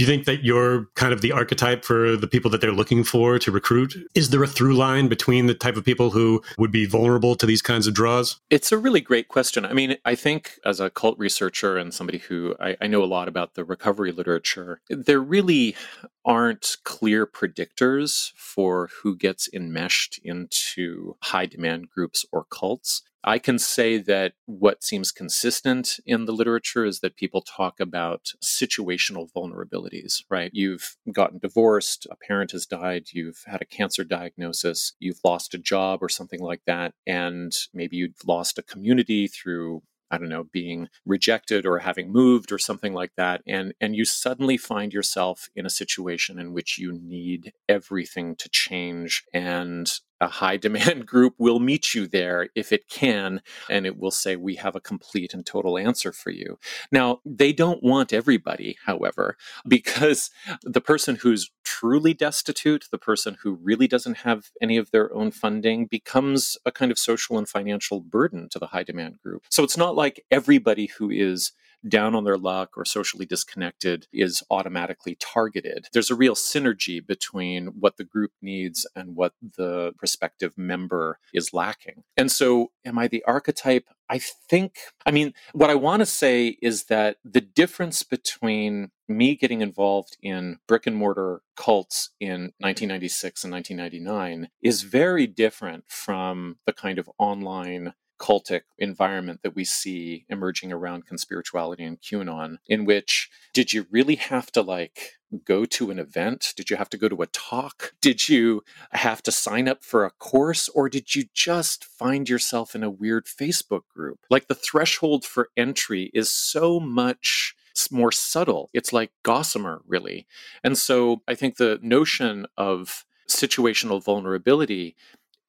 do 0.00 0.04
you 0.04 0.10
think 0.10 0.24
that 0.24 0.42
you're 0.42 0.86
kind 0.94 1.12
of 1.12 1.20
the 1.20 1.30
archetype 1.30 1.84
for 1.84 2.16
the 2.16 2.26
people 2.26 2.50
that 2.50 2.62
they're 2.62 2.72
looking 2.72 3.04
for 3.04 3.38
to 3.38 3.52
recruit? 3.52 3.94
Is 4.14 4.30
there 4.30 4.42
a 4.42 4.46
through 4.46 4.74
line 4.74 5.08
between 5.08 5.44
the 5.44 5.52
type 5.52 5.76
of 5.76 5.84
people 5.84 6.08
who 6.08 6.42
would 6.56 6.72
be 6.72 6.86
vulnerable 6.86 7.36
to 7.36 7.44
these 7.44 7.60
kinds 7.60 7.86
of 7.86 7.92
draws? 7.92 8.40
It's 8.48 8.72
a 8.72 8.78
really 8.78 9.02
great 9.02 9.28
question. 9.28 9.66
I 9.66 9.74
mean, 9.74 9.98
I 10.06 10.14
think 10.14 10.58
as 10.64 10.80
a 10.80 10.88
cult 10.88 11.18
researcher 11.18 11.76
and 11.76 11.92
somebody 11.92 12.16
who 12.16 12.56
I, 12.58 12.78
I 12.80 12.86
know 12.86 13.04
a 13.04 13.04
lot 13.04 13.28
about 13.28 13.56
the 13.56 13.62
recovery 13.62 14.10
literature, 14.10 14.80
there 14.88 15.20
really 15.20 15.76
aren't 16.24 16.78
clear 16.84 17.26
predictors 17.26 18.32
for 18.36 18.88
who 19.02 19.14
gets 19.14 19.50
enmeshed 19.52 20.18
into 20.24 21.18
high 21.24 21.44
demand 21.44 21.90
groups 21.90 22.24
or 22.32 22.44
cults. 22.44 23.02
I 23.22 23.38
can 23.38 23.58
say 23.58 23.98
that 23.98 24.32
what 24.46 24.82
seems 24.82 25.12
consistent 25.12 26.00
in 26.06 26.24
the 26.24 26.32
literature 26.32 26.84
is 26.84 27.00
that 27.00 27.16
people 27.16 27.42
talk 27.42 27.78
about 27.78 28.32
situational 28.42 29.30
vulnerabilities, 29.32 30.22
right? 30.30 30.50
You've 30.54 30.96
gotten 31.12 31.38
divorced, 31.38 32.06
a 32.10 32.16
parent 32.16 32.52
has 32.52 32.64
died, 32.64 33.08
you've 33.12 33.42
had 33.46 33.60
a 33.60 33.66
cancer 33.66 34.04
diagnosis, 34.04 34.94
you've 34.98 35.20
lost 35.22 35.54
a 35.54 35.58
job 35.58 36.02
or 36.02 36.08
something 36.08 36.40
like 36.40 36.62
that, 36.66 36.94
and 37.06 37.52
maybe 37.74 37.96
you've 37.96 38.26
lost 38.26 38.58
a 38.58 38.62
community 38.62 39.26
through 39.26 39.82
I 40.12 40.18
don't 40.18 40.28
know, 40.28 40.42
being 40.52 40.88
rejected 41.06 41.64
or 41.64 41.78
having 41.78 42.10
moved 42.10 42.50
or 42.50 42.58
something 42.58 42.92
like 42.92 43.12
that. 43.16 43.42
And, 43.46 43.74
and 43.80 43.94
you 43.94 44.04
suddenly 44.04 44.56
find 44.56 44.92
yourself 44.92 45.48
in 45.54 45.64
a 45.64 45.70
situation 45.70 46.40
in 46.40 46.52
which 46.52 46.78
you 46.78 46.92
need 46.92 47.52
everything 47.68 48.34
to 48.36 48.48
change 48.48 49.22
and 49.32 49.88
a 50.20 50.28
high 50.28 50.56
demand 50.70 51.06
group 51.06 51.34
will 51.38 51.60
meet 51.60 51.94
you 51.94 52.06
there 52.06 52.48
if 52.54 52.72
it 52.72 52.88
can, 52.88 53.42
and 53.68 53.86
it 53.86 53.98
will 53.98 54.10
say, 54.10 54.36
We 54.36 54.56
have 54.56 54.76
a 54.76 54.80
complete 54.80 55.34
and 55.34 55.44
total 55.44 55.78
answer 55.78 56.12
for 56.12 56.30
you. 56.30 56.58
Now, 56.92 57.20
they 57.24 57.52
don't 57.52 57.82
want 57.82 58.12
everybody, 58.12 58.76
however, 58.84 59.36
because 59.68 60.30
the 60.62 60.80
person 60.80 61.16
who's 61.16 61.50
truly 61.64 62.14
destitute, 62.14 62.86
the 62.90 62.98
person 62.98 63.36
who 63.42 63.58
really 63.62 63.86
doesn't 63.86 64.18
have 64.18 64.50
any 64.60 64.76
of 64.76 64.90
their 64.90 65.12
own 65.14 65.30
funding, 65.30 65.86
becomes 65.86 66.56
a 66.64 66.72
kind 66.72 66.90
of 66.90 66.98
social 66.98 67.38
and 67.38 67.48
financial 67.48 68.00
burden 68.00 68.48
to 68.50 68.58
the 68.58 68.68
high 68.68 68.82
demand 68.82 69.18
group. 69.22 69.44
So 69.48 69.62
it's 69.62 69.76
not 69.76 69.96
like 69.96 70.24
everybody 70.30 70.86
who 70.86 71.10
is 71.10 71.52
down 71.88 72.14
on 72.14 72.24
their 72.24 72.38
luck 72.38 72.76
or 72.76 72.84
socially 72.84 73.26
disconnected 73.26 74.06
is 74.12 74.42
automatically 74.50 75.16
targeted. 75.20 75.88
There's 75.92 76.10
a 76.10 76.14
real 76.14 76.34
synergy 76.34 77.04
between 77.04 77.68
what 77.68 77.96
the 77.96 78.04
group 78.04 78.32
needs 78.42 78.86
and 78.94 79.16
what 79.16 79.34
the 79.56 79.92
prospective 79.98 80.56
member 80.56 81.18
is 81.32 81.52
lacking. 81.54 82.04
And 82.16 82.30
so, 82.30 82.70
am 82.84 82.98
I 82.98 83.08
the 83.08 83.24
archetype? 83.24 83.88
I 84.08 84.18
think, 84.18 84.78
I 85.06 85.12
mean, 85.12 85.34
what 85.52 85.70
I 85.70 85.76
want 85.76 86.00
to 86.00 86.06
say 86.06 86.56
is 86.60 86.84
that 86.84 87.18
the 87.24 87.40
difference 87.40 88.02
between 88.02 88.90
me 89.06 89.36
getting 89.36 89.60
involved 89.60 90.16
in 90.20 90.58
brick 90.66 90.86
and 90.86 90.96
mortar 90.96 91.42
cults 91.56 92.10
in 92.20 92.52
1996 92.58 93.44
and 93.44 93.52
1999 93.52 94.50
is 94.62 94.82
very 94.82 95.26
different 95.26 95.84
from 95.88 96.56
the 96.66 96.72
kind 96.72 96.98
of 96.98 97.10
online 97.18 97.92
cultic 98.20 98.62
environment 98.78 99.40
that 99.42 99.54
we 99.56 99.64
see 99.64 100.26
emerging 100.28 100.72
around 100.72 101.06
conspirituality 101.06 101.86
and 101.86 102.00
QAnon, 102.00 102.58
in 102.68 102.84
which 102.84 103.30
did 103.52 103.72
you 103.72 103.86
really 103.90 104.16
have 104.16 104.52
to 104.52 104.62
like 104.62 105.18
go 105.44 105.64
to 105.64 105.90
an 105.90 105.98
event? 105.98 106.52
Did 106.56 106.70
you 106.70 106.76
have 106.76 106.90
to 106.90 106.98
go 106.98 107.08
to 107.08 107.22
a 107.22 107.26
talk? 107.28 107.94
Did 108.00 108.28
you 108.28 108.62
have 108.92 109.22
to 109.22 109.32
sign 109.32 109.68
up 109.68 109.82
for 109.82 110.04
a 110.04 110.10
course? 110.10 110.68
Or 110.68 110.88
did 110.88 111.14
you 111.14 111.24
just 111.32 111.84
find 111.84 112.28
yourself 112.28 112.74
in 112.74 112.82
a 112.82 112.90
weird 112.90 113.26
Facebook 113.26 113.82
group? 113.88 114.18
Like 114.28 114.48
the 114.48 114.54
threshold 114.54 115.24
for 115.24 115.48
entry 115.56 116.10
is 116.12 116.34
so 116.34 116.80
much 116.80 117.54
more 117.90 118.12
subtle. 118.12 118.68
It's 118.74 118.92
like 118.92 119.10
gossamer, 119.22 119.80
really. 119.86 120.26
And 120.62 120.76
so 120.76 121.22
I 121.26 121.34
think 121.34 121.56
the 121.56 121.78
notion 121.82 122.46
of 122.56 123.06
situational 123.28 124.02
vulnerability 124.02 124.96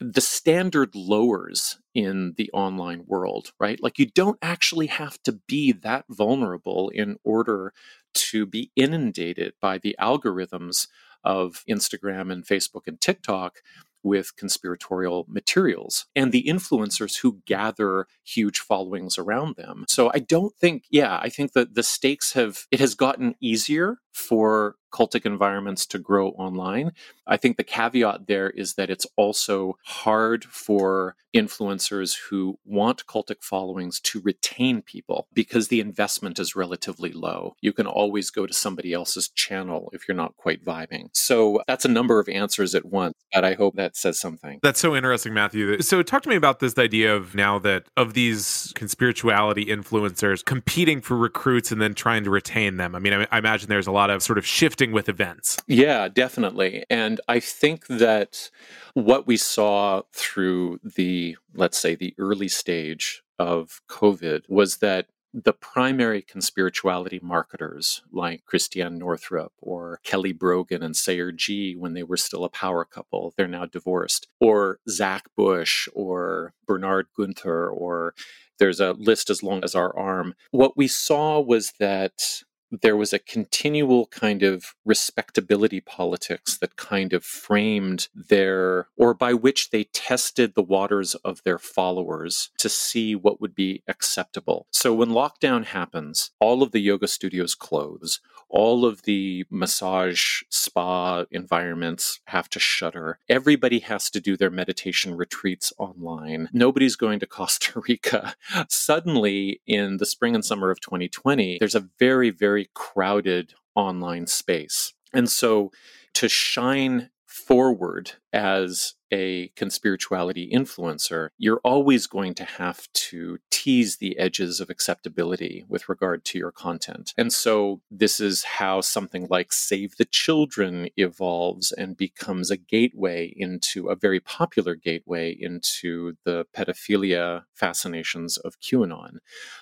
the 0.01 0.21
standard 0.21 0.95
lowers 0.95 1.77
in 1.93 2.33
the 2.35 2.49
online 2.53 3.03
world, 3.05 3.51
right? 3.59 3.81
Like 3.81 3.99
you 3.99 4.07
don't 4.07 4.39
actually 4.41 4.87
have 4.87 5.21
to 5.23 5.33
be 5.33 5.71
that 5.71 6.05
vulnerable 6.09 6.89
in 6.89 7.17
order 7.23 7.71
to 8.13 8.45
be 8.47 8.71
inundated 8.75 9.53
by 9.61 9.77
the 9.77 9.95
algorithms 9.99 10.87
of 11.23 11.63
Instagram 11.69 12.31
and 12.31 12.43
Facebook 12.45 12.87
and 12.87 12.99
TikTok, 12.99 13.61
with 14.03 14.35
conspiratorial 14.35 15.25
materials 15.29 16.07
and 16.15 16.31
the 16.31 16.43
influencers 16.43 17.19
who 17.19 17.41
gather 17.45 18.07
huge 18.23 18.59
followings 18.59 19.17
around 19.17 19.55
them. 19.55 19.85
So 19.87 20.11
I 20.13 20.19
don't 20.19 20.55
think, 20.55 20.85
yeah, 20.89 21.19
I 21.21 21.29
think 21.29 21.53
that 21.53 21.75
the 21.75 21.83
stakes 21.83 22.33
have, 22.33 22.65
it 22.71 22.79
has 22.79 22.95
gotten 22.95 23.35
easier 23.39 23.97
for 24.11 24.75
cultic 24.91 25.25
environments 25.25 25.85
to 25.87 25.97
grow 25.99 26.29
online. 26.29 26.91
I 27.25 27.37
think 27.37 27.57
the 27.57 27.63
caveat 27.63 28.27
there 28.27 28.49
is 28.49 28.73
that 28.73 28.89
it's 28.89 29.07
also 29.15 29.77
hard 29.85 30.43
for 30.43 31.15
influencers 31.33 32.17
who 32.29 32.59
want 32.65 33.05
cultic 33.05 33.41
followings 33.41 34.01
to 34.01 34.19
retain 34.19 34.81
people 34.81 35.27
because 35.33 35.69
the 35.69 35.79
investment 35.79 36.39
is 36.39 36.57
relatively 36.57 37.11
low. 37.13 37.55
You 37.61 37.71
can 37.71 37.87
always 37.87 38.29
go 38.29 38.45
to 38.45 38.53
somebody 38.53 38.91
else's 38.91 39.29
channel 39.29 39.89
if 39.93 40.07
you're 40.07 40.17
not 40.17 40.35
quite 40.35 40.65
vibing. 40.65 41.07
So 41.13 41.61
that's 41.67 41.85
a 41.85 41.89
number 41.89 42.19
of 42.19 42.27
answers 42.27 42.75
at 42.75 42.85
once, 42.85 43.13
but 43.33 43.45
I 43.45 43.53
hope 43.53 43.75
that 43.77 43.95
says 43.95 44.19
something. 44.19 44.59
That's 44.61 44.79
so 44.79 44.93
interesting, 44.93 45.33
Matthew. 45.33 45.81
So 45.81 46.03
talk 46.03 46.23
to 46.23 46.29
me 46.29 46.35
about 46.35 46.59
this 46.59 46.77
idea 46.77 47.15
of 47.15 47.33
now 47.33 47.59
that 47.59 47.85
of 47.95 48.13
these 48.13 48.73
conspirituality 48.75 49.67
influencers 49.67 50.43
competing 50.43 50.99
for 51.01 51.15
recruits 51.15 51.71
and 51.71 51.81
then 51.81 51.93
trying 51.93 52.25
to 52.25 52.29
retain 52.29 52.75
them. 52.75 52.93
I 52.93 52.99
mean, 52.99 53.13
I, 53.13 53.27
I 53.31 53.37
imagine 53.37 53.69
there's 53.69 53.87
a 53.87 53.91
lot 53.91 54.00
of 54.09 54.23
sort 54.23 54.37
of 54.37 54.45
shifting 54.45 54.91
with 54.91 55.07
events. 55.07 55.57
Yeah, 55.67 56.07
definitely. 56.07 56.85
And 56.89 57.21
I 57.27 57.39
think 57.39 57.87
that 57.87 58.49
what 58.93 59.27
we 59.27 59.37
saw 59.37 60.01
through 60.13 60.79
the, 60.83 61.37
let's 61.53 61.77
say, 61.77 61.95
the 61.95 62.13
early 62.17 62.47
stage 62.47 63.23
of 63.39 63.81
COVID 63.89 64.43
was 64.49 64.77
that 64.77 65.07
the 65.33 65.53
primary 65.53 66.21
conspirituality 66.21 67.21
marketers 67.21 68.01
like 68.11 68.45
Christiane 68.45 68.97
Northrup 68.97 69.53
or 69.59 69.99
Kelly 70.03 70.33
Brogan 70.33 70.83
and 70.83 70.95
Sayer 70.95 71.31
Ji 71.31 71.73
when 71.73 71.93
they 71.93 72.03
were 72.03 72.17
still 72.17 72.43
a 72.43 72.49
power 72.49 72.83
couple, 72.83 73.33
they're 73.37 73.47
now 73.47 73.65
divorced, 73.65 74.27
or 74.39 74.79
Zach 74.89 75.23
Bush 75.37 75.87
or 75.93 76.53
Bernhard 76.67 77.07
Guenther, 77.17 77.71
or 77.71 78.13
there's 78.59 78.79
a 78.79 78.91
list 78.91 79.29
as 79.29 79.41
long 79.41 79.63
as 79.63 79.73
our 79.73 79.97
arm. 79.97 80.35
What 80.51 80.75
we 80.75 80.87
saw 80.87 81.39
was 81.39 81.73
that 81.79 82.43
there 82.71 82.95
was 82.95 83.13
a 83.13 83.19
continual 83.19 84.07
kind 84.07 84.43
of 84.43 84.75
respectability 84.85 85.81
politics 85.81 86.57
that 86.57 86.75
kind 86.75 87.13
of 87.13 87.23
framed 87.23 88.07
their, 88.15 88.87
or 88.97 89.13
by 89.13 89.33
which 89.33 89.69
they 89.69 89.83
tested 89.85 90.55
the 90.55 90.63
waters 90.63 91.15
of 91.15 91.41
their 91.43 91.59
followers 91.59 92.49
to 92.57 92.69
see 92.69 93.15
what 93.15 93.41
would 93.41 93.53
be 93.53 93.83
acceptable. 93.87 94.67
So 94.71 94.93
when 94.93 95.09
lockdown 95.09 95.65
happens, 95.65 96.31
all 96.39 96.63
of 96.63 96.71
the 96.71 96.79
yoga 96.79 97.07
studios 97.07 97.55
close, 97.55 98.19
all 98.51 98.85
of 98.85 99.03
the 99.03 99.45
massage 99.49 100.43
spa 100.49 101.25
environments 101.31 102.19
have 102.25 102.49
to 102.49 102.59
shutter. 102.59 103.17
Everybody 103.29 103.79
has 103.79 104.09
to 104.11 104.19
do 104.19 104.35
their 104.35 104.49
meditation 104.49 105.15
retreats 105.15 105.73
online. 105.77 106.49
Nobody's 106.51 106.95
going 106.95 107.19
to 107.19 107.25
Costa 107.41 107.81
Rica. 107.87 108.35
Suddenly, 108.67 109.61
in 109.65 109.97
the 109.97 110.05
spring 110.05 110.35
and 110.35 110.43
summer 110.45 110.69
of 110.69 110.81
2020, 110.81 111.57
there's 111.59 111.75
a 111.75 111.87
very, 111.97 112.29
very 112.29 112.60
crowded 112.73 113.53
online 113.75 114.27
space. 114.27 114.93
And 115.13 115.29
so 115.29 115.71
to 116.15 116.27
shine 116.27 117.09
forward 117.31 118.11
as 118.33 118.95
a 119.11 119.49
conspirituality 119.57 120.51
influencer, 120.51 121.29
you're 121.37 121.61
always 121.63 122.07
going 122.07 122.33
to 122.33 122.45
have 122.45 122.91
to 122.93 123.37
tease 123.49 123.97
the 123.97 124.17
edges 124.17 124.59
of 124.59 124.69
acceptability 124.69 125.65
with 125.67 125.89
regard 125.89 126.23
to 126.25 126.37
your 126.37 126.51
content. 126.51 127.13
And 127.17 127.31
so 127.31 127.81
this 127.89 128.19
is 128.19 128.43
how 128.43 128.81
something 128.81 129.27
like 129.29 129.51
Save 129.51 129.97
the 129.97 130.05
Children 130.05 130.89
evolves 130.97 131.71
and 131.71 131.97
becomes 131.97 132.51
a 132.51 132.57
gateway 132.57 133.33
into 133.35 133.89
a 133.89 133.95
very 133.95 134.19
popular 134.19 134.75
gateway 134.75 135.35
into 135.37 136.13
the 136.23 136.45
pedophilia 136.55 137.43
fascinations 137.53 138.37
of 138.37 138.59
QAnon. 138.59 139.17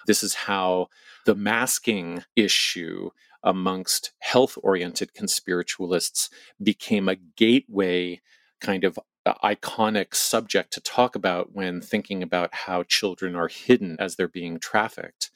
This 0.05 0.23
is 0.23 0.33
how 0.33 0.87
the 1.25 1.35
masking 1.35 2.23
issue 2.35 3.09
amongst 3.43 4.11
health 4.19 4.57
oriented 4.63 5.13
conspiritualists 5.13 6.29
became 6.61 7.07
a 7.07 7.15
gateway 7.15 8.21
kind 8.59 8.83
of 8.83 8.99
uh, 9.25 9.33
iconic 9.43 10.15
subject 10.15 10.73
to 10.73 10.81
talk 10.81 11.15
about 11.15 11.53
when 11.53 11.81
thinking 11.81 12.23
about 12.23 12.53
how 12.53 12.83
children 12.83 13.35
are 13.35 13.47
hidden 13.47 13.95
as 13.99 14.15
they're 14.15 14.27
being 14.27 14.59
trafficked. 14.59 15.31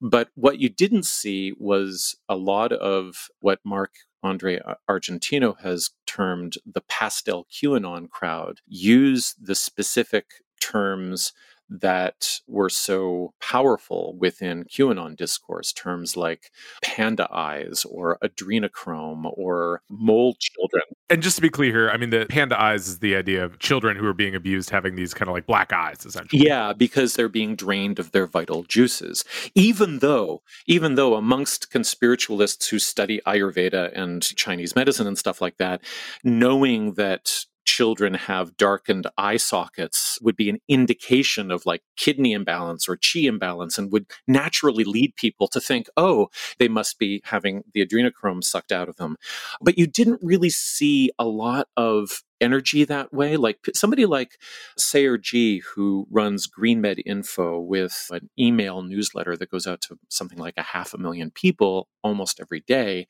But 0.00 0.28
what 0.34 0.58
you 0.58 0.68
didn't 0.68 1.04
see 1.04 1.52
was 1.58 2.16
a 2.28 2.36
lot 2.36 2.72
of 2.72 3.28
what 3.40 3.60
Mark 3.64 3.94
Andre 4.22 4.60
Argentino 4.88 5.58
has 5.60 5.90
termed 6.06 6.56
the 6.66 6.82
pastel 6.82 7.46
QAnon 7.50 8.10
crowd 8.10 8.60
use 8.66 9.34
the 9.40 9.54
specific 9.54 10.26
terms 10.60 11.32
that 11.70 12.40
were 12.48 12.68
so 12.68 13.32
powerful 13.40 14.16
within 14.18 14.64
QAnon 14.64 15.16
discourse, 15.16 15.72
terms 15.72 16.16
like 16.16 16.50
panda 16.82 17.28
eyes 17.32 17.86
or 17.88 18.18
adrenochrome 18.22 19.32
or 19.36 19.82
mole 19.88 20.34
children. 20.38 20.82
And 21.08 21.22
just 21.22 21.36
to 21.36 21.42
be 21.42 21.48
clear 21.48 21.70
here, 21.70 21.90
I 21.90 21.96
mean, 21.96 22.10
the 22.10 22.26
panda 22.28 22.60
eyes 22.60 22.88
is 22.88 22.98
the 22.98 23.14
idea 23.16 23.44
of 23.44 23.58
children 23.58 23.96
who 23.96 24.06
are 24.06 24.14
being 24.14 24.34
abused 24.34 24.70
having 24.70 24.96
these 24.96 25.14
kind 25.14 25.28
of 25.28 25.34
like 25.34 25.46
black 25.46 25.72
eyes, 25.72 26.04
essentially. 26.04 26.44
Yeah, 26.44 26.72
because 26.72 27.14
they're 27.14 27.28
being 27.28 27.56
drained 27.56 27.98
of 27.98 28.12
their 28.12 28.26
vital 28.26 28.64
juices. 28.64 29.24
Even 29.54 30.00
though, 30.00 30.42
even 30.66 30.96
though 30.96 31.14
amongst 31.14 31.70
conspiritualists 31.70 32.68
who 32.68 32.78
study 32.78 33.20
Ayurveda 33.26 33.96
and 33.96 34.22
Chinese 34.22 34.74
medicine 34.74 35.06
and 35.06 35.18
stuff 35.18 35.40
like 35.40 35.56
that, 35.58 35.80
knowing 36.24 36.94
that 36.94 37.46
children 37.64 38.14
have 38.14 38.56
darkened 38.56 39.06
eye 39.16 39.36
sockets 39.36 40.18
would 40.22 40.36
be 40.36 40.48
an 40.50 40.58
indication 40.68 41.50
of 41.50 41.66
like 41.66 41.82
kidney 41.96 42.32
imbalance 42.32 42.88
or 42.88 42.96
chi 42.96 43.20
imbalance 43.20 43.78
and 43.78 43.92
would 43.92 44.06
naturally 44.26 44.84
lead 44.84 45.14
people 45.16 45.48
to 45.48 45.60
think, 45.60 45.86
oh, 45.96 46.28
they 46.58 46.68
must 46.68 46.98
be 46.98 47.20
having 47.24 47.62
the 47.74 47.84
adrenochrome 47.84 48.42
sucked 48.42 48.72
out 48.72 48.88
of 48.88 48.96
them. 48.96 49.16
But 49.60 49.78
you 49.78 49.86
didn't 49.86 50.20
really 50.22 50.50
see 50.50 51.10
a 51.18 51.24
lot 51.24 51.68
of 51.76 52.22
energy 52.40 52.84
that 52.84 53.12
way. 53.12 53.36
Like 53.36 53.58
somebody 53.74 54.06
like 54.06 54.38
Sayer 54.76 55.18
Ji, 55.18 55.62
who 55.74 56.06
runs 56.10 56.48
GreenMed 56.48 57.02
Info 57.04 57.60
with 57.60 58.06
an 58.10 58.30
email 58.38 58.82
newsletter 58.82 59.36
that 59.36 59.50
goes 59.50 59.66
out 59.66 59.80
to 59.82 59.98
something 60.08 60.38
like 60.38 60.54
a 60.56 60.62
half 60.62 60.94
a 60.94 60.98
million 60.98 61.30
people 61.30 61.88
almost 62.02 62.40
every 62.40 62.60
day, 62.60 63.06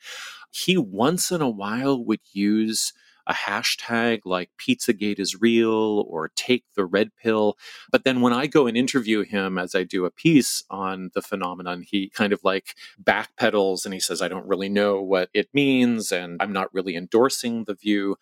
he 0.50 0.76
once 0.76 1.30
in 1.30 1.40
a 1.40 1.48
while 1.48 2.04
would 2.04 2.20
use 2.32 2.92
a 3.30 3.32
hashtag 3.32 4.22
like 4.24 4.50
Pizzagate 4.58 5.20
is 5.20 5.40
real 5.40 6.04
or 6.08 6.32
take 6.34 6.64
the 6.74 6.84
red 6.84 7.12
pill. 7.14 7.56
But 7.92 8.02
then 8.02 8.20
when 8.20 8.32
I 8.32 8.48
go 8.48 8.66
and 8.66 8.76
interview 8.76 9.22
him 9.22 9.56
as 9.56 9.72
I 9.72 9.84
do 9.84 10.04
a 10.04 10.10
piece 10.10 10.64
on 10.68 11.12
the 11.14 11.22
phenomenon, 11.22 11.84
he 11.88 12.08
kind 12.08 12.32
of 12.32 12.40
like 12.42 12.74
backpedals 13.00 13.84
and 13.84 13.94
he 13.94 14.00
says, 14.00 14.20
I 14.20 14.26
don't 14.26 14.48
really 14.48 14.68
know 14.68 15.00
what 15.00 15.30
it 15.32 15.48
means 15.54 16.10
and 16.10 16.42
I'm 16.42 16.52
not 16.52 16.74
really 16.74 16.96
endorsing 16.96 17.64
the 17.64 17.74
view. 17.74 18.16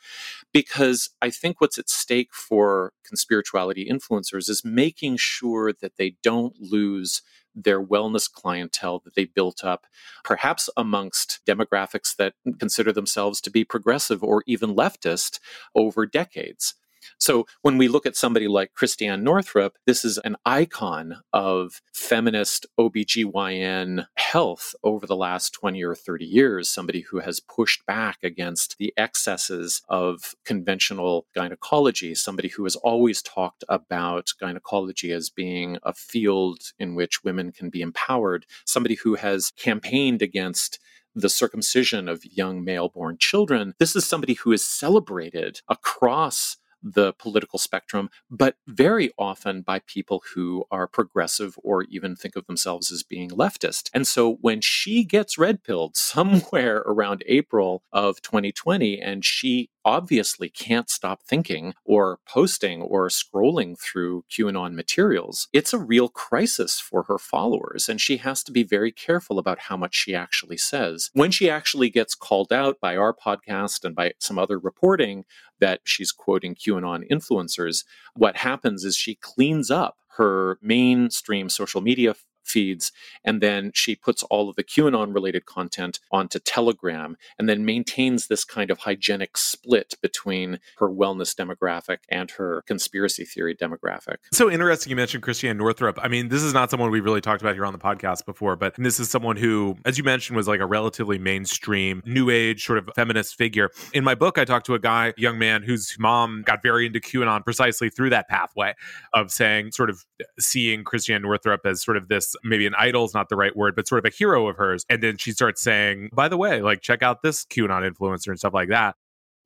Because 0.53 1.09
I 1.23 1.31
think 1.31 1.59
what's 1.59 1.79
at 1.79 1.89
stake 1.89 2.35
for 2.35 2.93
conspirituality 3.11 3.91
influencers 3.91 4.51
is 4.51 4.63
making 4.63 5.17
sure 5.17 5.73
that 5.73 5.97
they 5.97 6.17
don't 6.23 6.55
lose 6.61 7.23
their 7.55 7.83
wellness 7.83 8.31
clientele 8.31 9.01
that 9.05 9.15
they 9.15 9.25
built 9.25 9.65
up, 9.65 9.87
perhaps 10.25 10.69
amongst 10.77 11.41
demographics 11.47 12.15
that 12.17 12.35
consider 12.59 12.93
themselves 12.93 13.41
to 13.41 13.51
be 13.51 13.65
progressive 13.65 14.23
or 14.23 14.43
even 14.47 14.75
leftist 14.75 15.41
over 15.75 16.07
decades. 16.07 16.75
So 17.19 17.47
when 17.63 17.79
we 17.79 17.89
look 17.89 18.07
at 18.07 18.17
somebody 18.17 18.49
like 18.49 18.75
Christiane 18.75 19.25
Northrup, 19.25 19.77
this 19.87 20.05
is 20.05 20.19
an 20.19 20.37
icon 20.47 21.17
of 21.33 21.83
feminist 21.93 22.67
OBGYN 22.79 24.07
health 24.17 24.75
over 24.85 25.07
the 25.07 25.17
last 25.17 25.53
20 25.53 25.83
or 25.83 25.95
30 25.95 26.25
years, 26.25 26.71
somebody 26.71 27.01
who 27.01 27.19
has 27.19 27.41
pushed 27.41 27.85
back 27.87 28.19
against 28.23 28.77
the 28.79 28.93
excesses 28.97 29.83
of 29.89 30.35
conventional 30.45 31.27
gynecology, 31.35 32.15
somebody 32.15 32.49
who 32.49 32.65
has 32.65 32.77
always 32.77 33.21
talked 33.21 33.65
about 33.69 34.33
gynecology 34.41 35.13
as 35.13 35.29
being 35.29 35.79
a 35.83 35.93
field 35.93 36.61
in 36.79 36.95
which 36.95 37.25
women 37.25 37.51
can 37.51 37.69
be 37.69 37.83
empowered, 37.83 38.47
somebody 38.65 38.95
who 38.95 39.17
has 39.17 39.53
campaigned 39.57 40.23
against 40.23 40.79
the 41.15 41.29
circumcision 41.29 42.09
of 42.09 42.25
young 42.25 42.65
male 42.65 42.89
born 42.89 43.17
children. 43.19 43.75
This 43.79 43.97
is 43.97 44.07
somebody 44.07 44.35
who 44.35 44.53
is 44.53 44.65
celebrated 44.65 45.61
across 45.69 46.59
the 46.83 47.13
political 47.15 47.59
spectrum, 47.59 48.11
but 48.31 48.57
very 48.67 49.11
often 49.19 49.63
by 49.63 49.81
people 49.81 50.23
who 50.35 50.65
are 50.71 50.87
progressive 50.87 51.59
or 51.63 51.85
even 51.85 52.17
think 52.17 52.37
of 52.37 52.47
themselves 52.47 52.93
as 52.93 53.03
being 53.03 53.31
leftist. 53.31 53.91
And 53.93 54.07
so 54.07 54.35
when 54.41 54.61
she 54.61 55.05
gets 55.05 55.39
red 55.39 55.63
pilled 55.63 55.97
somewhere 55.97 56.79
around 56.79 57.23
April 57.27 57.83
of 57.93 58.23
2020 58.23 59.01
and 59.01 59.25
she 59.25 59.71
obviously 59.89 60.51
can't 60.51 60.91
stop 60.91 61.23
thinking 61.23 61.73
or 61.83 62.19
posting 62.29 62.83
or 62.83 63.09
scrolling 63.09 63.75
through 63.81 64.23
QAnon 64.31 64.75
materials, 64.75 65.49
it's 65.55 65.73
a 65.73 65.79
real 65.79 66.11
crisis 66.11 66.79
for 66.79 67.05
her 67.05 67.17
followers. 67.17 67.89
And 67.89 67.99
she 67.99 68.19
has 68.19 68.43
to 68.45 68.53
be 68.53 68.65
very 68.65 68.93
careful 68.93 69.39
about 69.39 69.61
how 69.61 69.79
much 69.79 69.95
she 69.95 70.15
actually 70.15 70.59
says. 70.59 71.09
When 71.15 71.31
she 71.31 71.49
actually 71.49 71.89
gets 71.89 72.15
called 72.15 72.53
out 72.53 72.79
by 72.83 72.97
our 72.97 73.15
podcast 73.15 73.83
and 73.83 73.97
by 73.97 74.13
some 74.19 74.39
other 74.39 74.59
reporting 74.59 75.25
that 75.59 75.81
she's 75.85 76.13
quoting 76.13 76.55
QAnon 76.55 77.09
influencers, 77.11 77.85
what 78.15 78.37
happens 78.37 78.85
is 78.85 78.95
she 78.95 79.15
cleans 79.15 79.71
up 79.71 79.97
her 80.19 80.59
mainstream 80.61 81.49
social 81.49 81.81
media 81.81 82.15
feeds. 82.49 82.93
And 83.25 83.41
then 83.41 83.71
she 83.75 83.95
puts 83.95 84.23
all 84.25 84.49
of 84.49 84.57
the 84.57 84.65
QAnon 84.65 85.15
related 85.15 85.47
content 85.47 86.01
onto 86.11 86.39
Telegram 86.39 87.17
and 87.39 87.49
then 87.49 87.65
maintains 87.65 88.27
this 88.27 88.45
kind 88.45 88.71
of 88.71 88.79
hygienic 88.81 89.37
split 89.37 89.95
between 90.01 90.61
her 90.79 90.89
wellness 90.89 91.35
demographic 91.35 91.99
and 92.09 92.31
her 92.33 92.63
conspiracy 92.67 93.25
theory 93.25 93.55
demographic. 93.55 94.17
So 94.33 94.51
interesting 94.51 94.91
you 94.91 94.97
mentioned 94.97 95.23
Christiane 95.23 95.57
Northrup. 95.57 95.99
I 96.03 96.09
mean, 96.09 96.29
this 96.29 96.43
is 96.43 96.55
not 96.55 96.71
someone 96.71 96.91
we've 96.91 97.05
really 97.05 97.21
talked 97.21 97.43
about 97.43 97.55
here 97.55 97.67
on 97.67 97.73
the 97.73 97.79
podcast 97.79 98.25
before, 98.25 98.57
but 98.57 98.75
this 98.77 99.01
is 99.01 99.11
someone 99.11 99.37
who, 99.37 99.77
as 99.85 99.99
you 99.99 100.05
mentioned, 100.05 100.37
was 100.37 100.49
like 100.49 100.61
a 100.61 100.67
relatively 100.67 101.19
mainstream, 101.19 102.03
new 102.07 102.31
age 102.31 102.65
sort 102.65 102.79
of 102.79 102.89
feminist 102.95 103.37
figure. 103.37 103.71
In 103.93 104.05
my 104.05 104.15
book, 104.15 104.39
I 104.39 104.45
talked 104.45 104.67
to 104.67 104.75
a 104.75 104.79
guy, 104.79 105.15
young 105.17 105.39
man, 105.39 105.63
whose 105.63 105.97
mom 105.99 106.43
got 106.43 106.63
very 106.63 106.87
into 106.87 107.01
QAnon 107.01 107.45
precisely 107.45 107.91
through 107.91 108.11
that 108.11 108.29
pathway 108.29 108.75
of 109.13 109.31
saying, 109.31 109.73
sort 109.73 109.91
of 109.91 110.05
seeing 110.39 110.85
Christiane 110.85 111.23
Northrup 111.23 111.61
as 111.65 111.83
sort 111.83 111.97
of 111.97 112.09
this 112.09 112.35
maybe 112.45 112.67
an 112.67 112.75
idol 112.79 113.05
is 113.05 113.15
not 113.15 113.29
the 113.29 113.37
right 113.37 113.57
word, 113.57 113.75
but 113.77 113.89
sort 113.89 114.05
of 114.05 114.13
a 114.13 114.15
hero 114.15 114.49
of 114.49 114.57
hers. 114.57 114.85
And 114.89 115.03
then 115.03 115.17
she 115.17 115.33
starts 115.33 115.63
saying, 115.63 116.11
by 116.13 116.29
the 116.29 116.37
way, 116.37 116.63
like 116.63 116.81
check 116.81 117.03
out 117.03 117.23
this 117.23 117.45
QAnon 117.45 117.89
influencer 117.91 118.29
and 118.29 118.39
stuff 118.39 118.55
like 118.55 118.69
that. 118.69 118.97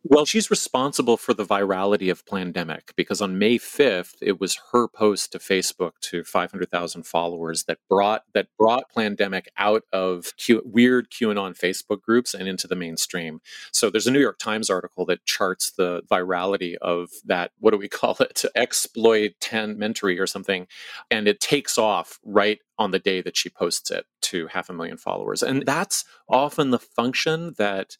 Well, 0.05 0.24
she's 0.24 0.51
responsible 0.51 1.16
for 1.16 1.32
the 1.32 1.45
virality 1.45 2.11
of 2.11 2.26
Plandemic 2.26 2.90
because 2.97 3.20
on 3.20 3.38
May 3.38 3.57
5th, 3.57 4.16
it 4.20 4.40
was 4.40 4.59
her 4.72 4.88
post 4.88 5.30
to 5.30 5.38
Facebook 5.38 5.93
to 6.01 6.24
500,000 6.24 7.05
followers 7.05 7.64
that 7.64 7.78
brought 7.88 8.24
that 8.34 8.49
brought 8.59 8.90
Plandemic 8.93 9.47
out 9.57 9.84
of 9.93 10.36
Q, 10.36 10.61
weird 10.64 11.09
QAnon 11.09 11.57
Facebook 11.57 12.03
groups 12.03 12.34
and 12.34 12.49
into 12.49 12.66
the 12.66 12.74
mainstream. 12.74 13.40
So 13.70 13.90
there's 13.90 14.09
a 14.09 14.11
New 14.11 14.18
York 14.18 14.40
Times 14.40 14.68
article 14.68 15.07
that 15.07 15.24
charts 15.24 15.70
the 15.70 16.03
virality 16.11 16.74
of 16.82 17.11
that. 17.24 17.53
What 17.61 17.70
do 17.70 17.76
we 17.76 17.88
call 18.01 18.16
it? 18.18 18.43
Exploit 18.57 19.34
10 19.40 19.76
mentory 19.76 20.18
or 20.18 20.26
something, 20.26 20.66
and 21.12 21.28
it 21.28 21.38
takes 21.38 21.78
off 21.78 22.18
right 22.24 22.59
on 22.78 22.90
the 22.90 22.98
day 22.98 23.20
that 23.20 23.36
she 23.36 23.48
posts 23.48 23.90
it 23.90 24.06
to 24.22 24.46
half 24.48 24.68
a 24.68 24.72
million 24.72 24.96
followers. 24.96 25.42
And 25.42 25.64
that's 25.66 26.04
often 26.28 26.70
the 26.70 26.78
function 26.78 27.54
that 27.58 27.96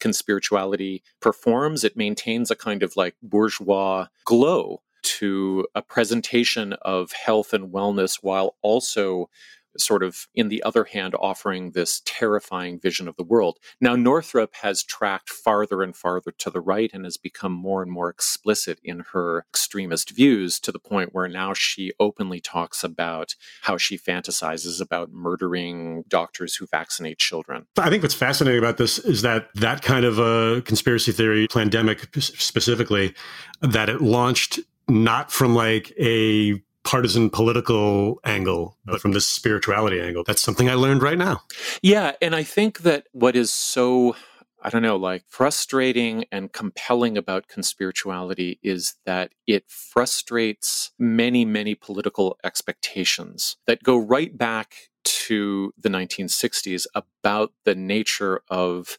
conspirituality 0.00 1.02
performs. 1.20 1.84
It 1.84 1.96
maintains 1.96 2.50
a 2.50 2.56
kind 2.56 2.82
of 2.82 2.96
like 2.96 3.16
bourgeois 3.22 4.06
glow 4.24 4.82
to 5.02 5.66
a 5.74 5.82
presentation 5.82 6.74
of 6.82 7.12
health 7.12 7.52
and 7.52 7.72
wellness 7.72 8.18
while 8.22 8.56
also 8.62 9.28
sort 9.76 10.02
of, 10.02 10.26
in 10.34 10.48
the 10.48 10.62
other 10.62 10.84
hand, 10.84 11.14
offering 11.18 11.72
this 11.72 12.02
terrifying 12.04 12.78
vision 12.78 13.08
of 13.08 13.16
the 13.16 13.24
world. 13.24 13.58
Now, 13.80 13.96
Northrup 13.96 14.54
has 14.56 14.82
tracked 14.82 15.30
farther 15.30 15.82
and 15.82 15.96
farther 15.96 16.32
to 16.38 16.50
the 16.50 16.60
right 16.60 16.90
and 16.92 17.04
has 17.04 17.16
become 17.16 17.52
more 17.52 17.82
and 17.82 17.90
more 17.90 18.10
explicit 18.10 18.78
in 18.84 19.04
her 19.12 19.44
extremist 19.50 20.10
views 20.10 20.60
to 20.60 20.72
the 20.72 20.78
point 20.78 21.10
where 21.12 21.28
now 21.28 21.54
she 21.54 21.92
openly 21.98 22.40
talks 22.40 22.84
about 22.84 23.34
how 23.62 23.76
she 23.76 23.98
fantasizes 23.98 24.80
about 24.80 25.12
murdering 25.12 26.04
doctors 26.08 26.56
who 26.56 26.66
vaccinate 26.66 27.18
children. 27.18 27.66
I 27.76 27.90
think 27.90 28.02
what's 28.02 28.14
fascinating 28.14 28.58
about 28.58 28.76
this 28.76 28.98
is 28.98 29.22
that 29.22 29.48
that 29.54 29.82
kind 29.82 30.04
of 30.04 30.18
a 30.18 30.62
conspiracy 30.62 31.12
theory, 31.12 31.46
pandemic 31.48 32.08
specifically, 32.20 33.14
that 33.60 33.88
it 33.88 34.00
launched 34.00 34.60
not 34.88 35.30
from 35.30 35.54
like 35.54 35.92
a 35.98 36.60
partisan 36.84 37.30
political 37.30 38.20
angle, 38.24 38.76
but 38.84 39.00
from 39.00 39.12
this 39.12 39.26
spirituality 39.26 40.00
angle. 40.00 40.24
That's 40.26 40.42
something 40.42 40.68
I 40.68 40.74
learned 40.74 41.02
right 41.02 41.18
now. 41.18 41.42
Yeah. 41.80 42.12
And 42.20 42.34
I 42.34 42.42
think 42.42 42.80
that 42.80 43.06
what 43.12 43.36
is 43.36 43.52
so 43.52 44.16
I 44.64 44.70
don't 44.70 44.82
know, 44.82 44.96
like 44.96 45.24
frustrating 45.28 46.24
and 46.30 46.52
compelling 46.52 47.18
about 47.18 47.48
conspirituality 47.48 48.58
is 48.62 48.94
that 49.04 49.32
it 49.44 49.64
frustrates 49.66 50.92
many, 51.00 51.44
many 51.44 51.74
political 51.74 52.38
expectations 52.44 53.56
that 53.66 53.82
go 53.82 53.96
right 53.96 54.38
back 54.38 54.90
to 55.02 55.74
the 55.76 55.88
1960s 55.88 56.86
about 56.94 57.52
the 57.64 57.74
nature 57.74 58.42
of 58.48 58.98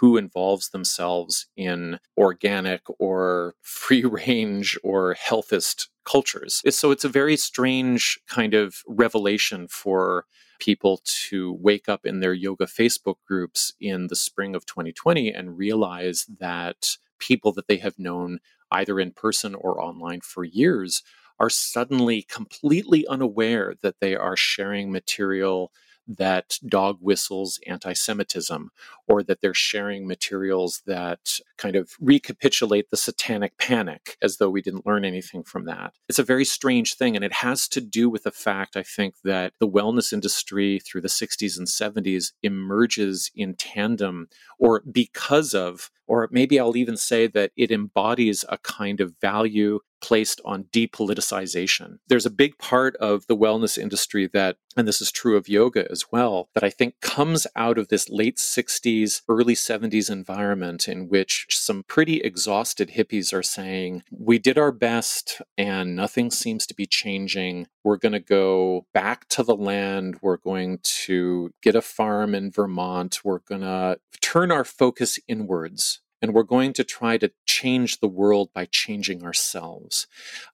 who 0.00 0.16
involves 0.16 0.70
themselves 0.70 1.46
in 1.56 1.98
organic 2.16 2.82
or 2.98 3.54
free 3.62 4.04
range 4.04 4.78
or 4.82 5.14
healthist 5.14 5.88
cultures. 6.04 6.62
So 6.70 6.90
it's 6.90 7.04
a 7.04 7.08
very 7.08 7.36
strange 7.36 8.18
kind 8.28 8.54
of 8.54 8.82
revelation 8.86 9.68
for 9.68 10.26
people 10.60 11.00
to 11.04 11.52
wake 11.60 11.88
up 11.88 12.06
in 12.06 12.20
their 12.20 12.32
yoga 12.32 12.66
Facebook 12.66 13.16
groups 13.26 13.72
in 13.80 14.06
the 14.08 14.16
spring 14.16 14.54
of 14.54 14.66
2020 14.66 15.32
and 15.32 15.58
realize 15.58 16.26
that 16.38 16.96
people 17.18 17.52
that 17.52 17.68
they 17.68 17.78
have 17.78 17.98
known 17.98 18.38
either 18.70 19.00
in 19.00 19.12
person 19.12 19.54
or 19.54 19.80
online 19.82 20.20
for 20.20 20.44
years 20.44 21.02
are 21.38 21.50
suddenly 21.50 22.22
completely 22.22 23.06
unaware 23.08 23.74
that 23.82 23.96
they 24.00 24.14
are 24.14 24.36
sharing 24.36 24.92
material 24.92 25.72
that 26.06 26.58
dog 26.66 26.98
whistles 27.00 27.58
anti 27.66 27.92
Semitism, 27.92 28.70
or 29.08 29.22
that 29.22 29.40
they're 29.40 29.54
sharing 29.54 30.06
materials 30.06 30.82
that 30.86 31.40
kind 31.56 31.76
of 31.76 31.92
recapitulate 32.00 32.90
the 32.90 32.96
satanic 32.96 33.58
panic 33.58 34.16
as 34.22 34.36
though 34.36 34.50
we 34.50 34.62
didn't 34.62 34.86
learn 34.86 35.04
anything 35.04 35.42
from 35.42 35.64
that. 35.64 35.94
It's 36.08 36.18
a 36.18 36.24
very 36.24 36.44
strange 36.44 36.94
thing, 36.94 37.16
and 37.16 37.24
it 37.24 37.34
has 37.34 37.68
to 37.68 37.80
do 37.80 38.08
with 38.08 38.24
the 38.24 38.30
fact, 38.30 38.76
I 38.76 38.82
think, 38.82 39.14
that 39.24 39.52
the 39.60 39.68
wellness 39.68 40.12
industry 40.12 40.80
through 40.80 41.02
the 41.02 41.08
60s 41.08 41.58
and 41.58 41.66
70s 41.66 42.32
emerges 42.42 43.30
in 43.34 43.54
tandem 43.54 44.28
or 44.58 44.82
because 44.90 45.54
of, 45.54 45.90
or 46.06 46.28
maybe 46.30 46.58
I'll 46.58 46.76
even 46.76 46.96
say 46.96 47.26
that 47.28 47.52
it 47.56 47.70
embodies 47.70 48.44
a 48.48 48.58
kind 48.58 49.00
of 49.00 49.14
value 49.20 49.80
placed 50.04 50.38
on 50.44 50.64
depoliticization. 50.64 51.96
There's 52.08 52.26
a 52.26 52.30
big 52.30 52.58
part 52.58 52.94
of 52.96 53.26
the 53.26 53.36
wellness 53.36 53.78
industry 53.78 54.28
that, 54.34 54.58
and 54.76 54.86
this 54.86 55.00
is 55.00 55.10
true 55.10 55.34
of 55.34 55.48
yoga 55.48 55.90
as 55.90 56.12
well, 56.12 56.50
that 56.52 56.62
I 56.62 56.68
think 56.68 57.00
comes 57.00 57.46
out 57.56 57.78
of 57.78 57.88
this 57.88 58.10
late 58.10 58.36
60s, 58.36 59.22
early 59.30 59.54
70s 59.54 60.10
environment 60.10 60.88
in 60.88 61.08
which 61.08 61.46
some 61.48 61.84
pretty 61.84 62.18
exhausted 62.18 62.90
hippies 62.90 63.32
are 63.32 63.42
saying, 63.42 64.02
We 64.10 64.38
did 64.38 64.58
our 64.58 64.72
best 64.72 65.40
and 65.56 65.96
nothing 65.96 66.30
seems 66.30 66.66
to 66.66 66.74
be 66.74 66.84
changing. 66.84 67.68
We're 67.82 67.96
going 67.96 68.12
to 68.12 68.20
go 68.20 68.86
back 68.92 69.26
to 69.30 69.42
the 69.42 69.56
land. 69.56 70.18
We're 70.20 70.36
going 70.36 70.80
to 70.82 71.50
get 71.62 71.74
a 71.74 71.80
farm 71.80 72.34
in 72.34 72.50
Vermont. 72.50 73.24
We're 73.24 73.38
going 73.38 73.62
to 73.62 73.98
turn 74.20 74.52
our 74.52 74.64
focus 74.64 75.18
inwards 75.28 76.00
and 76.24 76.32
we're 76.32 76.42
going 76.42 76.72
to 76.72 76.82
try 76.82 77.18
to 77.18 77.30
change 77.44 78.00
the 78.00 78.08
world 78.08 78.48
by 78.54 78.64
changing 78.64 79.22
ourselves. 79.22 80.06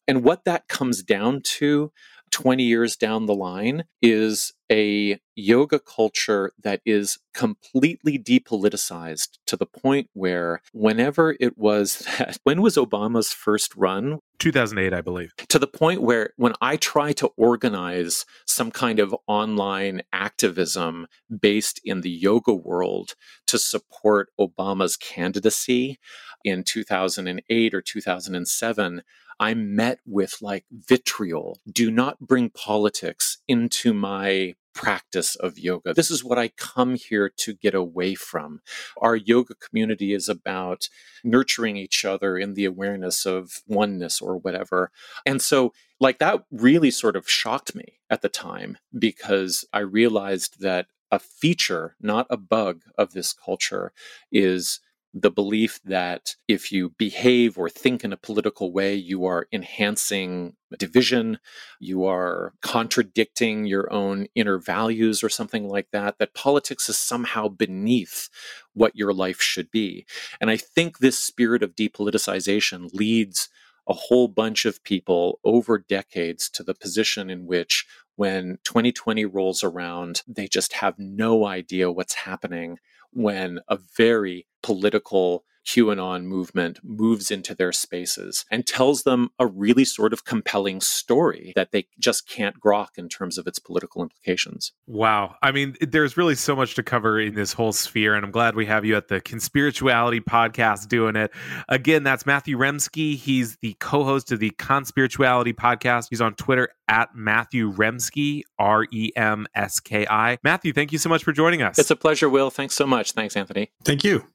And 0.09 0.25
what 0.25 0.45
that 0.45 0.67
comes 0.67 1.01
down 1.01 1.43
to 1.43 1.93
20 2.31 2.63
years 2.63 2.97
down 2.97 3.27
the 3.27 3.35
line 3.35 3.85
is 4.01 4.53
a 4.71 5.19
yoga 5.35 5.81
culture 5.81 6.53
that 6.63 6.81
is 6.87 7.19
completely 7.35 8.19
depoliticized 8.19 9.39
to 9.47 9.57
the 9.57 9.67
point 9.67 10.09
where 10.13 10.63
whenever 10.73 11.37
it 11.41 11.59
was 11.59 11.99
that 12.19 12.39
when 12.45 12.63
was 12.63 12.77
Obama's 12.77 13.33
first 13.33 13.75
run? 13.75 14.21
2008 14.39 14.93
I 14.93 15.01
believe. 15.01 15.33
To 15.49 15.59
the 15.59 15.67
point 15.67 16.03
where 16.03 16.31
when 16.37 16.55
I 16.61 16.77
try 16.77 17.13
to 17.15 17.29
organize 17.37 18.25
some 18.47 18.71
kind 18.71 19.01
of 19.01 19.15
online 19.27 20.03
activism 20.13 21.07
based 21.41 21.81
in 21.85 22.03
the 22.03 22.11
yoga 22.11 22.55
world 22.55 23.15
to 23.47 23.59
support 23.59 24.29
Obama's 24.39 24.97
candidacy 24.97 25.99
in 26.45 26.63
2008 26.65 27.75
or 27.75 27.83
2007 27.83 29.03
I'm 29.41 29.75
met 29.75 30.01
with 30.07 30.37
like 30.43 30.67
vitriol. 30.71 31.59
Do 31.71 31.91
not 31.91 32.21
bring 32.21 32.51
politics 32.51 33.39
into 33.49 33.95
my 33.95 34.55
practice 34.75 35.35
of 35.35 35.59
yoga. 35.59 35.95
This 35.95 36.11
is 36.11 36.23
what 36.23 36.39
I 36.39 36.49
come 36.49 36.95
here 36.95 37.31
to 37.39 37.55
get 37.55 37.75
away 37.75 38.15
from. 38.15 38.61
Our 39.01 39.17
yoga 39.17 39.55
community 39.55 40.13
is 40.13 40.29
about 40.29 40.89
nurturing 41.25 41.77
each 41.77 42.05
other 42.05 42.37
in 42.37 42.55
the 42.55 42.67
awareness 42.67 43.27
of 43.27 43.63
oneness 43.67 44.21
or 44.21 44.37
whatever. 44.37 44.93
And 45.27 45.43
so, 45.43 45.73
like, 45.99 46.19
that 46.19 46.45
really 46.51 46.91
sort 46.91 47.17
of 47.17 47.29
shocked 47.29 47.75
me 47.75 47.99
at 48.09 48.23
the 48.23 48.29
time 48.29 48.77
because 48.97 49.65
I 49.73 49.81
realized 49.81 50.61
that 50.61 50.87
a 51.11 51.19
feature, 51.19 51.97
not 52.01 52.27
a 52.31 52.37
bug, 52.37 52.83
of 52.97 53.13
this 53.13 53.33
culture 53.33 53.93
is 54.31 54.81
the 55.13 55.31
belief 55.31 55.81
that 55.85 56.37
if 56.47 56.71
you 56.71 56.91
behave 56.91 57.59
or 57.59 57.69
think 57.69 58.05
in 58.05 58.13
a 58.13 58.17
political 58.17 58.73
way, 58.73 58.95
you 58.95 59.25
are 59.25 59.49
enhancing 59.53 60.55
division, 60.79 61.39
you 61.81 62.05
are 62.05 62.53
contradicting 62.63 63.67
your 63.67 63.93
own 63.93 64.27
inner 64.37 64.59
values 64.59 65.25
or 65.25 65.29
something 65.29 65.69
like 65.69 65.89
that, 65.91 66.19
that 66.19 66.35
politics 66.35 66.89
is 66.89 66.97
somehow 66.97 67.49
beneath 67.49 68.29
what 68.75 68.95
your 68.95 69.13
life 69.13 69.41
should 69.41 69.71
be. 69.73 70.07
And 70.41 70.49
I 70.49 70.57
think 70.57 70.99
this 70.99 71.19
spirit 71.19 71.63
of 71.65 71.75
depoliticization 71.75 72.95
leads 72.95 73.49
a 73.89 73.95
whole 73.95 74.29
bunch 74.29 74.65
of 74.65 74.85
people 74.85 75.41
over 75.43 75.77
decades 75.77 76.49
to 76.51 76.63
the 76.63 76.75
position 76.75 77.29
in 77.29 77.47
which 77.47 77.85
when 78.15 78.59
2020 78.65 79.25
rolls 79.25 79.65
around, 79.65 80.23
they 80.29 80.47
just 80.47 80.75
have 80.75 80.99
no 80.99 81.47
idea 81.47 81.91
what's 81.91 82.15
happening 82.15 82.79
when 83.13 83.61
a 83.69 83.79
very 83.97 84.47
political 84.63 85.45
QAnon 85.71 86.25
movement 86.25 86.81
moves 86.83 87.31
into 87.31 87.55
their 87.55 87.71
spaces 87.71 88.45
and 88.51 88.67
tells 88.67 89.05
them 89.05 89.31
a 89.39 89.47
really 89.47 89.85
sort 89.85 90.13
of 90.13 90.25
compelling 90.25 90.81
story 90.81 91.53
that 91.55 91.71
they 91.71 91.87
just 91.99 92.29
can't 92.29 92.59
grok 92.59 92.89
in 92.97 93.09
terms 93.09 93.39
of 93.39 93.47
its 93.47 93.61
political 93.61 94.03
implications. 94.03 94.73
Wow. 94.89 95.37
I 95.43 95.53
mean, 95.53 95.77
there's 95.81 96.17
really 96.17 96.35
so 96.35 96.57
much 96.57 96.75
to 96.75 96.83
cover 96.83 97.21
in 97.21 97.35
this 97.35 97.53
whole 97.53 97.73
sphere, 97.73 98.17
and 98.17 98.25
I'm 98.25 98.33
glad 98.33 98.57
we 98.57 98.67
have 98.67 98.85
you 98.85 98.97
at 98.97 99.07
the 99.07 99.21
Conspirituality 99.21 100.21
podcast 100.21 100.89
doing 100.89 101.15
it. 101.15 101.31
Again, 101.69 102.03
that's 102.03 102.27
Matthew 102.27 102.59
Remski. 102.59 103.17
He's 103.17 103.57
the 103.59 103.77
co 103.79 104.03
host 104.03 104.33
of 104.33 104.41
the 104.41 104.51
Conspirituality 104.51 105.55
podcast. 105.55 106.09
He's 106.11 106.21
on 106.21 106.35
Twitter 106.35 106.71
at 106.89 107.15
Matthew 107.15 107.73
Remski, 107.73 108.43
R 108.59 108.87
E 108.91 109.13
M 109.15 109.47
S 109.55 109.79
K 109.79 110.05
I. 110.11 110.39
Matthew, 110.43 110.73
thank 110.73 110.91
you 110.91 110.99
so 110.99 111.09
much 111.09 111.23
for 111.23 111.33
joining 111.33 111.63
us. 111.63 111.79
It's 111.79 111.93
a 111.93 111.97
pleasure, 111.97 112.29
Will. 112.29 112.51
Thanks 112.51 112.75
so 112.75 112.87
much. 112.87 113.13
Thanks, 113.13 113.37
Anthony. 113.37 113.71
Thank 113.85 114.03
you. 114.03 114.27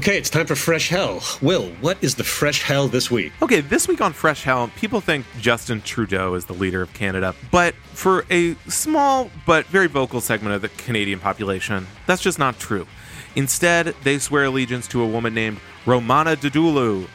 Okay, 0.00 0.16
it's 0.16 0.30
time 0.30 0.46
for 0.46 0.56
Fresh 0.56 0.88
Hell. 0.88 1.22
Will, 1.42 1.66
what 1.82 2.02
is 2.02 2.14
the 2.14 2.24
Fresh 2.24 2.62
Hell 2.62 2.88
this 2.88 3.10
week? 3.10 3.34
Okay, 3.42 3.60
this 3.60 3.86
week 3.86 4.00
on 4.00 4.14
Fresh 4.14 4.44
Hell, 4.44 4.70
people 4.74 5.02
think 5.02 5.26
Justin 5.38 5.82
Trudeau 5.82 6.32
is 6.32 6.46
the 6.46 6.54
leader 6.54 6.80
of 6.80 6.90
Canada. 6.94 7.34
But 7.50 7.74
for 7.92 8.24
a 8.30 8.54
small 8.66 9.30
but 9.44 9.66
very 9.66 9.88
vocal 9.88 10.22
segment 10.22 10.54
of 10.54 10.62
the 10.62 10.70
Canadian 10.70 11.18
population, 11.18 11.86
that's 12.06 12.22
just 12.22 12.38
not 12.38 12.58
true. 12.58 12.86
Instead, 13.36 13.94
they 14.02 14.18
swear 14.18 14.44
allegiance 14.44 14.88
to 14.88 15.02
a 15.02 15.06
woman 15.06 15.34
named 15.34 15.60
Romana 15.84 16.34
Didulo, 16.34 17.06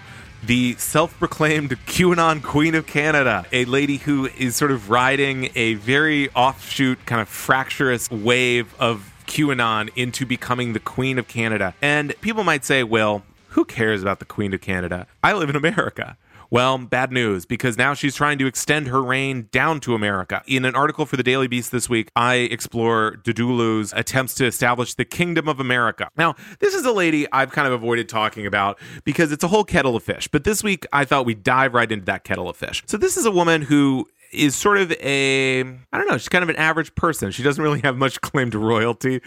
the 0.44 0.76
self 0.76 1.18
proclaimed 1.18 1.72
QAnon 1.88 2.44
Queen 2.44 2.76
of 2.76 2.86
Canada, 2.86 3.48
a 3.52 3.66
lady 3.66 3.98
who 3.98 4.28
is 4.38 4.56
sort 4.56 4.70
of 4.70 4.92
riding 4.92 5.50
a 5.56 5.74
very 5.74 6.30
offshoot, 6.36 7.04
kind 7.08 7.20
of 7.20 7.30
fractious 7.30 8.12
wave 8.12 8.76
of 8.80 9.12
QAnon 9.28 9.90
into 9.96 10.26
becoming 10.26 10.74
the 10.74 10.80
Queen 10.80 11.20
of 11.20 11.28
Canada. 11.28 11.74
And 11.82 12.14
people 12.22 12.44
might 12.44 12.66
say, 12.66 12.84
well, 12.84 13.24
who 13.50 13.66
cares 13.66 14.02
about 14.02 14.20
the 14.20 14.26
Queen 14.26 14.54
of 14.54 14.62
Canada? 14.62 15.08
I 15.24 15.34
live 15.34 15.50
in 15.50 15.56
America. 15.56 16.18
Well, 16.52 16.78
bad 16.78 17.12
news 17.12 17.46
because 17.46 17.78
now 17.78 17.94
she's 17.94 18.16
trying 18.16 18.38
to 18.38 18.46
extend 18.46 18.88
her 18.88 19.02
reign 19.02 19.50
down 19.52 19.80
to 19.82 19.96
America. 19.96 20.44
In 20.48 20.64
an 20.66 20.76
article 20.76 21.06
for 21.06 21.18
the 21.18 21.24
Daily 21.24 21.48
Beast 21.48 21.72
this 21.72 21.90
week, 21.90 22.10
I 22.16 22.36
explore 22.36 23.18
Didulo's 23.24 23.94
attempts 23.94 24.36
to 24.36 24.46
establish 24.46 24.94
the 24.94 25.06
Kingdom 25.06 25.48
of 25.48 25.60
America. 25.60 26.10
Now, 26.18 26.36
this 26.60 26.74
is 26.74 26.86
a 26.86 26.92
lady 26.92 27.28
I've 27.32 27.52
kind 27.52 27.68
of 27.68 27.74
avoided 27.74 28.08
talking 28.08 28.46
about 28.46 28.80
because 29.04 29.32
it's 29.32 29.44
a 29.44 29.48
whole 29.48 29.64
kettle 29.64 29.96
of 29.96 30.04
fish. 30.04 30.28
But 30.28 30.44
this 30.44 30.64
week, 30.64 30.86
I 30.94 31.04
thought 31.04 31.26
we'd 31.26 31.44
dive 31.44 31.74
right 31.74 31.92
into 31.92 32.06
that 32.06 32.24
kettle 32.24 32.48
of 32.48 32.56
fish. 32.56 32.84
So, 32.86 32.98
this 32.98 33.18
is 33.18 33.26
a 33.26 33.32
woman 33.32 33.64
who 33.64 34.08
is 34.32 34.56
sort 34.56 34.78
of 34.78 34.92
a 34.94 35.62
I 35.62 35.98
don't 35.98 36.08
know, 36.08 36.18
she's 36.18 36.30
kind 36.30 36.44
of 36.44 36.50
an 36.50 36.56
average 36.58 36.94
person. 36.96 37.32
She 37.32 37.44
doesn't 37.44 37.64
really 37.64 37.82
have 37.82 37.98
much 37.98 38.22
claim 38.22 38.52
to 38.52 38.60
royalty. 38.60 39.22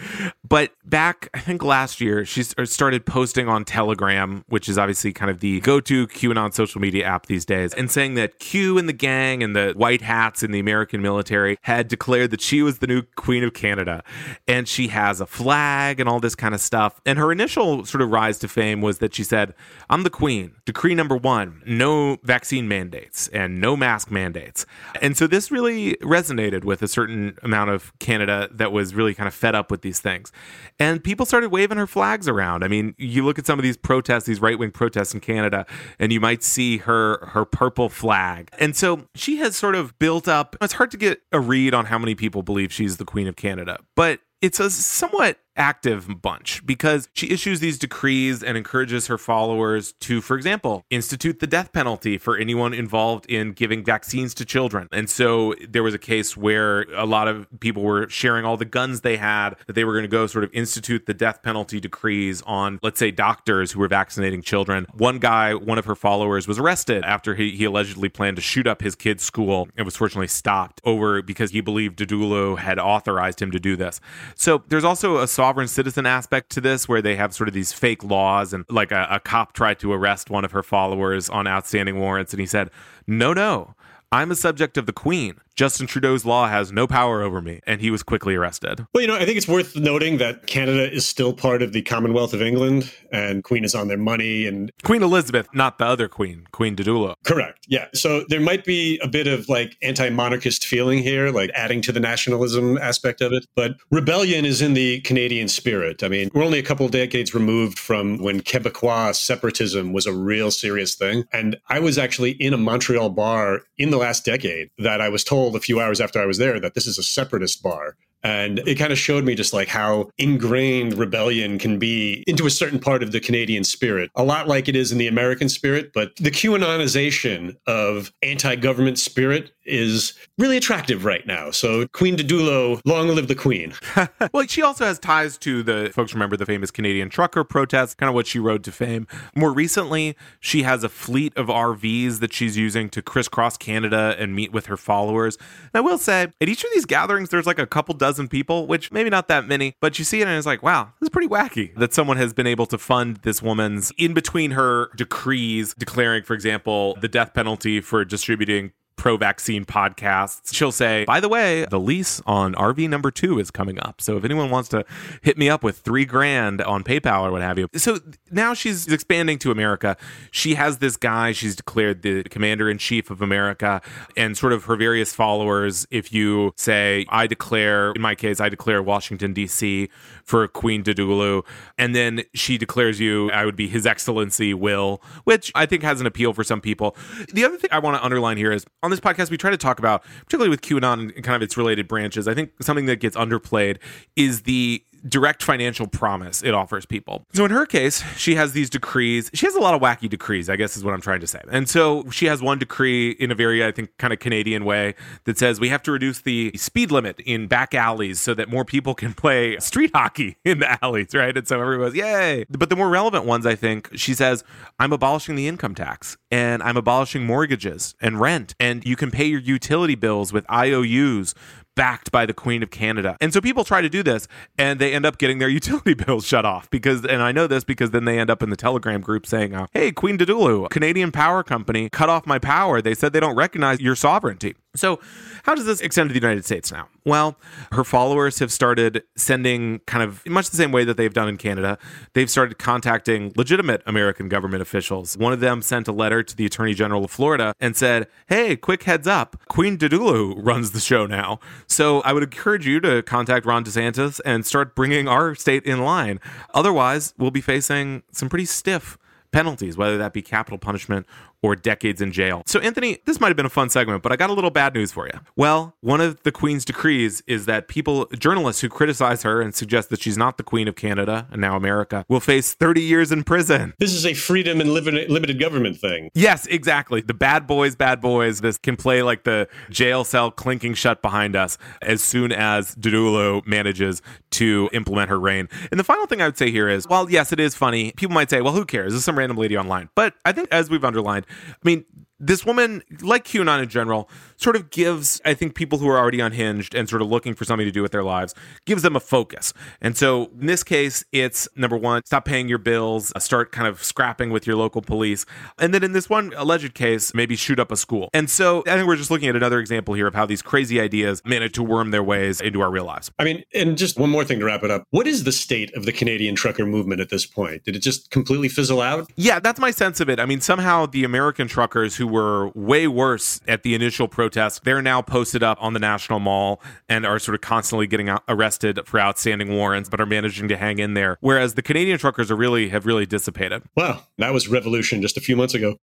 But 0.47 0.71
back 0.85 1.29
I 1.33 1.39
think 1.39 1.63
last 1.63 2.01
year 2.01 2.25
she 2.25 2.43
er, 2.57 2.65
started 2.65 3.05
posting 3.05 3.47
on 3.47 3.65
Telegram, 3.65 4.43
which 4.47 4.69
is 4.69 4.77
obviously 4.77 5.13
kind 5.13 5.31
of 5.31 5.39
the 5.39 5.59
go-to 5.61 6.07
QAnon 6.07 6.53
social 6.53 6.81
media 6.81 7.05
app 7.05 7.25
these 7.25 7.45
days, 7.45 7.73
and 7.73 7.89
saying 7.91 8.15
that 8.15 8.39
Q 8.39 8.77
and 8.77 8.87
the 8.87 8.93
gang 8.93 9.43
and 9.43 9.55
the 9.55 9.73
white 9.75 10.01
hats 10.01 10.43
in 10.43 10.51
the 10.51 10.59
American 10.59 11.01
military 11.01 11.57
had 11.63 11.87
declared 11.87 12.31
that 12.31 12.41
she 12.41 12.61
was 12.61 12.79
the 12.79 12.87
new 12.87 13.03
queen 13.15 13.43
of 13.43 13.53
Canada. 13.53 14.03
And 14.47 14.67
she 14.67 14.87
has 14.89 15.21
a 15.21 15.25
flag 15.25 15.99
and 15.99 16.09
all 16.09 16.19
this 16.19 16.35
kind 16.35 16.53
of 16.53 16.61
stuff. 16.61 17.01
And 17.05 17.19
her 17.19 17.31
initial 17.31 17.85
sort 17.85 18.01
of 18.01 18.09
rise 18.09 18.39
to 18.39 18.47
fame 18.47 18.81
was 18.81 18.99
that 18.99 19.13
she 19.13 19.23
said, 19.23 19.53
"I'm 19.89 20.03
the 20.03 20.09
queen. 20.09 20.55
Decree 20.65 20.95
number 20.95 21.15
1, 21.15 21.63
no 21.65 22.17
vaccine 22.23 22.67
mandates 22.67 23.27
and 23.29 23.59
no 23.59 23.75
mask 23.75 24.11
mandates." 24.11 24.65
And 25.01 25.17
so 25.17 25.27
this 25.27 25.51
really 25.51 25.95
resonated 25.95 26.63
with 26.63 26.81
a 26.81 26.87
certain 26.87 27.37
amount 27.43 27.71
of 27.71 27.97
Canada 27.99 28.49
that 28.51 28.71
was 28.71 28.93
really 28.93 29.13
kind 29.13 29.27
of 29.27 29.33
fed 29.33 29.55
up 29.55 29.71
with 29.71 29.81
these 29.81 29.99
things. 29.99 30.31
And 30.79 31.03
people 31.03 31.25
started 31.25 31.49
waving 31.49 31.77
her 31.77 31.87
flags 31.87 32.27
around. 32.27 32.63
I 32.63 32.67
mean, 32.67 32.95
you 32.97 33.25
look 33.25 33.39
at 33.39 33.45
some 33.45 33.57
of 33.57 33.63
these 33.63 33.77
protests, 33.77 34.25
these 34.25 34.41
right-wing 34.41 34.71
protests 34.71 35.13
in 35.13 35.19
Canada, 35.19 35.65
and 35.97 36.13
you 36.13 36.19
might 36.19 36.43
see 36.43 36.77
her 36.77 37.25
her 37.27 37.45
purple 37.45 37.89
flag. 37.89 38.49
And 38.59 38.75
so 38.75 39.07
she 39.15 39.37
has 39.37 39.55
sort 39.55 39.75
of 39.75 39.97
built 39.99 40.27
up 40.27 40.55
it's 40.61 40.73
hard 40.73 40.91
to 40.91 40.97
get 40.97 41.21
a 41.31 41.39
read 41.39 41.73
on 41.73 41.85
how 41.85 41.97
many 41.97 42.15
people 42.15 42.43
believe 42.43 42.71
she's 42.71 42.97
the 42.97 43.05
queen 43.05 43.27
of 43.27 43.35
Canada, 43.35 43.79
but 43.95 44.19
it's 44.41 44.59
a 44.59 44.69
somewhat 44.69 45.39
active 45.59 46.21
bunch 46.21 46.65
because 46.65 47.09
she 47.13 47.29
issues 47.29 47.59
these 47.59 47.77
decrees 47.77 48.41
and 48.41 48.57
encourages 48.57 49.07
her 49.07 49.17
followers 49.17 49.93
to, 49.99 50.21
for 50.21 50.35
example, 50.35 50.85
institute 50.89 51.39
the 51.39 51.47
death 51.47 51.71
penalty 51.73 52.17
for 52.17 52.37
anyone 52.37 52.73
involved 52.73 53.25
in 53.27 53.51
giving 53.51 53.83
vaccines 53.83 54.33
to 54.33 54.45
children. 54.45 54.87
And 54.91 55.09
so 55.09 55.53
there 55.67 55.83
was 55.83 55.93
a 55.93 55.99
case 55.99 56.37
where 56.37 56.83
a 56.95 57.05
lot 57.05 57.27
of 57.27 57.47
people 57.59 57.83
were 57.83 58.07
sharing 58.09 58.45
all 58.45 58.57
the 58.57 58.65
guns 58.65 59.01
they 59.01 59.17
had, 59.17 59.55
that 59.67 59.73
they 59.73 59.83
were 59.83 59.93
going 59.93 60.03
to 60.03 60.07
go 60.07 60.25
sort 60.25 60.43
of 60.43 60.49
institute 60.53 61.05
the 61.05 61.13
death 61.13 61.43
penalty 61.43 61.79
decrees 61.79 62.41
on, 62.43 62.79
let's 62.81 62.99
say, 62.99 63.11
doctors 63.11 63.73
who 63.73 63.79
were 63.79 63.87
vaccinating 63.87 64.41
children. 64.41 64.87
One 64.93 65.19
guy, 65.19 65.53
one 65.53 65.77
of 65.77 65.85
her 65.85 65.95
followers, 65.95 66.47
was 66.47 66.57
arrested 66.57 67.03
after 67.03 67.35
he, 67.35 67.51
he 67.51 67.65
allegedly 67.65 68.07
planned 68.07 68.37
to 68.37 68.41
shoot 68.41 68.65
up 68.65 68.81
his 68.81 68.95
kid's 68.95 69.23
school 69.23 69.67
and 69.75 69.83
was 69.85 69.97
fortunately 69.97 70.27
stopped 70.27 70.79
over 70.85 71.21
because 71.21 71.51
he 71.51 71.59
believed 71.59 71.99
Didulo 71.99 72.57
had 72.57 72.79
authorized 72.79 73.41
him 73.41 73.51
to 73.51 73.59
do 73.59 73.75
this. 73.75 73.99
So 74.35 74.63
there's 74.69 74.85
also 74.85 75.17
a 75.17 75.27
sovereign 75.49 75.67
citizen 75.67 76.05
aspect 76.05 76.51
to 76.51 76.61
this 76.61 76.87
where 76.87 77.01
they 77.01 77.15
have 77.15 77.33
sort 77.33 77.47
of 77.47 77.55
these 77.55 77.73
fake 77.73 78.03
laws 78.03 78.53
and 78.53 78.65
like 78.69 78.91
a, 78.91 79.07
a 79.09 79.19
cop 79.19 79.51
tried 79.51 79.79
to 79.79 79.91
arrest 79.91 80.29
one 80.29 80.45
of 80.45 80.51
her 80.51 80.61
followers 80.61 81.27
on 81.27 81.47
outstanding 81.47 81.97
warrants 81.97 82.33
and 82.33 82.39
he 82.39 82.45
said, 82.45 82.69
no, 83.07 83.33
no, 83.33 83.73
I'm 84.11 84.29
a 84.29 84.35
subject 84.35 84.77
of 84.77 84.85
the 84.85 84.93
queen. 84.93 85.41
Justin 85.59 85.87
Trudeau's 85.87 86.23
law 86.23 86.47
has 86.47 86.71
no 86.71 86.87
power 86.87 87.21
over 87.21 87.41
me, 87.41 87.59
and 87.67 87.81
he 87.81 87.91
was 87.91 88.01
quickly 88.01 88.33
arrested. 88.33 88.87
Well, 88.93 89.01
you 89.01 89.07
know, 89.09 89.17
I 89.17 89.25
think 89.25 89.35
it's 89.35 89.45
worth 89.45 89.75
noting 89.75 90.17
that 90.19 90.47
Canada 90.47 90.89
is 90.89 91.05
still 91.05 91.33
part 91.33 91.61
of 91.61 91.73
the 91.73 91.81
Commonwealth 91.81 92.33
of 92.33 92.41
England, 92.41 92.93
and 93.11 93.43
Queen 93.43 93.65
is 93.65 93.75
on 93.75 93.89
their 93.89 93.97
money. 93.97 94.47
And 94.47 94.71
Queen 94.85 95.03
Elizabeth, 95.03 95.49
not 95.53 95.77
the 95.77 95.85
other 95.85 96.07
Queen, 96.07 96.45
Queen 96.53 96.77
Didulo. 96.77 97.15
Correct. 97.25 97.65
Yeah. 97.67 97.87
So 97.93 98.23
there 98.29 98.39
might 98.39 98.63
be 98.63 99.01
a 99.03 99.09
bit 99.09 99.27
of 99.27 99.49
like 99.49 99.75
anti-monarchist 99.81 100.65
feeling 100.65 100.99
here, 100.99 101.29
like 101.29 101.49
adding 101.53 101.81
to 101.81 101.91
the 101.91 101.99
nationalism 101.99 102.77
aspect 102.77 103.19
of 103.19 103.33
it. 103.33 103.45
But 103.53 103.73
rebellion 103.91 104.45
is 104.45 104.61
in 104.61 104.75
the 104.75 105.01
Canadian 105.01 105.49
spirit. 105.49 106.03
I 106.03 106.07
mean, 106.07 106.29
we're 106.33 106.45
only 106.45 106.59
a 106.59 106.63
couple 106.63 106.85
of 106.85 106.93
decades 106.93 107.33
removed 107.33 107.77
from 107.77 108.19
when 108.19 108.39
Quebecois 108.39 109.15
separatism 109.15 109.91
was 109.91 110.05
a 110.05 110.13
real 110.13 110.51
serious 110.51 110.95
thing, 110.95 111.25
and 111.33 111.57
I 111.67 111.79
was 111.79 111.97
actually 111.97 112.31
in 112.31 112.53
a 112.53 112.57
Montreal 112.57 113.09
bar 113.09 113.63
in 113.77 113.89
the 113.89 113.97
last 113.97 114.23
decade 114.23 114.69
that 114.77 115.01
I 115.01 115.09
was 115.09 115.25
told 115.25 115.48
told 115.49 115.61
a 115.61 115.65
few 115.65 115.79
hours 115.79 115.99
after 115.99 116.21
I 116.21 116.27
was 116.27 116.37
there 116.37 116.59
that 116.59 116.75
this 116.75 116.85
is 116.85 116.99
a 116.99 117.03
separatist 117.03 117.63
bar. 117.63 117.97
And 118.23 118.59
it 118.67 118.75
kind 118.75 118.91
of 118.91 118.97
showed 118.97 119.23
me 119.23 119.35
just 119.35 119.53
like 119.53 119.67
how 119.67 120.09
ingrained 120.17 120.95
rebellion 120.95 121.57
can 121.57 121.79
be 121.79 122.23
into 122.27 122.45
a 122.45 122.49
certain 122.49 122.79
part 122.79 123.01
of 123.01 123.11
the 123.11 123.19
Canadian 123.19 123.63
spirit, 123.63 124.11
a 124.15 124.23
lot 124.23 124.47
like 124.47 124.67
it 124.67 124.75
is 124.75 124.91
in 124.91 124.97
the 124.97 125.07
American 125.07 125.49
spirit. 125.49 125.91
But 125.93 126.15
the 126.17 126.31
QAnonization 126.31 127.55
of 127.65 128.11
anti 128.21 128.55
government 128.55 128.99
spirit 128.99 129.51
is 129.65 130.13
really 130.37 130.57
attractive 130.57 131.05
right 131.05 131.25
now. 131.25 131.51
So 131.51 131.87
Queen 131.87 132.17
Didulo, 132.17 132.81
long 132.85 133.07
live 133.09 133.27
the 133.27 133.35
Queen. 133.35 133.73
well, 134.33 134.45
she 134.47 134.61
also 134.61 134.85
has 134.85 134.99
ties 134.99 135.37
to 135.39 135.63
the 135.63 135.91
folks 135.93 136.13
remember 136.13 136.35
the 136.35 136.45
famous 136.45 136.71
Canadian 136.71 137.09
trucker 137.09 137.43
protests, 137.43 137.93
kind 137.93 138.09
of 138.09 138.15
what 138.15 138.27
she 138.27 138.39
rode 138.39 138.63
to 138.65 138.71
fame. 138.71 139.07
More 139.35 139.53
recently, 139.53 140.17
she 140.39 140.63
has 140.63 140.83
a 140.83 140.89
fleet 140.89 141.35
of 141.37 141.47
RVs 141.47 142.19
that 142.19 142.33
she's 142.33 142.57
using 142.57 142.89
to 142.89 143.01
crisscross 143.01 143.57
Canada 143.57 144.15
and 144.17 144.35
meet 144.35 144.51
with 144.51 144.65
her 144.65 144.77
followers. 144.77 145.37
And 145.73 145.75
I 145.75 145.81
will 145.81 145.97
say, 145.97 146.27
at 146.41 146.49
each 146.49 146.63
of 146.63 146.69
these 146.73 146.85
gatherings, 146.85 147.29
there's 147.29 147.45
like 147.45 147.59
a 147.59 147.67
couple 147.67 147.95
dozen 147.95 148.08
people, 148.29 148.67
which 148.67 148.91
maybe 148.91 149.09
not 149.09 149.27
that 149.27 149.47
many, 149.47 149.75
but 149.79 149.99
you 149.99 150.05
see 150.05 150.21
it 150.21 150.27
and 150.27 150.37
it's 150.37 150.45
like, 150.45 150.63
wow, 150.63 150.91
this 150.99 151.07
is 151.07 151.09
pretty 151.09 151.27
wacky 151.27 151.75
that 151.75 151.93
someone 151.93 152.17
has 152.17 152.33
been 152.33 152.47
able 152.47 152.65
to 152.67 152.77
fund 152.77 153.17
this 153.17 153.41
woman's 153.41 153.91
in 153.97 154.13
between 154.13 154.51
her 154.51 154.89
decrees 154.95 155.73
declaring, 155.77 156.23
for 156.23 156.33
example, 156.33 156.97
the 157.01 157.07
death 157.07 157.33
penalty 157.33 157.81
for 157.81 158.03
distributing 158.05 158.71
pro 158.99 159.17
vaccine 159.17 159.65
podcasts, 159.65 160.53
she'll 160.53 160.71
say, 160.71 161.05
by 161.05 161.19
the 161.19 161.29
way, 161.29 161.65
the 161.71 161.79
lease 161.79 162.21
on 162.27 162.53
RV 162.53 162.87
number 162.89 163.09
two 163.09 163.39
is 163.39 163.49
coming 163.49 163.79
up. 163.79 164.01
So 164.01 164.17
if 164.17 164.25
anyone 164.25 164.51
wants 164.51 164.69
to 164.69 164.85
hit 165.21 165.37
me 165.37 165.49
up 165.49 165.63
with 165.63 165.79
three 165.79 166.05
grand 166.05 166.61
on 166.61 166.83
PayPal 166.83 167.23
or 167.23 167.31
what 167.31 167.41
have 167.41 167.57
you. 167.57 167.69
So 167.75 167.99
now 168.29 168.53
she's 168.53 168.87
expanding 168.91 169.39
to 169.39 169.51
America. 169.51 169.95
She 170.31 170.55
has 170.55 170.79
this 170.79 170.97
guy, 170.97 171.31
she's 171.31 171.55
declared 171.55 172.01
the 172.01 172.23
commander 172.23 172.69
in 172.69 172.77
chief 172.77 173.09
of 173.09 173.21
America, 173.21 173.81
and 174.17 174.37
sort 174.37 174.51
of 174.51 174.65
her 174.65 174.75
various 174.75 175.13
followers. 175.13 175.87
If 175.89 176.11
you 176.11 176.51
say, 176.57 177.05
I 177.09 177.25
declare, 177.25 177.93
in 177.93 178.01
my 178.01 178.15
case, 178.15 178.41
I 178.41 178.49
declare 178.49 178.83
Washington, 178.83 179.33
D.C. 179.33 179.89
for 180.29 180.47
Queen 180.47 180.83
Didulo, 180.83 181.43
and 181.79 181.95
then 181.95 182.21
she 182.35 182.59
declares 182.59 182.99
you, 182.99 183.31
I 183.31 183.45
would 183.45 183.55
be 183.55 183.67
His 183.67 183.87
Excellency 183.87 184.53
Will, 184.53 185.01
which 185.23 185.51
I 185.55 185.65
think 185.65 185.81
has 185.81 185.99
an 185.99 186.05
appeal 186.05 186.33
for 186.33 186.43
some 186.43 186.61
people. 186.61 186.95
The 187.33 187.43
other 187.43 187.57
thing 187.57 187.71
I 187.73 187.79
want 187.79 187.97
to 187.97 188.05
underline 188.05 188.37
here 188.37 188.51
is 188.51 188.63
on 188.83 188.91
this 188.91 188.99
podcast, 188.99 189.31
we 189.31 189.37
try 189.37 189.49
to 189.49 189.57
talk 189.57 189.79
about, 189.79 190.03
particularly 190.25 190.51
with 190.51 190.61
QAnon 190.61 191.15
and 191.15 191.23
kind 191.23 191.35
of 191.35 191.41
its 191.41 191.57
related 191.57 191.87
branches, 191.87 192.27
I 192.27 192.35
think 192.35 192.51
something 192.61 192.85
that 192.85 192.97
gets 192.97 193.17
underplayed 193.17 193.79
is 194.15 194.43
the 194.43 194.83
direct 195.07 195.43
financial 195.43 195.87
promise 195.87 196.43
it 196.43 196.53
offers 196.53 196.85
people. 196.85 197.25
So 197.33 197.45
in 197.45 197.51
her 197.51 197.65
case, 197.65 198.03
she 198.17 198.35
has 198.35 198.53
these 198.53 198.69
decrees. 198.69 199.29
She 199.33 199.45
has 199.45 199.55
a 199.55 199.59
lot 199.59 199.73
of 199.73 199.81
wacky 199.81 200.09
decrees, 200.09 200.49
I 200.49 200.55
guess 200.55 200.75
is 200.77 200.83
what 200.83 200.93
I'm 200.93 201.01
trying 201.01 201.21
to 201.21 201.27
say. 201.27 201.41
And 201.51 201.69
so 201.69 202.09
she 202.09 202.25
has 202.25 202.41
one 202.41 202.59
decree 202.59 203.11
in 203.11 203.31
a 203.31 203.35
very, 203.35 203.65
I 203.65 203.71
think, 203.71 203.97
kind 203.97 204.13
of 204.13 204.19
Canadian 204.19 204.65
way 204.65 204.95
that 205.25 205.37
says 205.37 205.59
we 205.59 205.69
have 205.69 205.83
to 205.83 205.91
reduce 205.91 206.21
the 206.21 206.51
speed 206.55 206.91
limit 206.91 207.19
in 207.21 207.47
back 207.47 207.73
alleys 207.73 208.19
so 208.19 208.33
that 208.33 208.49
more 208.49 208.65
people 208.65 208.95
can 208.95 209.13
play 209.19 209.57
street 209.59 209.91
hockey 209.93 210.37
in 210.43 210.59
the 210.59 210.83
alleys, 210.83 211.13
right? 211.13 211.35
And 211.35 211.47
so 211.47 211.59
everyone 211.59 211.87
goes, 211.87 211.95
yay. 211.95 212.45
But 212.49 212.69
the 212.69 212.75
more 212.75 212.89
relevant 212.89 213.25
ones, 213.25 213.45
I 213.45 213.55
think, 213.55 213.89
she 213.95 214.13
says, 214.13 214.43
I'm 214.79 214.93
abolishing 214.93 215.35
the 215.35 215.47
income 215.47 215.75
tax 215.75 216.17
and 216.31 216.61
I'm 216.63 216.77
abolishing 216.77 217.25
mortgages 217.25 217.95
and 218.01 218.19
rent. 218.19 218.55
And 218.59 218.85
you 218.85 218.95
can 218.95 219.11
pay 219.11 219.25
your 219.25 219.39
utility 219.39 219.95
bills 219.95 220.33
with 220.33 220.45
IOUs 220.49 221.33
backed 221.79 222.11
by 222.11 222.25
the 222.25 222.33
Queen 222.33 222.61
of 222.61 222.69
Canada. 222.69 223.15
And 223.21 223.33
so 223.33 223.39
people 223.39 223.63
try 223.63 223.79
to 223.79 223.87
do 223.87 224.03
this 224.03 224.27
and 224.57 224.79
they 224.79 224.93
end 224.93 225.05
up 225.05 225.17
getting 225.17 225.39
their 225.39 225.47
utility 225.59 225.93
bills 225.93 226.25
shut 226.25 226.43
off 226.43 226.69
because, 226.69 227.05
and 227.05 227.21
I 227.21 227.31
know 227.31 227.47
this 227.47 227.63
because 227.63 227.91
then 227.91 228.03
they 228.03 228.19
end 228.19 228.29
up 228.29 228.43
in 228.43 228.49
the 228.49 228.57
Telegram 228.57 228.99
group 228.99 229.25
saying, 229.25 229.55
uh, 229.55 229.67
hey, 229.71 229.93
Queen 229.93 230.17
Didulo, 230.17 230.69
Canadian 230.69 231.13
Power 231.13 231.41
Company 231.41 231.87
cut 231.87 232.09
off 232.09 232.27
my 232.27 232.37
power. 232.37 232.81
They 232.81 232.93
said 232.93 233.13
they 233.13 233.21
don't 233.21 233.37
recognize 233.37 233.79
your 233.79 233.95
sovereignty. 233.95 234.55
So, 234.75 234.99
how 235.43 235.55
does 235.55 235.65
this 235.65 235.81
extend 235.81 236.09
to 236.09 236.13
the 236.13 236.19
United 236.19 236.45
States 236.45 236.71
now? 236.71 236.89
Well, 237.03 237.37
her 237.71 237.83
followers 237.83 238.37
have 238.37 238.51
started 238.51 239.01
sending 239.15 239.79
kind 239.87 240.03
of 240.03 240.23
much 240.27 240.51
the 240.51 240.57
same 240.57 240.71
way 240.71 240.83
that 240.83 240.95
they've 240.95 241.13
done 241.13 241.27
in 241.27 241.37
Canada. 241.37 241.79
They've 242.13 242.29
started 242.29 242.59
contacting 242.59 243.33
legitimate 243.35 243.81
American 243.87 244.29
government 244.29 244.61
officials. 244.61 245.17
One 245.17 245.33
of 245.33 245.39
them 245.39 245.63
sent 245.63 245.87
a 245.87 245.91
letter 245.91 246.21
to 246.21 246.35
the 246.35 246.45
Attorney 246.45 246.75
General 246.75 247.03
of 247.03 247.09
Florida 247.09 247.55
and 247.59 247.75
said, 247.75 248.07
Hey, 248.27 248.55
quick 248.55 248.83
heads 248.83 249.07
up, 249.07 249.37
Queen 249.47 249.75
Didulo 249.75 250.35
runs 250.37 250.69
the 250.69 250.79
show 250.79 251.07
now. 251.07 251.39
So, 251.65 252.01
I 252.01 252.13
would 252.13 252.21
encourage 252.21 252.67
you 252.67 252.79
to 252.81 253.01
contact 253.01 253.47
Ron 253.47 253.63
DeSantis 253.63 254.21
and 254.23 254.45
start 254.45 254.75
bringing 254.75 255.07
our 255.07 255.33
state 255.33 255.63
in 255.63 255.79
line. 255.79 256.19
Otherwise, 256.53 257.15
we'll 257.17 257.31
be 257.31 257.41
facing 257.41 258.03
some 258.11 258.29
pretty 258.29 258.45
stiff 258.45 258.99
penalties, 259.31 259.77
whether 259.77 259.97
that 259.97 260.13
be 260.13 260.21
capital 260.21 260.57
punishment 260.57 261.05
or 261.41 261.55
decades 261.55 262.01
in 262.01 262.11
jail. 262.11 262.43
So, 262.45 262.59
Anthony, 262.59 262.99
this 263.05 263.19
might 263.19 263.27
have 263.27 263.37
been 263.37 263.45
a 263.45 263.49
fun 263.49 263.69
segment, 263.69 264.03
but 264.03 264.11
I 264.11 264.15
got 264.15 264.29
a 264.29 264.33
little 264.33 264.49
bad 264.49 264.73
news 264.73 264.91
for 264.91 265.07
you. 265.07 265.19
Well, 265.35 265.75
one 265.81 266.01
of 266.01 266.21
the 266.23 266.31
Queen's 266.31 266.65
decrees 266.65 267.23
is 267.27 267.45
that 267.45 267.67
people, 267.67 268.05
journalists 268.17 268.61
who 268.61 268.69
criticize 268.69 269.23
her 269.23 269.41
and 269.41 269.55
suggest 269.55 269.89
that 269.89 270.01
she's 270.01 270.17
not 270.17 270.37
the 270.37 270.43
Queen 270.43 270.67
of 270.67 270.75
Canada 270.75 271.27
and 271.31 271.39
now 271.39 271.55
America, 271.55 272.05
will 272.09 272.19
face 272.19 272.53
30 272.53 272.81
years 272.81 273.11
in 273.11 273.23
prison. 273.23 273.73
This 273.79 273.93
is 273.93 274.05
a 274.05 274.13
freedom 274.13 274.59
and 274.59 274.71
limited 274.73 275.39
government 275.39 275.77
thing. 275.77 276.09
Yes, 276.13 276.45
exactly. 276.47 277.01
The 277.01 277.13
bad 277.13 277.47
boys, 277.47 277.75
bad 277.75 278.01
boys, 278.01 278.41
this 278.41 278.57
can 278.57 278.75
play 278.75 279.01
like 279.01 279.23
the 279.23 279.47
jail 279.69 280.03
cell 280.03 280.31
clinking 280.31 280.73
shut 280.73 281.01
behind 281.01 281.35
us 281.35 281.57
as 281.81 282.03
soon 282.03 282.31
as 282.31 282.75
Didulo 282.75 283.45
manages 283.45 284.01
to 284.31 284.69
implement 284.73 285.09
her 285.09 285.19
reign. 285.19 285.47
And 285.71 285.79
the 285.79 285.83
final 285.83 286.05
thing 286.05 286.21
I 286.21 286.25
would 286.25 286.37
say 286.37 286.51
here 286.51 286.69
is, 286.69 286.87
while 286.87 287.09
yes, 287.09 287.31
it 287.31 287.39
is 287.39 287.55
funny, 287.55 287.91
people 287.93 288.13
might 288.13 288.29
say, 288.29 288.41
well, 288.41 288.53
who 288.53 288.65
cares? 288.65 288.91
This 288.91 288.99
is 288.99 289.05
some 289.05 289.17
random 289.17 289.37
lady 289.37 289.57
online. 289.57 289.89
But 289.95 290.15
I 290.25 290.31
think 290.31 290.49
as 290.51 290.69
we've 290.69 290.83
underlined, 290.83 291.25
I 291.29 291.57
mean, 291.63 291.85
this 292.19 292.45
woman, 292.45 292.83
like 293.01 293.25
QAnon 293.25 293.63
in 293.63 293.69
general, 293.69 294.09
sort 294.39 294.55
of 294.55 294.69
gives, 294.69 295.21
I 295.25 295.33
think, 295.33 295.53
people 295.53 295.79
who 295.79 295.89
are 295.89 295.97
already 295.97 296.19
unhinged 296.19 296.73
and 296.73 296.87
sort 296.87 297.01
of 297.01 297.09
looking 297.09 297.33
for 297.33 297.43
something 297.43 297.65
to 297.65 297.71
do 297.71 297.81
with 297.81 297.91
their 297.91 298.03
lives, 298.03 298.33
gives 298.65 298.81
them 298.81 298.95
a 298.95 298.99
focus. 298.99 299.53
And 299.81 299.97
so 299.97 300.31
in 300.39 300.47
this 300.47 300.63
case, 300.63 301.03
it's 301.11 301.47
number 301.55 301.77
one, 301.77 302.01
stop 302.05 302.25
paying 302.25 302.47
your 302.47 302.57
bills, 302.57 303.11
uh, 303.15 303.19
start 303.19 303.51
kind 303.51 303.67
of 303.67 303.83
scrapping 303.83 304.29
with 304.29 304.47
your 304.47 304.55
local 304.55 304.81
police. 304.81 305.25
And 305.57 305.73
then 305.73 305.83
in 305.83 305.91
this 305.91 306.09
one 306.09 306.31
alleged 306.37 306.73
case, 306.73 307.13
maybe 307.13 307.35
shoot 307.35 307.59
up 307.59 307.71
a 307.71 307.75
school. 307.75 308.09
And 308.13 308.29
so 308.29 308.63
I 308.65 308.75
think 308.75 308.87
we're 308.87 308.95
just 308.95 309.11
looking 309.11 309.27
at 309.27 309.35
another 309.35 309.59
example 309.59 309.93
here 309.93 310.07
of 310.07 310.15
how 310.15 310.25
these 310.25 310.41
crazy 310.41 310.79
ideas 310.79 311.21
manage 311.25 311.53
to 311.53 311.63
worm 311.63 311.91
their 311.91 312.03
ways 312.03 312.39
into 312.39 312.61
our 312.61 312.71
real 312.71 312.85
lives. 312.85 313.11
I 313.19 313.25
mean, 313.25 313.43
and 313.53 313.77
just 313.77 313.99
one 313.99 314.09
more 314.09 314.23
thing 314.23 314.39
to 314.39 314.45
wrap 314.45 314.63
it 314.63 314.71
up. 314.71 314.85
What 314.91 315.05
is 315.05 315.25
the 315.25 315.33
state 315.33 315.75
of 315.75 315.85
the 315.85 315.91
Canadian 315.91 316.35
trucker 316.35 316.65
movement 316.65 317.01
at 317.01 317.09
this 317.09 317.25
point? 317.25 317.65
Did 317.65 317.75
it 317.75 317.81
just 317.81 318.09
completely 318.09 318.47
fizzle 318.47 318.81
out? 318.81 319.11
Yeah, 319.17 319.39
that's 319.39 319.59
my 319.59 319.71
sense 319.71 319.99
of 319.99 320.09
it. 320.09 320.19
I 320.19 320.25
mean, 320.25 320.39
somehow 320.39 320.85
the 320.85 321.03
American 321.03 321.49
truckers 321.49 321.97
who 321.97 322.07
were 322.07 322.49
way 322.55 322.87
worse 322.87 323.41
at 323.45 323.63
the 323.63 323.75
initial 323.75 324.07
protest. 324.07 324.28
They're 324.63 324.81
now 324.81 325.01
posted 325.01 325.43
up 325.43 325.57
on 325.61 325.73
the 325.73 325.79
National 325.79 326.19
Mall 326.19 326.61
and 326.87 327.05
are 327.05 327.19
sort 327.19 327.35
of 327.35 327.41
constantly 327.41 327.87
getting 327.87 328.09
arrested 328.27 328.79
for 328.85 328.99
outstanding 328.99 329.53
warrants, 329.55 329.89
but 329.89 329.99
are 329.99 330.05
managing 330.05 330.47
to 330.49 330.57
hang 330.57 330.79
in 330.79 330.93
there. 330.93 331.17
Whereas 331.21 331.55
the 331.55 331.61
Canadian 331.61 331.97
truckers 331.97 332.31
are 332.31 332.35
really 332.35 332.69
have 332.69 332.85
really 332.85 333.05
dissipated. 333.05 333.63
Wow, 333.75 334.03
that 334.17 334.33
was 334.33 334.47
revolution 334.47 335.01
just 335.01 335.17
a 335.17 335.21
few 335.21 335.35
months 335.35 335.53
ago. 335.53 335.77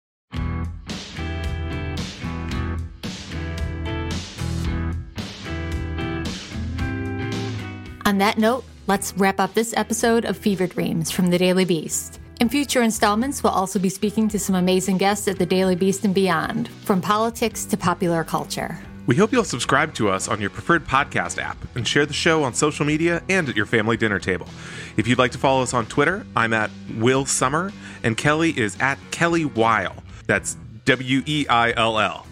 On 8.07 8.19
that 8.19 8.37
note, 8.37 8.65
let's 8.87 9.15
wrap 9.17 9.41
up 9.41 9.55
this 9.55 9.73
episode 9.77 10.27
of 10.27 10.37
Fever 10.37 10.67
Dreams 10.67 11.11
from 11.11 11.29
the 11.29 11.39
Daily 11.39 11.65
Beast. 11.65 12.21
In 12.45 12.51
future 12.51 12.83
installments, 12.83 13.43
we'll 13.43 13.55
also 13.55 13.79
be 13.79 13.89
speaking 13.89 14.29
to 14.29 14.39
some 14.39 14.55
amazing 14.55 14.99
guests 14.99 15.27
at 15.29 15.39
the 15.39 15.47
Daily 15.47 15.75
Beast 15.75 16.05
and 16.05 16.15
beyond, 16.15 16.69
from 16.69 17.01
politics 17.01 17.65
to 17.65 17.79
popular 17.79 18.23
culture. 18.23 18.79
We 19.07 19.17
hope 19.17 19.33
you'll 19.33 19.45
subscribe 19.45 19.95
to 19.95 20.11
us 20.11 20.29
on 20.29 20.43
your 20.43 20.51
preferred 20.51 20.87
podcast 20.87 21.43
app 21.43 21.57
and 21.75 21.89
share 21.89 22.05
the 22.05 22.13
show 22.13 22.43
on 22.43 22.53
social 22.53 22.85
media 22.85 23.23
and 23.31 23.49
at 23.49 23.57
your 23.57 23.65
family 23.65 23.97
dinner 23.97 24.19
table. 24.19 24.47
If 24.99 25.09
you'd 25.09 25.17
like 25.17 25.31
to 25.31 25.39
follow 25.39 25.63
us 25.63 25.73
on 25.73 25.87
Twitter, 25.87 26.27
I'm 26.37 26.53
at 26.53 26.71
Will 26.97 27.25
Sommer 27.25 27.73
and 28.03 28.15
Kelly 28.15 28.51
is 28.59 28.77
at 28.79 28.99
Kelly 29.11 29.47
Weill. 29.47 29.95
That's 30.27 30.59
W 30.85 31.23
E 31.25 31.47
I 31.49 31.73
L 31.79 31.99
L. 31.99 32.27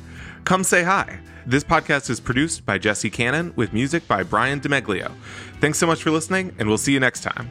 Come 0.44 0.62
say 0.62 0.82
hi. 0.82 1.20
This 1.46 1.64
podcast 1.64 2.10
is 2.10 2.20
produced 2.20 2.66
by 2.66 2.76
Jesse 2.76 3.08
Cannon 3.08 3.54
with 3.56 3.72
music 3.72 4.06
by 4.06 4.24
Brian 4.24 4.60
DeMeglio. 4.60 5.10
Thanks 5.62 5.78
so 5.78 5.86
much 5.86 6.02
for 6.02 6.10
listening, 6.10 6.54
and 6.58 6.68
we'll 6.68 6.76
see 6.76 6.92
you 6.92 7.00
next 7.00 7.22
time. 7.22 7.50